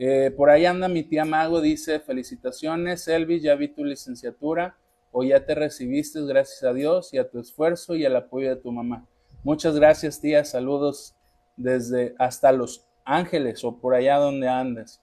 eh, 0.00 0.32
por 0.36 0.50
ahí 0.50 0.66
anda 0.66 0.88
mi 0.88 1.04
tía 1.04 1.24
Mago, 1.24 1.60
dice, 1.60 2.00
felicitaciones, 2.00 3.06
Elvis, 3.06 3.44
ya 3.44 3.54
vi 3.54 3.68
tu 3.68 3.84
licenciatura 3.84 4.76
o 5.12 5.22
ya 5.22 5.46
te 5.46 5.54
recibiste, 5.54 6.20
gracias 6.26 6.64
a 6.64 6.72
Dios 6.72 7.14
y 7.14 7.18
a 7.18 7.30
tu 7.30 7.38
esfuerzo 7.38 7.94
y 7.94 8.04
al 8.04 8.16
apoyo 8.16 8.48
de 8.48 8.56
tu 8.56 8.72
mamá. 8.72 9.06
Muchas 9.44 9.76
gracias, 9.76 10.20
tía, 10.20 10.44
saludos 10.44 11.14
desde 11.56 12.16
hasta 12.18 12.50
Los 12.50 12.84
Ángeles 13.04 13.62
o 13.62 13.76
por 13.78 13.94
allá 13.94 14.16
donde 14.16 14.48
andes. 14.48 15.00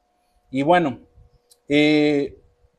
Y 0.52 0.64
bueno, 0.64 1.00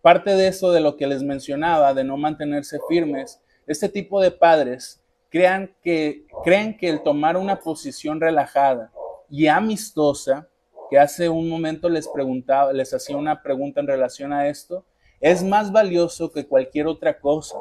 parte 0.03 0.35
de 0.35 0.49
eso 0.49 0.71
de 0.73 0.81
lo 0.81 0.97
que 0.97 1.07
les 1.07 1.23
mencionaba, 1.23 1.95
de 1.95 2.05
no 2.05 2.17
mantenerse 2.17 2.79
firmes, 2.89 3.41
este 3.67 3.89
tipo 3.89 4.21
de 4.21 4.31
padres 4.31 5.01
crean 5.31 5.75
que, 5.83 6.27
creen 6.45 6.77
que 6.77 6.89
el 6.89 7.03
tomar 7.03 7.37
una 7.37 7.61
posición 7.61 8.21
relajada 8.21 8.93
y 9.29 9.47
amistosa, 9.47 10.49
que 10.91 10.99
hace 10.99 11.29
un 11.29 11.49
momento 11.49 11.89
les 11.89 12.07
preguntaba, 12.07 12.73
les 12.73 12.93
hacía 12.93 13.17
una 13.17 13.43
pregunta 13.43 13.81
en 13.81 13.87
relación 13.87 14.33
a 14.33 14.49
esto, 14.49 14.85
es 15.21 15.43
más 15.43 15.73
valioso 15.73 16.31
que 16.31 16.47
cualquier 16.47 16.87
otra 16.87 17.19
cosa. 17.19 17.57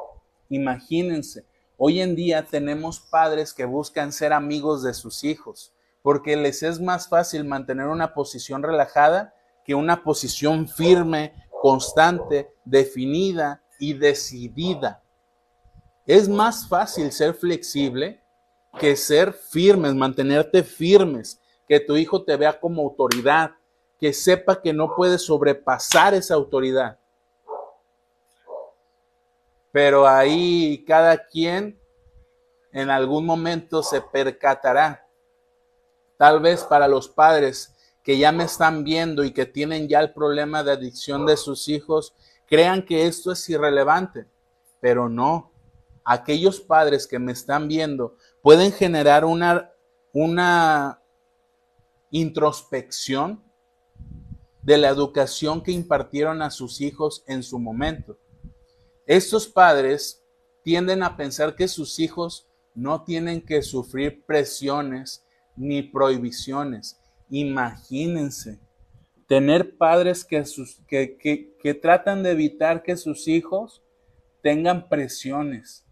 Imagínense, 0.49 1.45
hoy 1.77 2.01
en 2.01 2.15
día 2.15 2.45
tenemos 2.45 2.99
padres 2.99 3.53
que 3.53 3.65
buscan 3.65 4.11
ser 4.11 4.33
amigos 4.33 4.83
de 4.83 4.93
sus 4.93 5.23
hijos, 5.23 5.73
porque 6.01 6.35
les 6.35 6.61
es 6.61 6.79
más 6.81 7.07
fácil 7.07 7.45
mantener 7.45 7.87
una 7.87 8.13
posición 8.13 8.61
relajada 8.61 9.33
que 9.65 9.75
una 9.75 10.03
posición 10.03 10.67
firme, 10.67 11.33
constante, 11.61 12.53
definida 12.65 13.63
y 13.79 13.93
decidida. 13.93 15.01
Es 16.05 16.27
más 16.27 16.67
fácil 16.67 17.11
ser 17.11 17.33
flexible 17.33 18.21
que 18.79 18.95
ser 18.95 19.33
firmes, 19.33 19.93
mantenerte 19.93 20.63
firmes, 20.63 21.39
que 21.67 21.79
tu 21.79 21.95
hijo 21.95 22.23
te 22.23 22.35
vea 22.35 22.59
como 22.59 22.81
autoridad, 22.81 23.51
que 23.99 24.11
sepa 24.11 24.61
que 24.61 24.73
no 24.73 24.95
puedes 24.95 25.21
sobrepasar 25.21 26.13
esa 26.13 26.33
autoridad. 26.33 26.99
Pero 29.71 30.07
ahí 30.07 30.83
cada 30.85 31.17
quien 31.27 31.79
en 32.71 32.89
algún 32.89 33.25
momento 33.25 33.81
se 33.81 34.01
percatará. 34.01 35.07
Tal 36.17 36.39
vez 36.39 36.63
para 36.63 36.87
los 36.87 37.07
padres 37.07 37.72
que 38.03 38.17
ya 38.17 38.31
me 38.31 38.43
están 38.43 38.83
viendo 38.83 39.23
y 39.23 39.31
que 39.31 39.45
tienen 39.45 39.87
ya 39.87 39.99
el 40.01 40.13
problema 40.13 40.63
de 40.63 40.73
adicción 40.73 41.25
de 41.25 41.37
sus 41.37 41.69
hijos, 41.69 42.13
crean 42.47 42.85
que 42.85 43.07
esto 43.07 43.31
es 43.31 43.49
irrelevante, 43.49 44.27
pero 44.81 45.09
no. 45.09 45.51
Aquellos 46.05 46.59
padres 46.59 47.07
que 47.07 47.17
me 47.17 47.31
están 47.31 47.67
viendo 47.67 48.17
pueden 48.41 48.73
generar 48.73 49.23
una, 49.23 49.71
una 50.11 51.01
introspección 52.11 53.41
de 54.61 54.77
la 54.77 54.89
educación 54.89 55.61
que 55.61 55.71
impartieron 55.71 56.41
a 56.41 56.51
sus 56.51 56.81
hijos 56.81 57.23
en 57.27 57.41
su 57.41 57.57
momento. 57.57 58.17
Estos 59.05 59.47
padres 59.47 60.23
tienden 60.63 61.03
a 61.03 61.17
pensar 61.17 61.55
que 61.55 61.67
sus 61.67 61.99
hijos 61.99 62.47
no 62.73 63.03
tienen 63.03 63.41
que 63.41 63.61
sufrir 63.61 64.25
presiones 64.25 65.25
ni 65.55 65.83
prohibiciones, 65.83 66.99
Imagínense 67.35 68.59
tener 69.27 69.75
padres 69.75 70.23
que, 70.23 70.45
sus, 70.45 70.75
que, 70.87 71.17
que, 71.17 71.73
tratan 71.73 72.21
de 72.21 72.29
evitar 72.29 72.83
que 72.83 72.95
sus 72.95 73.27
hijos 73.27 73.81
tengan 74.43 74.87
presiones. 74.87 75.83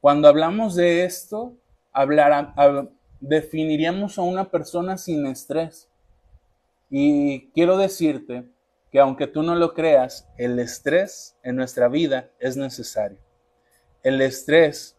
Cuando 0.00 0.28
hablamos 0.28 0.76
de 0.76 1.04
esto, 1.04 1.56
hablar, 1.92 2.54
definiríamos 3.18 4.16
a 4.16 4.22
una 4.22 4.48
persona 4.48 4.96
sin 4.96 5.26
estrés. 5.26 5.88
Y 6.88 7.48
quiero 7.50 7.76
decirte 7.76 8.44
que 8.92 9.00
aunque 9.00 9.26
tú 9.26 9.42
no 9.42 9.56
lo 9.56 9.74
creas, 9.74 10.28
el 10.38 10.60
estrés 10.60 11.36
en 11.42 11.56
nuestra 11.56 11.88
vida 11.88 12.30
es 12.38 12.56
necesario. 12.56 13.18
El 14.04 14.20
estrés 14.20 14.96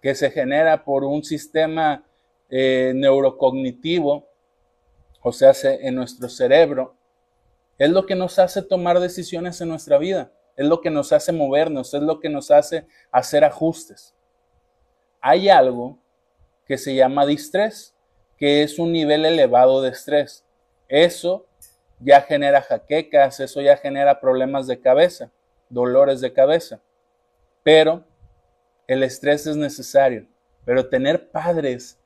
que 0.00 0.14
se 0.14 0.30
genera 0.30 0.82
por 0.82 1.04
un 1.04 1.24
sistema 1.24 2.06
eh, 2.48 2.92
neurocognitivo 2.94 4.29
o 5.22 5.32
sea, 5.32 5.52
en 5.62 5.94
nuestro 5.94 6.28
cerebro, 6.28 6.96
es 7.78 7.90
lo 7.90 8.06
que 8.06 8.14
nos 8.14 8.38
hace 8.38 8.62
tomar 8.62 9.00
decisiones 9.00 9.60
en 9.60 9.68
nuestra 9.68 9.98
vida, 9.98 10.32
es 10.56 10.66
lo 10.66 10.80
que 10.80 10.90
nos 10.90 11.12
hace 11.12 11.32
movernos, 11.32 11.94
es 11.94 12.02
lo 12.02 12.20
que 12.20 12.28
nos 12.28 12.50
hace 12.50 12.86
hacer 13.10 13.44
ajustes. 13.44 14.14
Hay 15.20 15.48
algo 15.48 15.98
que 16.66 16.78
se 16.78 16.94
llama 16.94 17.26
distrés, 17.26 17.94
que 18.38 18.62
es 18.62 18.78
un 18.78 18.92
nivel 18.92 19.26
elevado 19.26 19.82
de 19.82 19.90
estrés. 19.90 20.44
Eso 20.88 21.46
ya 21.98 22.22
genera 22.22 22.62
jaquecas, 22.62 23.40
eso 23.40 23.60
ya 23.60 23.76
genera 23.76 24.20
problemas 24.20 24.66
de 24.66 24.80
cabeza, 24.80 25.30
dolores 25.68 26.20
de 26.20 26.32
cabeza. 26.32 26.80
Pero 27.62 28.04
el 28.86 29.02
estrés 29.02 29.46
es 29.46 29.56
necesario. 29.56 30.26
Pero 30.64 30.88
tener 30.88 31.30
padres 31.30 31.99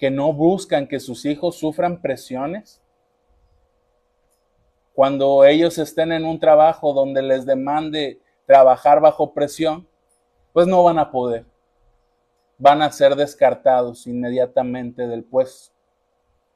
que 0.00 0.10
no 0.10 0.32
buscan 0.32 0.88
que 0.88 0.98
sus 0.98 1.26
hijos 1.26 1.56
sufran 1.56 2.00
presiones? 2.00 2.80
Cuando 4.94 5.44
ellos 5.44 5.76
estén 5.76 6.10
en 6.10 6.24
un 6.24 6.40
trabajo 6.40 6.94
donde 6.94 7.20
les 7.20 7.44
demande 7.44 8.18
trabajar 8.46 9.02
bajo 9.02 9.34
presión, 9.34 9.86
pues 10.54 10.66
no 10.66 10.82
van 10.82 10.98
a 10.98 11.10
poder. 11.10 11.44
Van 12.56 12.80
a 12.80 12.90
ser 12.90 13.14
descartados 13.14 14.06
inmediatamente 14.06 15.06
del 15.06 15.22
puesto. 15.22 15.74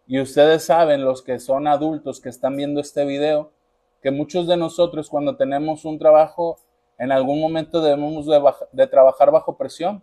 Y 0.07 0.21
ustedes 0.21 0.65
saben, 0.65 1.05
los 1.05 1.21
que 1.21 1.39
son 1.39 1.67
adultos 1.67 2.21
que 2.21 2.31
están 2.31 2.57
viendo 2.57 2.81
este 2.81 3.05
video, 3.05 3.53
que 4.01 4.11
muchos 4.11 4.47
de 4.47 4.57
nosotros 4.57 5.11
cuando 5.11 5.37
tenemos 5.37 5.85
un 5.85 5.99
trabajo, 5.99 6.59
en 6.97 7.13
algún 7.13 7.43
momento 7.43 7.83
debemos 7.83 8.25
de, 8.25 8.43
de 8.73 8.87
trabajar 8.87 9.31
bajo 9.31 9.59
presión. 9.59 10.03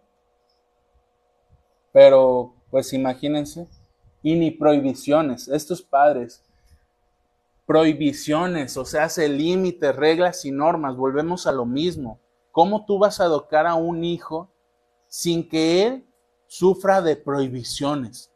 Pero 1.91 2.60
pues 2.71 2.93
imagínense, 2.93 3.67
y 4.23 4.35
ni 4.35 4.49
prohibiciones. 4.49 5.47
Estos 5.47 5.81
padres 5.81 6.41
prohibiciones, 7.65 8.75
o 8.75 8.83
sea, 8.83 9.05
hace 9.05 9.29
límites, 9.29 9.95
reglas 9.95 10.43
y 10.43 10.51
normas. 10.51 10.97
Volvemos 10.97 11.47
a 11.47 11.51
lo 11.51 11.65
mismo. 11.65 12.19
¿Cómo 12.51 12.85
tú 12.85 12.99
vas 12.99 13.21
a 13.21 13.25
educar 13.25 13.65
a 13.65 13.75
un 13.75 14.03
hijo 14.03 14.49
sin 15.07 15.47
que 15.47 15.85
él 15.85 16.05
sufra 16.47 17.01
de 17.01 17.15
prohibiciones? 17.15 18.29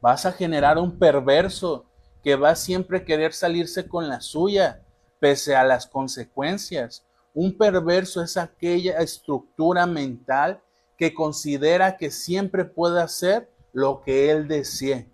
Vas 0.00 0.26
a 0.26 0.32
generar 0.32 0.78
un 0.78 0.98
perverso 0.98 1.84
que 2.24 2.34
va 2.34 2.50
a 2.50 2.56
siempre 2.56 3.04
querer 3.04 3.32
salirse 3.32 3.86
con 3.86 4.08
la 4.08 4.20
suya, 4.20 4.82
pese 5.20 5.54
a 5.54 5.62
las 5.62 5.86
consecuencias. 5.86 7.06
Un 7.32 7.56
perverso 7.56 8.22
es 8.22 8.36
aquella 8.36 8.98
estructura 8.98 9.86
mental 9.86 10.60
que 11.00 11.14
considera 11.14 11.96
que 11.96 12.10
siempre 12.10 12.62
puede 12.66 13.00
hacer 13.00 13.50
lo 13.72 14.02
que 14.02 14.30
él 14.30 14.46
desee. 14.46 15.08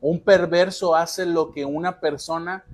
Un 0.00 0.18
perverso 0.18 0.96
hace 0.96 1.24
lo 1.24 1.52
que 1.52 1.64
una 1.64 2.00
persona 2.00 2.64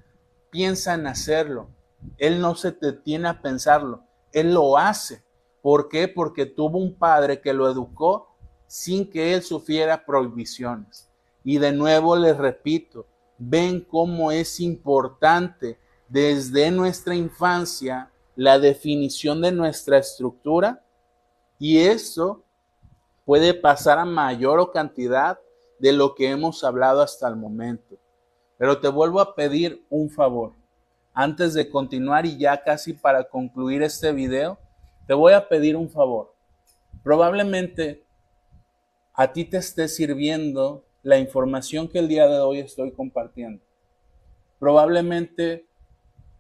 piensa 0.49 0.95
en 0.95 1.07
hacerlo. 1.07 1.69
Él 2.17 2.41
no 2.41 2.55
se 2.55 2.73
detiene 2.73 3.29
a 3.29 3.43
pensarlo, 3.43 4.05
él 4.33 4.55
lo 4.55 4.79
hace. 4.79 5.23
¿Por 5.61 5.91
qué? 5.91 6.09
Porque 6.09 6.47
tuvo 6.47 6.79
un 6.79 6.95
padre 6.95 7.43
que 7.43 7.53
lo 7.53 7.71
educó 7.71 8.35
sin 8.67 9.11
que 9.11 9.35
él 9.35 9.43
sufriera 9.43 10.07
prohibiciones. 10.07 11.11
Y 11.45 11.59
de 11.59 11.73
nuevo 11.73 12.17
les 12.17 12.39
repito, 12.39 13.05
ven 13.37 13.83
cómo 13.83 14.33
es 14.33 14.61
importante 14.61 15.79
desde 16.09 16.71
nuestra 16.71 17.15
infancia 17.15 18.11
la 18.35 18.59
definición 18.59 19.43
de 19.43 19.53
nuestra 19.53 19.99
estructura 19.99 20.83
y 21.59 21.79
eso 21.79 22.46
puede 23.27 23.53
pasar 23.53 23.99
a 23.99 24.05
mayor 24.07 24.61
o 24.61 24.71
cantidad 24.71 25.39
de 25.79 25.93
lo 25.93 26.15
que 26.15 26.31
hemos 26.31 26.65
hablado 26.65 27.03
hasta 27.03 27.29
el 27.29 27.37
momento. 27.37 27.99
Pero 28.57 28.81
te 28.81 28.89
vuelvo 28.89 29.21
a 29.21 29.35
pedir 29.35 29.85
un 29.91 30.09
favor. 30.09 30.55
Antes 31.13 31.53
de 31.53 31.69
continuar 31.69 32.25
y 32.25 32.39
ya 32.39 32.63
casi 32.63 32.93
para 32.95 33.25
concluir 33.25 33.83
este 33.83 34.13
video, 34.13 34.59
te 35.07 35.13
voy 35.13 35.33
a 35.33 35.49
pedir 35.49 35.77
un 35.77 35.91
favor. 35.91 36.35
Probablemente 37.03 38.05
a 39.13 39.33
ti 39.33 39.45
te 39.45 39.57
esté 39.59 39.89
sirviendo 39.89 40.85
la 41.03 41.19
información 41.19 41.89
que 41.89 41.99
el 41.99 42.09
día 42.09 42.29
de 42.29 42.39
hoy 42.39 42.61
estoy 42.61 42.93
compartiendo. 42.93 43.63
Probablemente 44.59 45.67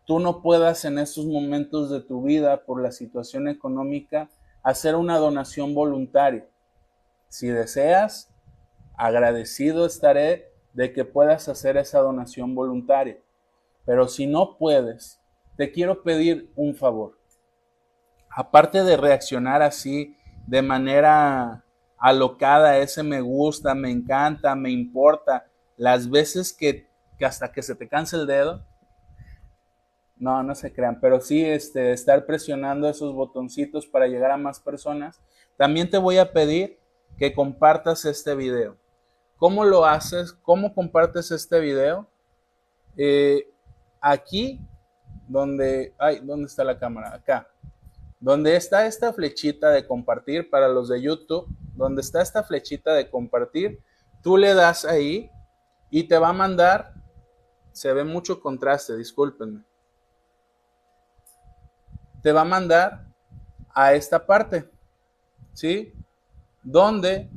tú 0.06 0.20
no 0.20 0.40
puedas 0.40 0.84
en 0.84 0.98
estos 0.98 1.26
momentos 1.26 1.90
de 1.90 2.00
tu 2.00 2.22
vida 2.22 2.64
por 2.64 2.80
la 2.80 2.92
situación 2.92 3.48
económica 3.48 4.30
hacer 4.62 4.94
una 4.94 5.18
donación 5.18 5.74
voluntaria. 5.74 6.46
Si 7.28 7.48
deseas, 7.48 8.30
agradecido 8.96 9.86
estaré 9.86 10.52
de 10.72 10.92
que 10.92 11.04
puedas 11.04 11.48
hacer 11.48 11.76
esa 11.76 12.00
donación 12.00 12.54
voluntaria. 12.54 13.18
Pero 13.84 14.08
si 14.08 14.26
no 14.26 14.56
puedes, 14.58 15.20
te 15.56 15.72
quiero 15.72 16.02
pedir 16.02 16.52
un 16.56 16.74
favor. 16.74 17.18
Aparte 18.28 18.82
de 18.82 18.96
reaccionar 18.96 19.62
así 19.62 20.16
de 20.46 20.60
manera 20.62 21.64
alocada, 21.98 22.78
ese 22.78 23.02
me 23.02 23.20
gusta, 23.20 23.74
me 23.74 23.90
encanta, 23.90 24.54
me 24.54 24.70
importa, 24.70 25.46
las 25.76 26.10
veces 26.10 26.52
que, 26.52 26.86
hasta 27.20 27.50
que 27.52 27.62
se 27.62 27.74
te 27.74 27.88
canse 27.88 28.16
el 28.16 28.26
dedo, 28.26 28.64
no, 30.18 30.42
no 30.42 30.54
se 30.54 30.72
crean, 30.72 30.98
pero 31.00 31.20
sí 31.20 31.44
este, 31.44 31.92
estar 31.92 32.24
presionando 32.24 32.88
esos 32.88 33.14
botoncitos 33.14 33.86
para 33.86 34.06
llegar 34.06 34.30
a 34.30 34.36
más 34.38 34.60
personas. 34.60 35.20
También 35.56 35.90
te 35.90 35.98
voy 35.98 36.18
a 36.18 36.32
pedir 36.32 36.78
que 37.18 37.34
compartas 37.34 38.04
este 38.04 38.34
video. 38.34 38.76
¿Cómo 39.36 39.64
lo 39.64 39.84
haces? 39.84 40.32
¿Cómo 40.32 40.74
compartes 40.74 41.30
este 41.30 41.60
video? 41.60 42.08
Eh, 42.96 43.50
aquí, 44.00 44.60
donde, 45.28 45.94
ay, 45.98 46.20
¿dónde 46.22 46.46
está 46.46 46.64
la 46.64 46.78
cámara? 46.78 47.14
Acá. 47.14 47.48
Donde 48.18 48.56
está 48.56 48.86
esta 48.86 49.12
flechita 49.12 49.70
de 49.70 49.86
compartir 49.86 50.48
para 50.48 50.68
los 50.68 50.88
de 50.88 51.02
YouTube, 51.02 51.46
donde 51.74 52.00
está 52.00 52.22
esta 52.22 52.42
flechita 52.42 52.94
de 52.94 53.10
compartir, 53.10 53.82
tú 54.22 54.36
le 54.36 54.54
das 54.54 54.84
ahí 54.84 55.30
y 55.90 56.04
te 56.04 56.18
va 56.18 56.30
a 56.30 56.32
mandar, 56.32 56.94
se 57.72 57.92
ve 57.92 58.04
mucho 58.04 58.40
contraste, 58.40 58.96
discúlpenme. 58.96 59.62
Te 62.22 62.32
va 62.32 62.40
a 62.40 62.44
mandar 62.44 63.06
a 63.74 63.92
esta 63.92 64.24
parte, 64.24 64.68
¿sí? 65.52 65.92
Donde 66.68 67.30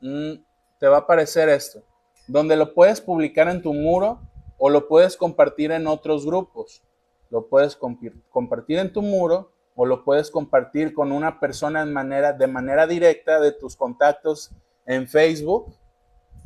Mm, 0.00 0.42
te 0.78 0.88
va 0.88 0.96
a 0.96 1.00
aparecer 1.00 1.48
esto, 1.50 1.82
donde 2.26 2.56
lo 2.56 2.72
puedes 2.72 3.00
publicar 3.02 3.48
en 3.48 3.60
tu 3.60 3.74
muro 3.74 4.18
o 4.56 4.70
lo 4.70 4.88
puedes 4.88 5.16
compartir 5.16 5.72
en 5.72 5.86
otros 5.86 6.24
grupos. 6.24 6.82
Lo 7.28 7.46
puedes 7.46 7.76
compartir 7.76 8.78
en 8.78 8.92
tu 8.92 9.02
muro 9.02 9.52
o 9.76 9.86
lo 9.86 10.04
puedes 10.04 10.30
compartir 10.30 10.94
con 10.94 11.12
una 11.12 11.38
persona 11.38 11.84
de 11.84 12.46
manera 12.46 12.86
directa 12.86 13.40
de 13.40 13.52
tus 13.52 13.76
contactos 13.76 14.50
en 14.86 15.06
Facebook 15.06 15.74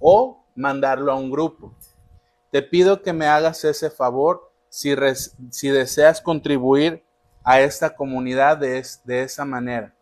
o 0.01 0.45
mandarlo 0.55 1.13
a 1.13 1.17
un 1.17 1.31
grupo. 1.31 1.75
Te 2.51 2.61
pido 2.61 3.03
que 3.03 3.13
me 3.13 3.27
hagas 3.27 3.65
ese 3.65 3.89
favor 3.89 4.53
si, 4.69 4.95
si 5.51 5.69
deseas 5.69 6.21
contribuir 6.21 7.05
a 7.45 7.61
esta 7.61 7.95
comunidad 7.95 8.57
de, 8.57 8.83
de 9.05 9.23
esa 9.23 9.45
manera. 9.45 9.95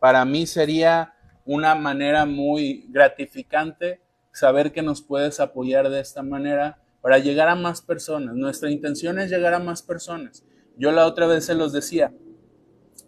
Para 0.00 0.24
mí 0.24 0.46
sería 0.46 1.14
una 1.44 1.74
manera 1.74 2.26
muy 2.26 2.86
gratificante 2.88 4.00
saber 4.32 4.72
que 4.72 4.82
nos 4.82 5.02
puedes 5.02 5.38
apoyar 5.38 5.88
de 5.88 6.00
esta 6.00 6.22
manera 6.22 6.82
para 7.00 7.18
llegar 7.18 7.48
a 7.48 7.54
más 7.54 7.82
personas. 7.82 8.34
Nuestra 8.34 8.70
intención 8.70 9.18
es 9.18 9.30
llegar 9.30 9.54
a 9.54 9.58
más 9.58 9.82
personas. 9.82 10.44
Yo 10.76 10.90
la 10.90 11.06
otra 11.06 11.26
vez 11.26 11.44
se 11.44 11.54
los 11.54 11.72
decía, 11.72 12.12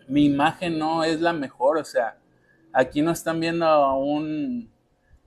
mi 0.07 0.25
imagen 0.25 0.79
no 0.79 1.05
es 1.05 1.21
la 1.21 1.33
mejor, 1.33 1.79
o 1.79 1.85
sea, 1.85 2.19
aquí 2.73 3.03
no 3.03 3.11
están 3.11 3.41
viendo 3.41 3.67
a 3.67 3.97
un, 3.99 4.71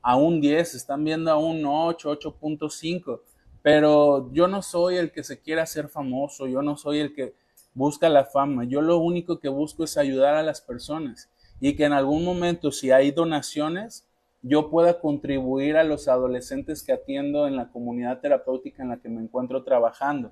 a 0.02 0.16
un 0.16 0.42
10, 0.42 0.76
están 0.76 1.04
viendo 1.04 1.32
a 1.32 1.38
un 1.38 1.64
8, 1.66 2.20
8.5, 2.20 3.22
pero 3.62 4.32
yo 4.34 4.48
no 4.48 4.62
soy 4.62 4.98
el 4.98 5.12
que 5.12 5.24
se 5.24 5.40
quiera 5.40 5.64
hacer 5.64 5.88
famoso, 5.88 6.48
yo 6.48 6.62
no 6.62 6.78
soy 6.78 7.00
el 7.00 7.14
que 7.14 7.36
busca 7.74 8.10
la 8.10 8.26
fama, 8.26 8.66
yo 8.66 8.82
lo 8.82 8.98
único 8.98 9.40
que 9.40 9.50
busco 9.50 9.84
es 9.84 9.98
ayudar 9.98 10.36
a 10.36 10.44
las 10.44 10.62
personas 10.62 11.30
y 11.60 11.76
que 11.76 11.86
en 11.86 11.94
algún 11.94 12.26
momento, 12.26 12.72
si 12.72 12.92
hay 12.92 13.12
donaciones, 13.12 14.08
yo 14.42 14.70
pueda 14.72 15.00
contribuir 15.00 15.78
a 15.78 15.84
los 15.84 16.08
adolescentes 16.08 16.84
que 16.84 16.94
atiendo 16.94 17.48
en 17.48 17.56
la 17.56 17.72
comunidad 17.72 18.20
terapéutica 18.20 18.82
en 18.82 18.90
la 18.90 18.98
que 18.98 19.10
me 19.10 19.22
encuentro 19.22 19.64
trabajando. 19.64 20.32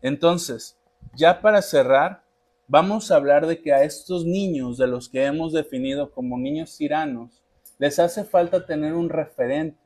Entonces, 0.00 0.78
ya 1.14 1.42
para 1.42 1.60
cerrar, 1.60 2.24
vamos 2.66 3.10
a 3.10 3.16
hablar 3.16 3.46
de 3.46 3.60
que 3.60 3.72
a 3.72 3.82
estos 3.82 4.24
niños 4.24 4.78
de 4.78 4.86
los 4.86 5.08
que 5.10 5.24
hemos 5.26 5.52
definido 5.52 6.10
como 6.10 6.38
niños 6.38 6.76
tiranos, 6.76 7.42
les 7.78 7.98
hace 7.98 8.24
falta 8.24 8.64
tener 8.64 8.94
un 8.94 9.10
referente. 9.10 9.78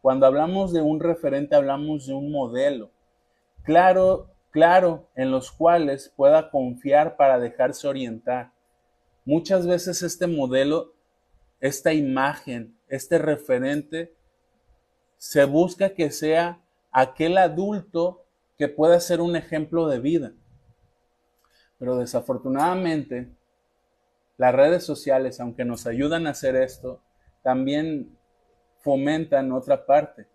Cuando 0.00 0.26
hablamos 0.26 0.72
de 0.72 0.80
un 0.80 1.00
referente, 1.00 1.54
hablamos 1.54 2.06
de 2.06 2.14
un 2.14 2.32
modelo. 2.32 2.90
Claro, 3.62 4.30
claro, 4.50 5.08
en 5.14 5.30
los 5.30 5.50
cuales 5.52 6.12
pueda 6.16 6.50
confiar 6.50 7.16
para 7.16 7.38
dejarse 7.38 7.86
orientar. 7.86 8.52
Muchas 9.24 9.66
veces 9.66 10.02
este 10.02 10.26
modelo, 10.26 10.94
esta 11.60 11.92
imagen, 11.92 12.76
este 12.88 13.18
referente, 13.18 14.14
se 15.18 15.44
busca 15.44 15.90
que 15.90 16.10
sea 16.10 16.62
aquel 16.90 17.36
adulto 17.38 18.24
que 18.56 18.68
pueda 18.68 18.98
ser 19.00 19.20
un 19.20 19.36
ejemplo 19.36 19.86
de 19.88 20.00
vida. 20.00 20.32
Pero 21.78 21.96
desafortunadamente, 21.96 23.28
las 24.36 24.54
redes 24.54 24.84
sociales, 24.84 25.40
aunque 25.40 25.64
nos 25.64 25.86
ayudan 25.86 26.26
a 26.26 26.30
hacer 26.30 26.56
esto, 26.56 27.02
también 27.42 28.16
fomentan 28.78 29.52
otra 29.52 29.84
parte, 29.84 30.26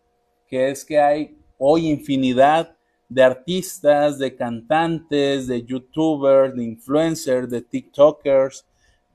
que 0.47 0.70
es 0.70 0.86
que 0.86 0.99
hay 0.99 1.38
hoy 1.57 1.89
infinidad 1.89 2.78
de 3.14 3.22
artistas, 3.22 4.18
de 4.18 4.36
cantantes, 4.36 5.45
de 5.45 5.64
youtubers, 5.64 6.55
de 6.55 6.64
influencers, 6.64 7.47
de 7.47 7.61
TikTokers, 7.61 8.66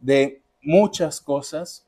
de 0.00 0.40
muchas 0.62 1.20
cosas 1.20 1.84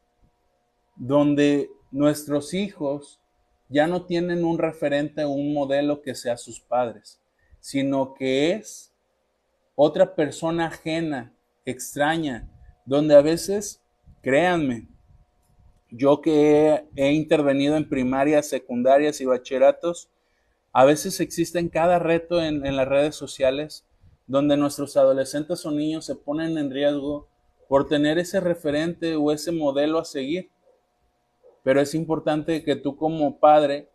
donde 0.97 1.71
nuestros 1.93 2.53
hijos 2.53 3.21
ya 3.69 3.87
no 3.87 4.07
tienen 4.07 4.45
un 4.45 4.59
referente 4.59 5.23
o 5.23 5.31
un 5.31 5.55
modelo 5.55 6.03
que 6.03 6.17
sea 6.17 6.37
sus 6.37 6.61
padres, 6.61 7.21
sino 7.61 8.15
que 8.15 8.53
es 8.53 8.93
otra 9.77 10.17
persona 10.17 10.67
ajena, 10.67 11.33
extraña, 11.65 12.51
donde 12.85 13.15
a 13.15 13.23
veces, 13.23 13.81
créanme, 14.21 14.89
yo 15.91 16.21
que 16.21 16.85
he, 16.97 17.13
intervenido 17.13 17.77
en 17.77 17.89
primarias, 17.89 18.49
secundarias 18.49 19.21
y 19.21 19.27
bachilleratos, 19.27 20.11
a 20.73 20.85
veces 20.85 21.21
existen 21.21 21.69
cada 21.69 21.99
reto 21.99 22.43
en, 22.43 22.65
en 22.65 22.77
las 22.77 22.89
redes 22.89 23.17
sociales 23.17 23.87
donde 24.31 24.57
nuestros 24.57 24.97
adolescentes 24.97 25.67
o 25.67 25.73
niños 25.73 26.07
se 26.07 26.15
ponen 26.15 26.57
en 26.57 26.71
riesgo 26.71 27.29
por 27.69 27.89
tener 27.89 28.17
ese 28.19 28.39
referente 28.39 29.17
o 29.17 29.33
ese 29.33 29.51
modelo 29.51 29.99
a 29.99 30.05
seguir. 30.05 30.51
pero 31.65 31.81
es 31.81 31.95
importante 31.95 32.63
que 32.63 32.77
tú 32.77 32.97
como 32.97 33.39
padre 33.39 33.91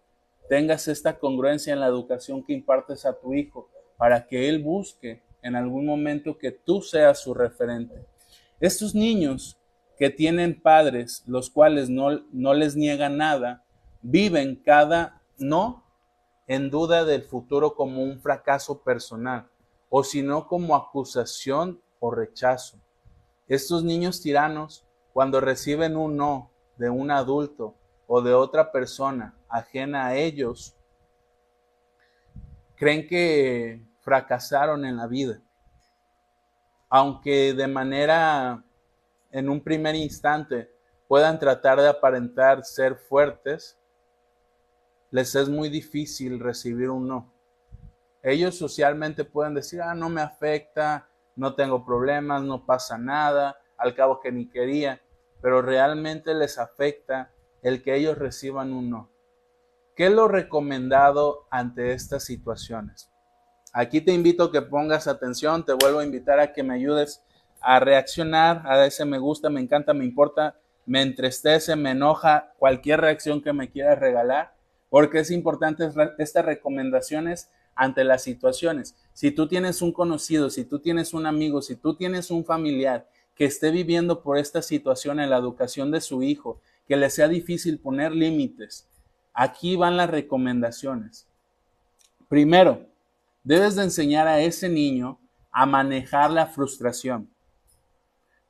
tengas 0.49 0.87
esta 0.89 1.17
congruencia 1.17 1.73
en 1.73 1.79
la 1.79 1.87
educación 1.87 2.43
que 2.43 2.53
impartes 2.53 3.05
a 3.05 3.17
tu 3.17 3.33
hijo 3.33 3.69
para 3.97 4.27
que 4.27 4.49
él 4.49 4.61
busque 4.61 5.23
en 5.41 5.55
algún 5.55 5.85
momento 5.85 6.37
que 6.37 6.51
tú 6.51 6.81
seas 6.81 7.21
su 7.21 7.33
referente. 7.33 8.05
Estos 8.59 8.93
niños 8.93 9.57
que 9.97 10.09
tienen 10.09 10.61
padres, 10.61 11.23
los 11.25 11.49
cuales 11.49 11.89
no, 11.89 12.25
no 12.33 12.53
les 12.53 12.75
niegan 12.75 13.17
nada, 13.17 13.63
viven 14.01 14.57
cada 14.57 15.21
no 15.37 15.84
en 16.47 16.69
duda 16.69 17.05
del 17.05 17.23
futuro 17.23 17.75
como 17.75 18.03
un 18.03 18.19
fracaso 18.19 18.81
personal, 18.81 19.49
o 19.89 20.03
sino 20.03 20.47
como 20.47 20.75
acusación 20.75 21.81
o 21.99 22.11
rechazo. 22.11 22.77
Estos 23.47 23.83
niños 23.83 24.21
tiranos, 24.21 24.85
cuando 25.13 25.39
reciben 25.39 25.95
un 25.95 26.17
no 26.17 26.51
de 26.77 26.89
un 26.89 27.11
adulto 27.11 27.75
o 28.07 28.21
de 28.21 28.33
otra 28.33 28.71
persona 28.71 29.35
ajena 29.47 30.07
a 30.07 30.15
ellos, 30.15 30.75
creen 32.75 33.07
que 33.07 33.81
fracasaron 34.01 34.85
en 34.85 34.97
la 34.97 35.07
vida. 35.07 35.41
Aunque 36.89 37.53
de 37.53 37.67
manera, 37.67 38.63
en 39.31 39.49
un 39.49 39.61
primer 39.61 39.95
instante, 39.95 40.71
puedan 41.07 41.39
tratar 41.39 41.79
de 41.79 41.87
aparentar 41.87 42.63
ser 42.63 42.95
fuertes, 42.95 43.77
les 45.15 45.33
es 45.33 45.47
muy 45.47 45.69
difícil 45.69 46.41
recibir 46.41 46.89
un 46.89 47.07
no. 47.07 47.33
Ellos 48.21 48.57
socialmente 48.57 49.23
pueden 49.23 49.53
decir, 49.53 49.81
ah, 49.81 49.95
no 49.95 50.09
me 50.09 50.19
afecta, 50.19 51.07
no 51.37 51.55
tengo 51.55 51.85
problemas, 51.85 52.43
no 52.43 52.65
pasa 52.65 52.97
nada, 52.97 53.57
al 53.77 53.95
cabo 53.95 54.19
que 54.19 54.33
ni 54.33 54.49
quería, 54.49 55.01
pero 55.41 55.61
realmente 55.61 56.33
les 56.33 56.59
afecta 56.59 57.31
el 57.61 57.81
que 57.81 57.95
ellos 57.95 58.17
reciban 58.17 58.73
un 58.73 58.89
no. 58.89 59.09
¿Qué 59.95 60.07
es 60.07 60.11
lo 60.11 60.27
recomendado 60.27 61.47
ante 61.49 61.93
estas 61.93 62.25
situaciones? 62.25 63.09
Aquí 63.71 64.01
te 64.01 64.11
invito 64.11 64.43
a 64.43 64.51
que 64.51 64.63
pongas 64.63 65.07
atención, 65.07 65.63
te 65.63 65.71
vuelvo 65.71 65.99
a 65.99 66.05
invitar 66.05 66.41
a 66.41 66.51
que 66.51 66.61
me 66.61 66.73
ayudes 66.73 67.23
a 67.61 67.79
reaccionar 67.79 68.63
a 68.65 68.85
ese 68.85 69.05
me 69.05 69.17
gusta, 69.17 69.49
me 69.49 69.61
encanta, 69.61 69.93
me 69.93 70.03
importa, 70.03 70.57
me 70.85 71.01
entristece, 71.01 71.77
me 71.77 71.91
enoja, 71.91 72.51
cualquier 72.57 72.99
reacción 72.99 73.41
que 73.41 73.53
me 73.53 73.69
quieras 73.69 73.97
regalar, 73.97 74.54
porque 74.95 75.19
es 75.19 75.29
importante 75.29 75.89
estas 76.19 76.45
recomendaciones 76.45 77.51
ante 77.75 78.05
las 78.05 78.23
situaciones. 78.23 78.95
Si 79.11 79.29
tú 79.29 79.45
tienes 79.45 79.81
un 79.81 79.91
conocido, 79.91 80.49
si 80.49 80.63
tú 80.63 80.79
tienes 80.79 81.13
un 81.13 81.25
amigo, 81.25 81.61
si 81.61 81.75
tú 81.75 81.95
tienes 81.95 82.31
un 82.31 82.45
familiar 82.45 83.05
que 83.35 83.43
esté 83.43 83.71
viviendo 83.71 84.23
por 84.23 84.37
esta 84.37 84.61
situación 84.61 85.19
en 85.19 85.29
la 85.29 85.35
educación 85.35 85.91
de 85.91 85.99
su 85.99 86.23
hijo, 86.23 86.61
que 86.87 86.95
le 86.95 87.09
sea 87.09 87.27
difícil 87.27 87.77
poner 87.77 88.13
límites, 88.13 88.87
aquí 89.33 89.75
van 89.75 89.97
las 89.97 90.09
recomendaciones. 90.09 91.27
Primero, 92.29 92.87
debes 93.43 93.75
de 93.75 93.83
enseñar 93.83 94.29
a 94.29 94.39
ese 94.39 94.69
niño 94.69 95.19
a 95.51 95.65
manejar 95.65 96.31
la 96.31 96.47
frustración. 96.47 97.29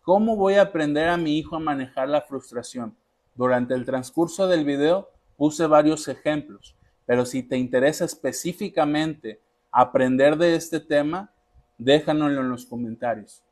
¿Cómo 0.03 0.35
voy 0.35 0.53
a 0.53 0.61
aprender 0.61 1.09
a 1.09 1.17
mi 1.17 1.39
hijo 1.39 1.55
a 1.55 1.59
manejar 1.59 2.07
la 2.07 2.21
frustración? 2.21 2.95
Durante 3.33 3.73
el 3.73 3.83
transcurso 3.83 4.47
del 4.47 4.63
video 4.63 5.09
puse 5.37 5.67
varios 5.67 6.07
ejemplos. 6.07 6.75
Pero 7.05 7.25
si 7.25 7.43
te 7.43 7.57
interesa 7.57 8.05
específicamente 8.05 9.39
aprender 9.71 10.37
de 10.37 10.55
este 10.55 10.79
tema, 10.79 11.31
déjanoslo 11.77 12.41
en 12.41 12.49
los 12.49 12.65
comentarios. 12.65 13.43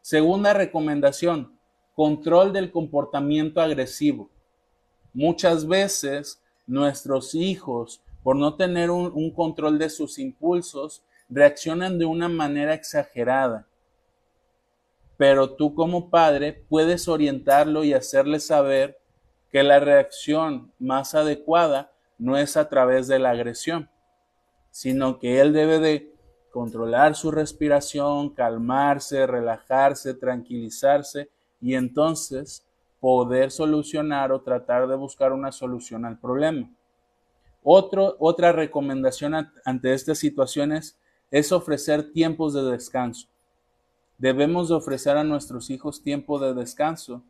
Segunda 0.00 0.52
recomendación, 0.52 1.58
control 1.94 2.52
del 2.52 2.70
comportamiento 2.70 3.60
agresivo. 3.60 4.30
Muchas 5.12 5.66
veces 5.66 6.40
nuestros 6.66 7.34
hijos, 7.34 8.02
por 8.22 8.36
no 8.36 8.54
tener 8.54 8.90
un, 8.90 9.12
un, 9.14 9.30
control 9.30 9.78
de 9.78 9.90
sus 9.90 10.18
impulsos, 10.18 11.02
reaccionan 11.28 11.98
de 11.98 12.04
una 12.04 12.28
manera 12.28 12.74
exagerada. 12.74 13.66
Pero 15.16 15.54
tú 15.54 15.74
como 15.74 16.10
padre 16.10 16.64
puedes 16.68 17.06
orientarlo 17.06 17.84
y 17.84 17.92
hacerle 17.92 18.40
saber 18.40 18.98
que 19.54 19.62
la 19.62 19.78
reacción 19.78 20.72
más 20.80 21.14
adecuada 21.14 21.92
no 22.18 22.36
es 22.36 22.56
a 22.56 22.68
través 22.68 23.06
de 23.06 23.20
la 23.20 23.30
agresión, 23.30 23.88
sino 24.72 25.20
que 25.20 25.40
él 25.40 25.52
debe 25.52 25.78
de 25.78 26.12
controlar 26.50 27.14
su 27.14 27.30
respiración, 27.30 28.30
calmarse, 28.30 29.28
relajarse, 29.28 30.14
tranquilizarse 30.14 31.30
y 31.60 31.76
entonces 31.76 32.66
poder 32.98 33.52
solucionar 33.52 34.32
o 34.32 34.40
tratar 34.40 34.88
de 34.88 34.96
buscar 34.96 35.32
una 35.32 35.52
solución 35.52 36.04
al 36.04 36.18
problema. 36.18 36.68
otra 37.62 38.50
recomendación 38.50 39.34
ante 39.64 39.94
estas 39.94 40.18
situaciones 40.18 40.98
es 41.30 41.52
ofrecer 41.52 42.10
tiempos 42.10 42.54
de 42.54 42.64
descanso. 42.64 43.28
Debemos 44.18 44.68
de 44.68 44.74
ofrecer 44.74 45.16
a 45.16 45.22
nuestros 45.22 45.70
hijos 45.70 46.02
tiempo 46.02 46.40
de 46.40 46.54
descanso. 46.54 47.22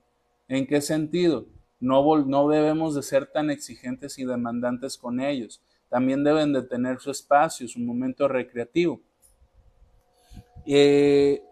¿En 0.49 0.66
qué 0.66 0.81
sentido? 0.81 1.45
No, 1.81 2.49
debemos 2.49 2.95
de 2.95 3.03
ser 3.03 3.27
tan 3.27 3.51
exigentes 3.51 4.18
y 4.18 4.25
demandantes 4.25 4.97
con 4.97 5.20
ellos. 5.20 5.62
También 5.89 6.25
deben 6.25 6.53
de 6.53 6.62
tener 6.62 6.99
su 6.99 7.11
espacio, 7.11 7.68
su 7.68 7.81
momento 7.81 8.27
recreativo. 8.27 9.01
Eh, 10.66 11.43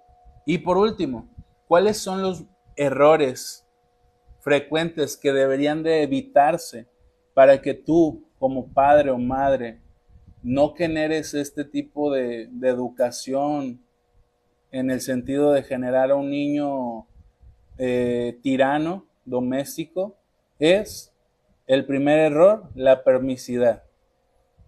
y 0.47 0.59
por 0.59 0.79
último, 0.79 1.29
¿cuáles 1.69 1.99
son 1.99 2.23
los 2.23 2.45
errores 2.77 3.67
frecuentes 4.41 5.17
que 5.17 5.33
deberían 5.33 5.83
de 5.83 6.03
evitarse 6.03 6.89
para 7.35 7.63
que 7.63 7.75
tú, 7.75 8.25
como 8.39 8.67
padre 8.73 9.11
o 9.11 9.19
madre, 9.19 9.81
no 10.43 10.75
generes 10.75 11.35
este 11.35 11.65
tipo 11.65 12.13
de, 12.13 12.49
educación 12.63 13.81
en 14.73 14.91
el 14.91 15.01
sentido 15.01 15.53
de 15.53 15.63
generar 15.63 16.11
a 16.11 16.17
un 16.17 16.31
niño 16.31 17.07
eh, 17.79 18.39
tirano, 18.43 19.07
doméstico, 19.25 20.17
es 20.59 21.13
el 21.67 21.87
primer 21.87 22.19
error, 22.19 22.65
la 22.75 23.05
permisidad. 23.05 23.83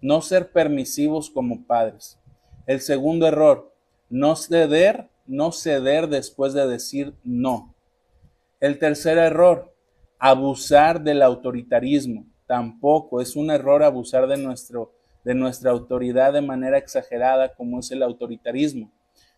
No 0.00 0.20
ser 0.20 0.52
permisivos 0.52 1.30
como 1.30 1.64
padres. 1.64 2.18
El 2.66 2.80
segundo 2.80 3.26
error, 3.26 3.72
no 4.08 4.36
ceder, 4.36 5.08
no 5.26 5.52
ceder 5.52 6.08
después 6.08 6.52
de 6.52 6.66
decir 6.66 7.14
no. 7.24 7.74
El 8.60 8.78
tercer 8.78 9.18
error, 9.18 9.74
abusar 10.18 11.02
del 11.02 11.22
autoritarismo. 11.22 12.26
Tampoco 12.46 13.20
es 13.20 13.36
un 13.36 13.50
error 13.50 13.82
abusar 13.82 14.26
de, 14.26 14.36
nuestro, 14.36 14.92
de 15.24 15.34
nuestra 15.34 15.70
autoridad 15.70 16.32
de 16.32 16.40
manera 16.40 16.78
exagerada 16.78 17.54
como 17.54 17.80
es 17.80 17.90
el 17.90 18.02
autoritarismo. 18.02 18.90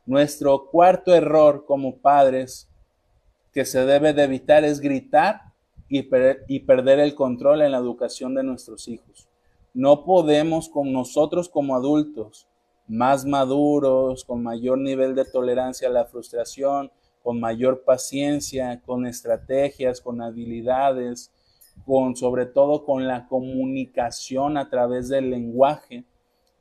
Nuestro 0.05 0.67
cuarto 0.71 1.15
error 1.15 1.65
como 1.67 1.97
padres 1.97 2.69
que 3.57 3.65
se 3.65 3.87
debe 3.87 4.13
de 4.13 4.25
evitar 4.25 4.65
es 4.65 4.81
gritar 4.81 5.41
y, 5.89 6.03
perder 6.03 7.01
el 7.01 7.15
control 7.15 7.63
en 7.63 7.73
la 7.73 7.79
educación 7.79 8.35
de 8.35 8.43
nuestros 8.43 8.87
hijos. 8.87 9.31
No 9.73 10.05
podemos 10.05 10.69
con 10.69 10.93
nosotros 10.93 11.49
como 11.49 11.75
adultos, 11.75 12.47
más 12.87 13.25
maduros, 13.25 14.27
con 14.27 14.43
mayor 14.43 14.77
nivel 14.77 15.15
de 15.15 15.25
tolerancia 15.25 15.89
a 15.89 15.91
la 15.91 16.05
frustración, 16.05 16.93
con 17.23 17.41
mayor 17.41 17.83
paciencia, 17.83 18.83
con 18.85 19.07
estrategias, 19.07 20.03
con 20.03 20.21
habilidades, 20.21 21.33
con 21.87 22.15
sobre 22.15 22.45
todo 22.45 22.85
con 22.85 23.09
la 23.09 23.27
comunicación 23.27 24.59
a 24.59 24.69
través 24.69 25.09
del 25.09 25.31
lenguaje, 25.31 26.05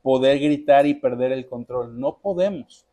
poder 0.01 0.39
gritar 0.39 0.85
y 0.85 0.93
perder 0.93 1.33
el 1.33 1.45
control. 1.45 1.99
No 1.99 2.19
podemos. 2.19 2.85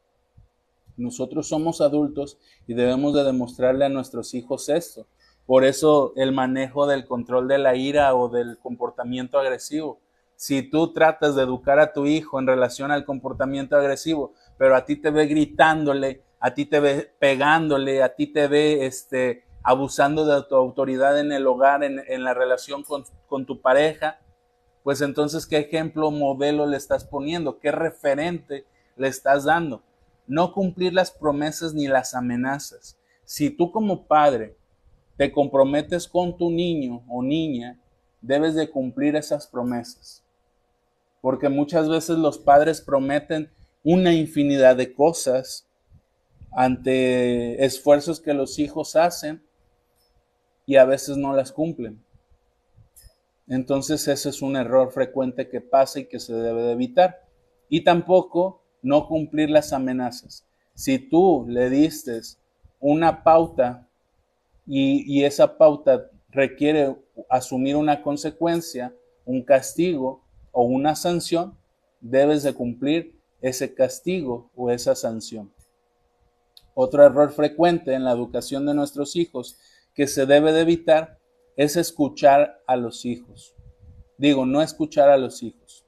Nosotros 0.96 1.48
somos 1.48 1.80
adultos 1.80 2.38
y 2.66 2.74
debemos 2.74 3.14
de 3.14 3.24
demostrarle 3.24 3.84
a 3.84 3.88
nuestros 3.88 4.34
hijos 4.34 4.68
esto. 4.68 5.06
Por 5.46 5.64
eso 5.64 6.12
el 6.16 6.32
manejo 6.32 6.86
del 6.86 7.06
control 7.06 7.48
de 7.48 7.58
la 7.58 7.74
ira 7.74 8.14
o 8.14 8.28
del 8.28 8.58
comportamiento 8.58 9.38
agresivo. 9.38 10.00
Si 10.36 10.62
tú 10.62 10.92
tratas 10.92 11.34
de 11.34 11.42
educar 11.42 11.78
a 11.78 11.92
tu 11.92 12.06
hijo 12.06 12.38
en 12.38 12.46
relación 12.46 12.90
al 12.90 13.04
comportamiento 13.04 13.76
agresivo, 13.76 14.34
pero 14.58 14.76
a 14.76 14.84
ti 14.84 14.96
te 14.96 15.10
ve 15.10 15.26
gritándole, 15.26 16.22
a 16.40 16.54
ti 16.54 16.66
te 16.66 16.80
ve 16.80 17.12
pegándole, 17.18 18.02
a 18.02 18.14
ti 18.14 18.26
te 18.26 18.48
ve 18.48 18.86
este, 18.86 19.44
abusando 19.62 20.24
de 20.24 20.42
tu 20.48 20.56
autoridad 20.56 21.18
en 21.18 21.32
el 21.32 21.46
hogar, 21.46 21.84
en, 21.84 22.24
la 22.24 22.34
relación 22.34 22.82
con, 22.82 23.04
con 23.28 23.46
tu 23.46 23.60
pareja, 23.60 24.18
pues 24.82 25.00
entonces, 25.00 25.46
¿qué 25.46 25.58
ejemplo, 25.58 26.10
modelo 26.10 26.66
le 26.66 26.76
estás 26.76 27.04
poniendo? 27.04 27.58
¿Qué 27.60 27.70
referente 27.70 28.66
le 28.96 29.08
estás 29.08 29.44
dando? 29.44 29.82
No 30.26 30.52
cumplir 30.52 30.92
las 30.92 31.10
promesas 31.10 31.74
ni 31.74 31.88
las 31.88 32.14
amenazas. 32.14 32.98
Si 33.24 33.50
tú 33.50 33.70
como 33.70 34.06
padre 34.06 34.56
te 35.16 35.32
comprometes 35.32 36.08
con 36.08 36.36
tu 36.36 36.50
niño 36.50 37.04
o 37.08 37.22
niña, 37.22 37.78
debes 38.20 38.54
de 38.54 38.70
cumplir 38.70 39.16
esas 39.16 39.46
promesas. 39.46 40.24
Porque 41.20 41.48
muchas 41.48 41.88
veces 41.88 42.18
los 42.18 42.38
padres 42.38 42.80
prometen 42.80 43.50
una 43.84 44.12
infinidad 44.12 44.76
de 44.76 44.92
cosas 44.92 45.66
ante 46.52 47.64
esfuerzos 47.64 48.20
que 48.20 48.34
los 48.34 48.58
hijos 48.58 48.96
hacen 48.96 49.42
y 50.66 50.76
a 50.76 50.84
veces 50.84 51.16
no 51.16 51.34
las 51.34 51.52
cumplen. 51.52 52.02
Entonces 53.48 54.06
ese 54.08 54.28
es 54.28 54.42
un 54.42 54.56
error 54.56 54.92
frecuente 54.92 55.48
que 55.48 55.60
pasa 55.60 56.00
y 56.00 56.06
que 56.06 56.20
se 56.20 56.34
debe 56.34 56.62
de 56.62 56.72
evitar. 56.72 57.26
Y 57.68 57.82
tampoco 57.84 58.61
no 58.82 59.06
cumplir 59.06 59.50
las 59.50 59.72
amenazas. 59.72 60.44
Si 60.74 60.98
tú 60.98 61.46
le 61.48 61.70
diste 61.70 62.20
una 62.80 63.22
pauta 63.22 63.88
y, 64.66 65.04
y 65.06 65.24
esa 65.24 65.56
pauta 65.56 66.10
requiere 66.28 66.96
asumir 67.30 67.76
una 67.76 68.02
consecuencia, 68.02 68.94
un 69.24 69.42
castigo 69.42 70.24
o 70.50 70.64
una 70.64 70.96
sanción, 70.96 71.56
debes 72.00 72.42
de 72.42 72.52
cumplir 72.52 73.18
ese 73.40 73.74
castigo 73.74 74.50
o 74.54 74.70
esa 74.70 74.94
sanción. 74.94 75.52
Otro 76.74 77.04
error 77.04 77.30
frecuente 77.32 77.92
en 77.92 78.04
la 78.04 78.12
educación 78.12 78.66
de 78.66 78.74
nuestros 78.74 79.16
hijos 79.16 79.58
que 79.94 80.06
se 80.06 80.26
debe 80.26 80.52
de 80.52 80.62
evitar 80.62 81.18
es 81.56 81.76
escuchar 81.76 82.62
a 82.66 82.76
los 82.76 83.04
hijos. 83.04 83.54
Digo, 84.16 84.46
no 84.46 84.62
escuchar 84.62 85.10
a 85.10 85.18
los 85.18 85.42
hijos. 85.42 85.84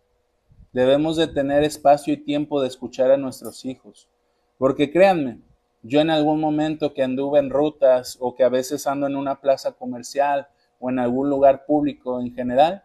Debemos 0.75 1.17
de 1.17 1.29
tener 1.29 1.63
espacio 1.63 2.13
y 2.13 2.17
tiempo 2.17 2.61
de 2.61 2.67
escuchar 2.67 3.13
a 3.13 3.17
nuestros 3.17 3.65
hijos. 3.65 4.09
Porque 4.59 4.91
créanme, 4.91 5.39
yo 5.83 6.01
en 6.01 6.11
algún 6.11 6.41
momento 6.41 6.93
que 6.93 7.05
anduve 7.05 7.39
en 7.39 7.49
rutas 7.49 8.19
o 8.19 8.35
que 8.35 8.43
a 8.43 8.49
veces 8.49 8.89
ando 8.89 9.07
en 9.07 9.15
una 9.15 9.41
plaza 9.41 9.71
comercial 9.71 10.49
o 10.81 10.91
en 10.91 10.99
algún 10.99 11.31
lugar 11.31 11.65
público 11.65 12.21
en 12.21 12.35
general, 12.35 12.83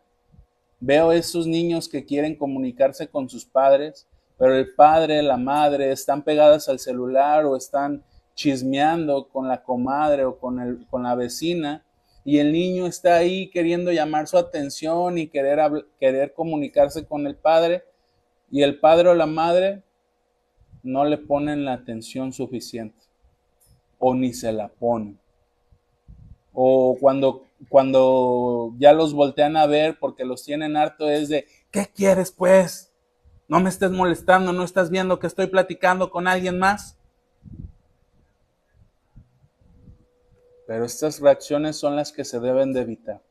veo 0.79 1.11
esos 1.11 1.47
niños 1.47 1.89
que 1.89 2.05
quieren 2.05 2.35
comunicarse 2.35 3.07
con 3.07 3.27
sus 3.27 3.43
padres, 3.43 4.07
pero 4.37 4.55
el 4.55 4.75
padre, 4.75 5.23
la 5.23 5.37
madre 5.37 5.91
están 5.91 6.21
pegadas 6.21 6.69
al 6.69 6.77
celular 6.77 7.43
o 7.45 7.57
están 7.57 8.03
chismeando 8.35 9.29
con 9.29 9.47
la 9.47 9.63
comadre 9.63 10.25
o 10.25 10.37
con, 10.37 10.59
el, 10.59 10.85
con 10.91 11.01
la 11.01 11.15
vecina 11.15 11.83
y 12.25 12.39
el 12.39 12.51
niño 12.51 12.85
está 12.85 13.17
ahí 13.17 13.49
queriendo 13.49 13.91
llamar 13.91 14.27
su 14.27 14.37
atención 14.37 15.17
y 15.17 15.27
querer, 15.27 15.59
querer 15.99 16.33
comunicarse 16.33 17.05
con 17.05 17.25
el 17.27 17.35
padre 17.35 17.83
y 18.51 18.63
el 18.63 18.79
padre 18.79 19.09
o 19.09 19.15
la 19.15 19.25
madre 19.25 19.83
no 20.83 21.05
le 21.05 21.17
ponen 21.17 21.65
la 21.65 21.73
atención 21.73 22.33
suficiente 22.33 22.97
o 23.97 24.13
ni 24.13 24.33
se 24.33 24.51
la 24.51 24.69
ponen. 24.69 25.19
O 26.53 26.97
cuando, 26.99 27.45
cuando 27.69 28.73
ya 28.77 28.93
los 28.93 29.13
voltean 29.13 29.55
a 29.57 29.67
ver 29.67 29.97
porque 29.99 30.25
los 30.25 30.43
tienen 30.43 30.77
harto 30.77 31.09
es 31.09 31.29
de, 31.29 31.45
¿qué 31.71 31.87
quieres 31.93 32.31
pues? 32.31 32.91
No 33.47 33.59
me 33.59 33.69
estés 33.69 33.91
molestando, 33.91 34.53
no 34.53 34.63
estás 34.63 34.89
viendo 34.89 35.19
que 35.19 35.27
estoy 35.27 35.47
platicando 35.47 36.11
con 36.11 36.27
alguien 36.27 36.59
más. 36.59 36.98
Pero 40.69 40.85
estas 40.85 41.19
reacciones 41.19 41.77
son 41.77 41.95
las 41.95 42.11
que 42.11 42.23
se 42.23 42.39
deben 42.39 42.73
de 42.73 42.81
evitar. 42.81 43.23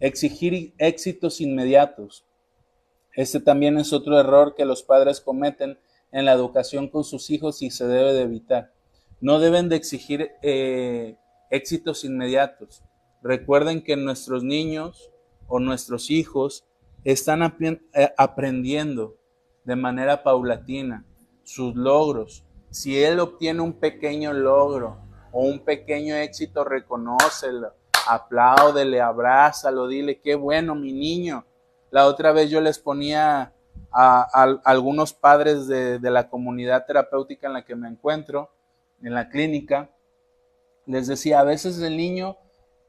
Exigir 0.00 0.74
éxitos 0.76 1.40
inmediatos. 1.40 2.24
Este 3.14 3.38
también 3.38 3.78
es 3.78 3.92
otro 3.92 4.18
error 4.18 4.56
que 4.56 4.64
los 4.64 4.82
padres 4.82 5.20
cometen 5.20 5.78
en 6.10 6.24
la 6.24 6.32
educación 6.32 6.88
con 6.88 7.04
sus 7.04 7.30
hijos 7.30 7.62
y 7.62 7.70
se 7.70 7.86
debe 7.86 8.12
de 8.12 8.22
evitar. 8.22 8.72
No 9.20 9.38
deben 9.38 9.68
de 9.68 9.76
exigir 9.76 10.32
eh, 10.42 11.16
éxitos 11.48 12.02
inmediatos. 12.02 12.82
Recuerden 13.22 13.80
que 13.80 13.94
nuestros 13.94 14.42
niños 14.42 15.12
o 15.46 15.60
nuestros 15.60 16.10
hijos 16.10 16.64
están 17.04 17.44
eh, 17.94 18.12
aprendiendo 18.18 19.16
de 19.62 19.76
manera 19.76 20.24
paulatina 20.24 21.06
sus 21.44 21.76
logros. 21.76 22.42
Si 22.70 23.00
él 23.00 23.20
obtiene 23.20 23.60
un 23.60 23.74
pequeño 23.74 24.32
logro 24.32 25.11
o 25.32 25.42
un 25.42 25.60
pequeño 25.64 26.14
éxito, 26.14 26.62
reconócelo, 26.62 27.72
apláudele, 28.06 29.00
abrázalo, 29.00 29.88
dile, 29.88 30.20
qué 30.20 30.34
bueno, 30.34 30.74
mi 30.74 30.92
niño. 30.92 31.44
La 31.90 32.06
otra 32.06 32.32
vez 32.32 32.50
yo 32.50 32.60
les 32.60 32.78
ponía 32.78 33.52
a, 33.90 34.60
algunos 34.64 35.12
padres 35.12 35.66
de, 35.66 35.98
de 35.98 36.10
la 36.10 36.28
comunidad 36.28 36.86
terapéutica 36.86 37.46
en 37.46 37.54
la 37.54 37.64
que 37.64 37.74
me 37.74 37.88
encuentro, 37.88 38.50
en 39.02 39.14
la 39.14 39.28
clínica, 39.28 39.90
les 40.86 41.06
decía, 41.06 41.40
a 41.40 41.44
veces 41.44 41.80
el 41.80 41.96
niño 41.96 42.36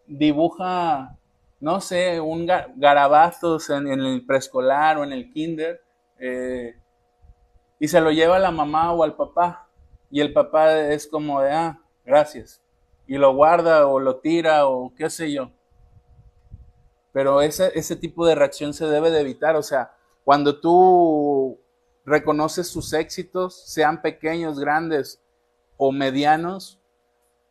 dibuja, 0.08 1.18
no 1.60 1.82
sé, 1.82 2.20
un 2.20 2.48
garabatos 2.76 3.70
en, 3.70 3.88
el 3.88 4.26
preescolar 4.26 4.98
o 4.98 5.04
en 5.04 5.14
el 5.14 5.32
kinder, 5.32 5.82
eh, 6.20 6.76
y 7.80 7.88
se 7.88 8.02
lo 8.02 8.12
lleva 8.12 8.38
a 8.38 8.40
la 8.40 8.52
mamá 8.52 8.94
o 8.94 9.04
al 9.04 9.16
papá, 9.16 9.68
y 10.10 10.22
el 10.22 10.34
papá 10.34 10.80
es 10.80 11.08
como 11.08 11.42
de, 11.42 11.52
ah, 11.52 11.80
gracias. 12.06 12.62
Y 13.08 13.18
lo 13.18 13.34
guarda 13.36 13.88
o 13.88 14.00
lo 14.00 14.18
tira 14.18 14.68
o 14.68 14.94
qué 14.96 15.10
sé 15.10 15.32
yo. 15.32 15.52
Pero 17.12 17.42
ese, 17.42 17.72
ese 17.76 17.96
tipo 17.96 18.26
de 18.26 18.36
reacción 18.36 18.74
se 18.74 18.86
debe 18.88 19.12
de 19.12 19.22
evitar. 19.22 19.56
O 19.56 19.64
sea, 19.64 19.96
cuando 20.24 20.60
tú 20.60 21.60
reconoces 22.06 22.68
sus 22.68 22.94
éxitos, 22.94 23.64
sean 23.66 24.02
pequeños, 24.02 24.60
grandes 24.60 25.22
o 25.78 25.92
medianos, 25.92 26.80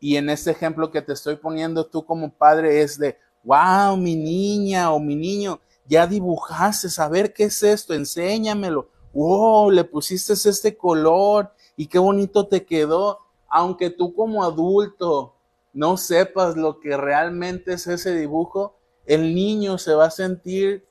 y 0.00 0.16
en 0.16 0.30
este 0.30 0.50
ejemplo 0.50 0.90
que 0.90 1.00
te 1.00 1.12
estoy 1.12 1.36
poniendo 1.36 1.86
tú 1.86 2.05
como 2.05 2.32
padre 2.32 2.82
es 2.82 2.98
de, 2.98 3.16
wow, 3.44 3.96
mi 3.96 4.16
niña 4.16 4.92
o 4.92 4.98
mi 4.98 5.14
niño, 5.14 5.61
ya 5.86 6.09
dibujaste, 6.09 6.88
a 7.00 7.09
ver 7.09 7.32
qué 7.32 7.44
es 7.44 7.62
esto, 7.62 7.94
enséñamelo. 7.94 8.88
Wow, 9.12 9.70
le 9.70 9.84
pusiste 9.84 10.32
este 10.32 10.76
color 10.76 11.53
y 11.76 11.86
qué 11.86 12.00
bonito 12.00 12.48
te 12.48 12.64
quedó 12.64 13.18
aunque 13.53 13.90
tú 13.90 14.14
como 14.14 14.42
adulto 14.42 15.34
no 15.74 15.98
sepas 15.98 16.57
lo 16.57 16.80
que 16.80 16.96
realmente 16.96 17.74
es 17.74 17.86
ese 17.86 18.14
dibujo, 18.14 18.78
el 19.05 19.34
niño 19.34 19.76
se 19.76 19.92
va 19.92 20.07
a 20.07 20.11
sentir 20.11 20.86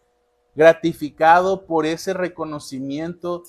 gratificado 0.54 1.66
por 1.66 1.88
ese 1.88 2.14
reconocimiento 2.14 3.42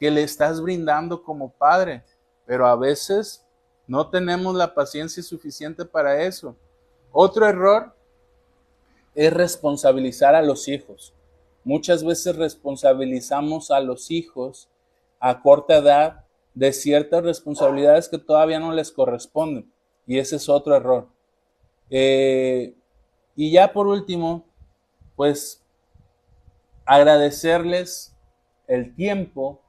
que 0.00 0.10
le 0.10 0.24
estás 0.24 0.60
brindando 0.60 1.22
como 1.22 1.50
padre. 1.50 2.02
Pero 2.44 2.66
a 2.66 2.74
veces 2.74 3.46
no 3.86 4.10
tenemos 4.10 4.56
la 4.56 4.74
paciencia 4.74 5.22
suficiente 5.22 5.84
para 5.84 6.22
eso. 6.24 6.56
Otro 7.12 7.46
error 7.46 7.94
es 9.14 9.32
responsabilizar 9.32 10.34
a 10.34 10.42
los 10.42 10.66
hijos. 10.66 11.14
Muchas 11.62 12.02
veces 12.02 12.34
responsabilizamos 12.34 13.70
a 13.70 13.78
los 13.78 14.10
hijos 14.10 14.68
a 15.20 15.40
corta 15.40 15.76
edad 15.76 16.25
de 16.56 16.72
ciertas 16.72 17.22
responsabilidades 17.22 18.08
que 18.08 18.18
todavía 18.18 18.58
no 18.58 18.72
les 18.72 18.90
corresponden. 18.90 19.70
Y 20.06 20.18
ese 20.18 20.36
es 20.36 20.48
otro 20.48 20.74
error. 20.74 21.06
Eh, 21.90 22.74
y 23.36 23.52
ya 23.52 23.72
por 23.72 23.86
último, 23.86 24.46
pues 25.14 25.62
agradecerles 26.86 28.16
el 28.66 28.94
tiempo 28.94 29.60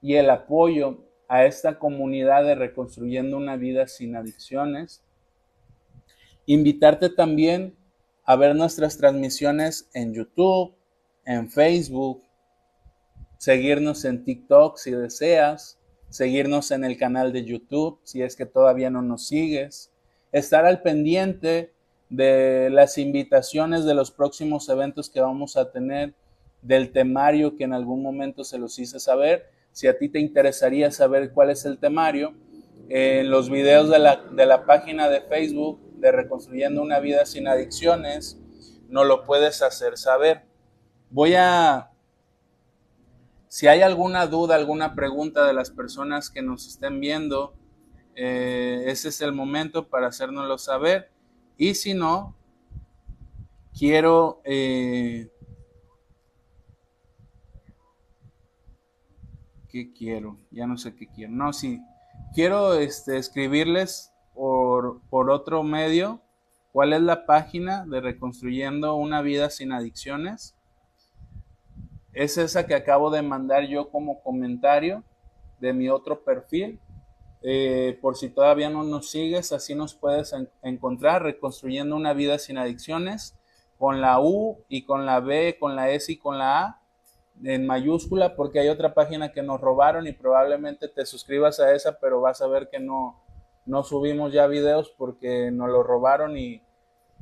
y 0.00 0.14
el 0.14 0.30
apoyo 0.30 0.98
a 1.28 1.44
esta 1.44 1.80
comunidad 1.80 2.44
de 2.44 2.54
Reconstruyendo 2.54 3.36
una 3.36 3.56
vida 3.56 3.88
sin 3.88 4.14
adicciones. 4.14 5.02
Invitarte 6.46 7.10
también 7.10 7.76
a 8.24 8.36
ver 8.36 8.54
nuestras 8.54 8.98
transmisiones 8.98 9.90
en 9.94 10.14
YouTube, 10.14 10.74
en 11.24 11.50
Facebook, 11.50 12.22
seguirnos 13.36 14.04
en 14.04 14.24
TikTok 14.24 14.76
si 14.76 14.92
deseas, 14.92 15.80
seguirnos 16.16 16.70
en 16.70 16.84
el 16.84 16.96
canal 16.96 17.32
de 17.32 17.44
YouTube 17.44 18.00
si 18.02 18.22
es 18.22 18.36
que 18.36 18.46
todavía 18.46 18.90
no 18.90 19.02
nos 19.02 19.26
sigues, 19.26 19.92
estar 20.32 20.64
al 20.64 20.82
pendiente 20.82 21.72
de 22.08 22.68
las 22.70 22.98
invitaciones 22.98 23.84
de 23.84 23.94
los 23.94 24.10
próximos 24.10 24.68
eventos 24.68 25.10
que 25.10 25.20
vamos 25.20 25.56
a 25.56 25.70
tener, 25.70 26.14
del 26.62 26.90
temario 26.90 27.56
que 27.56 27.64
en 27.64 27.72
algún 27.72 28.02
momento 28.02 28.44
se 28.44 28.58
los 28.58 28.78
hice 28.78 28.98
saber. 28.98 29.50
Si 29.72 29.86
a 29.86 29.98
ti 29.98 30.08
te 30.08 30.18
interesaría 30.18 30.90
saber 30.90 31.32
cuál 31.32 31.50
es 31.50 31.64
el 31.64 31.78
temario, 31.78 32.34
en 32.88 33.30
los 33.30 33.50
videos 33.50 33.90
de 33.90 33.98
la, 33.98 34.16
de 34.16 34.46
la 34.46 34.64
página 34.64 35.08
de 35.08 35.20
Facebook 35.20 35.80
de 35.96 36.12
Reconstruyendo 36.12 36.82
una 36.82 37.00
vida 37.00 37.26
sin 37.26 37.48
adicciones, 37.48 38.38
no 38.88 39.04
lo 39.04 39.24
puedes 39.24 39.62
hacer 39.62 39.96
saber. 39.98 40.42
Voy 41.10 41.34
a 41.34 41.90
si 43.48 43.68
hay 43.68 43.82
alguna 43.82 44.26
duda, 44.26 44.56
alguna 44.56 44.94
pregunta 44.94 45.46
de 45.46 45.52
las 45.52 45.70
personas 45.70 46.30
que 46.30 46.42
nos 46.42 46.66
estén 46.66 47.00
viendo, 47.00 47.54
eh, 48.14 48.84
ese 48.86 49.10
es 49.10 49.20
el 49.20 49.32
momento 49.32 49.88
para 49.88 50.08
hacérnoslo 50.08 50.58
saber. 50.58 51.10
Y 51.56 51.74
si 51.74 51.94
no, 51.94 52.36
quiero... 53.76 54.40
Eh, 54.44 55.30
¿Qué 59.68 59.92
quiero? 59.92 60.38
Ya 60.50 60.66
no 60.66 60.78
sé 60.78 60.94
qué 60.94 61.06
quiero. 61.06 61.32
No, 61.32 61.52
sí. 61.52 61.80
Quiero 62.34 62.74
este, 62.74 63.18
escribirles 63.18 64.12
por, 64.34 65.02
por 65.10 65.30
otro 65.30 65.62
medio 65.62 66.22
cuál 66.72 66.94
es 66.94 67.02
la 67.02 67.26
página 67.26 67.84
de 67.86 68.00
Reconstruyendo 68.00 68.96
una 68.96 69.20
vida 69.20 69.50
sin 69.50 69.72
adicciones 69.72 70.55
es 72.16 72.38
esa 72.38 72.66
que 72.66 72.74
acabo 72.74 73.10
de 73.10 73.20
mandar 73.20 73.66
yo 73.66 73.90
como 73.90 74.22
comentario 74.22 75.04
de 75.60 75.74
mi 75.74 75.90
otro 75.90 76.24
perfil. 76.24 76.80
Eh, 77.42 77.98
por 78.00 78.16
si 78.16 78.30
todavía 78.30 78.70
no 78.70 78.84
nos 78.84 79.10
sigues, 79.10 79.52
así 79.52 79.74
nos 79.74 79.94
puedes 79.94 80.34
encontrar 80.62 81.22
reconstruyendo 81.22 81.94
una 81.94 82.14
vida 82.14 82.38
sin 82.38 82.56
adicciones. 82.56 83.36
con 83.78 84.00
la 84.00 84.18
U 84.18 84.64
y 84.70 84.86
con 84.86 85.04
la 85.04 85.20
B, 85.20 85.58
con 85.60 85.76
la 85.76 85.90
S 85.90 86.10
y 86.10 86.16
con 86.16 86.38
la 86.38 86.60
A 86.62 86.82
en 87.44 87.66
mayúscula 87.66 88.34
porque 88.34 88.60
hay 88.60 88.68
otra 88.68 88.94
página 88.94 89.32
que 89.32 89.42
nos 89.42 89.60
robaron 89.60 90.06
y 90.06 90.12
probablemente 90.12 90.88
te 90.88 91.04
suscribas 91.04 91.60
a 91.60 91.74
esa, 91.74 92.00
pero 92.00 92.22
vas 92.22 92.40
a 92.40 92.46
ver 92.46 92.70
que 92.70 92.80
no, 92.80 93.22
no 93.66 93.82
subimos 93.82 94.32
ya 94.32 94.46
videos 94.46 94.88
porque 94.96 95.50
nos 95.50 95.68
lo 95.68 95.82
robaron 95.82 96.38
y 96.38 96.62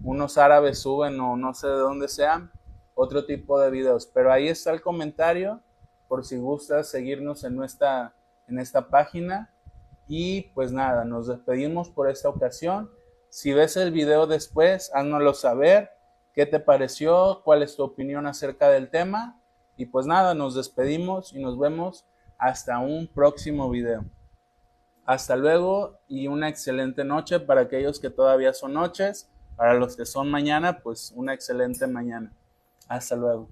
unos 0.04 0.38
árabes 0.38 0.78
suben 0.78 1.18
o 1.18 1.36
no 1.36 1.52
sé 1.54 1.66
de 1.66 1.78
dónde 1.78 2.06
sean 2.06 2.52
otro 2.94 3.26
tipo 3.26 3.60
de 3.60 3.70
videos. 3.70 4.06
Pero 4.06 4.32
ahí 4.32 4.48
está 4.48 4.72
el 4.72 4.80
comentario 4.80 5.60
por 6.08 6.24
si 6.24 6.36
gustas 6.36 6.88
seguirnos 6.88 7.44
en, 7.44 7.56
nuestra, 7.56 8.14
en 8.48 8.58
esta 8.58 8.88
página. 8.88 9.52
Y 10.06 10.42
pues 10.54 10.72
nada, 10.72 11.04
nos 11.04 11.26
despedimos 11.28 11.90
por 11.90 12.10
esta 12.10 12.28
ocasión. 12.28 12.90
Si 13.30 13.52
ves 13.52 13.76
el 13.76 13.90
video 13.90 14.26
después, 14.26 14.90
háznoslo 14.94 15.34
saber 15.34 15.90
qué 16.34 16.46
te 16.46 16.60
pareció, 16.60 17.42
cuál 17.44 17.62
es 17.62 17.76
tu 17.76 17.82
opinión 17.82 18.26
acerca 18.26 18.68
del 18.68 18.90
tema. 18.90 19.40
Y 19.76 19.86
pues 19.86 20.06
nada, 20.06 20.34
nos 20.34 20.54
despedimos 20.54 21.32
y 21.32 21.40
nos 21.40 21.58
vemos 21.58 22.04
hasta 22.38 22.78
un 22.78 23.08
próximo 23.08 23.70
video. 23.70 24.04
Hasta 25.04 25.36
luego 25.36 25.98
y 26.08 26.28
una 26.28 26.48
excelente 26.48 27.04
noche 27.04 27.40
para 27.40 27.62
aquellos 27.62 27.98
que 27.98 28.10
todavía 28.10 28.52
son 28.52 28.74
noches. 28.74 29.30
Para 29.56 29.74
los 29.74 29.96
que 29.96 30.04
son 30.04 30.30
mañana, 30.30 30.80
pues 30.80 31.12
una 31.14 31.32
excelente 31.34 31.86
mañana. 31.86 32.32
Hasta 32.88 33.16
luego. 33.16 33.42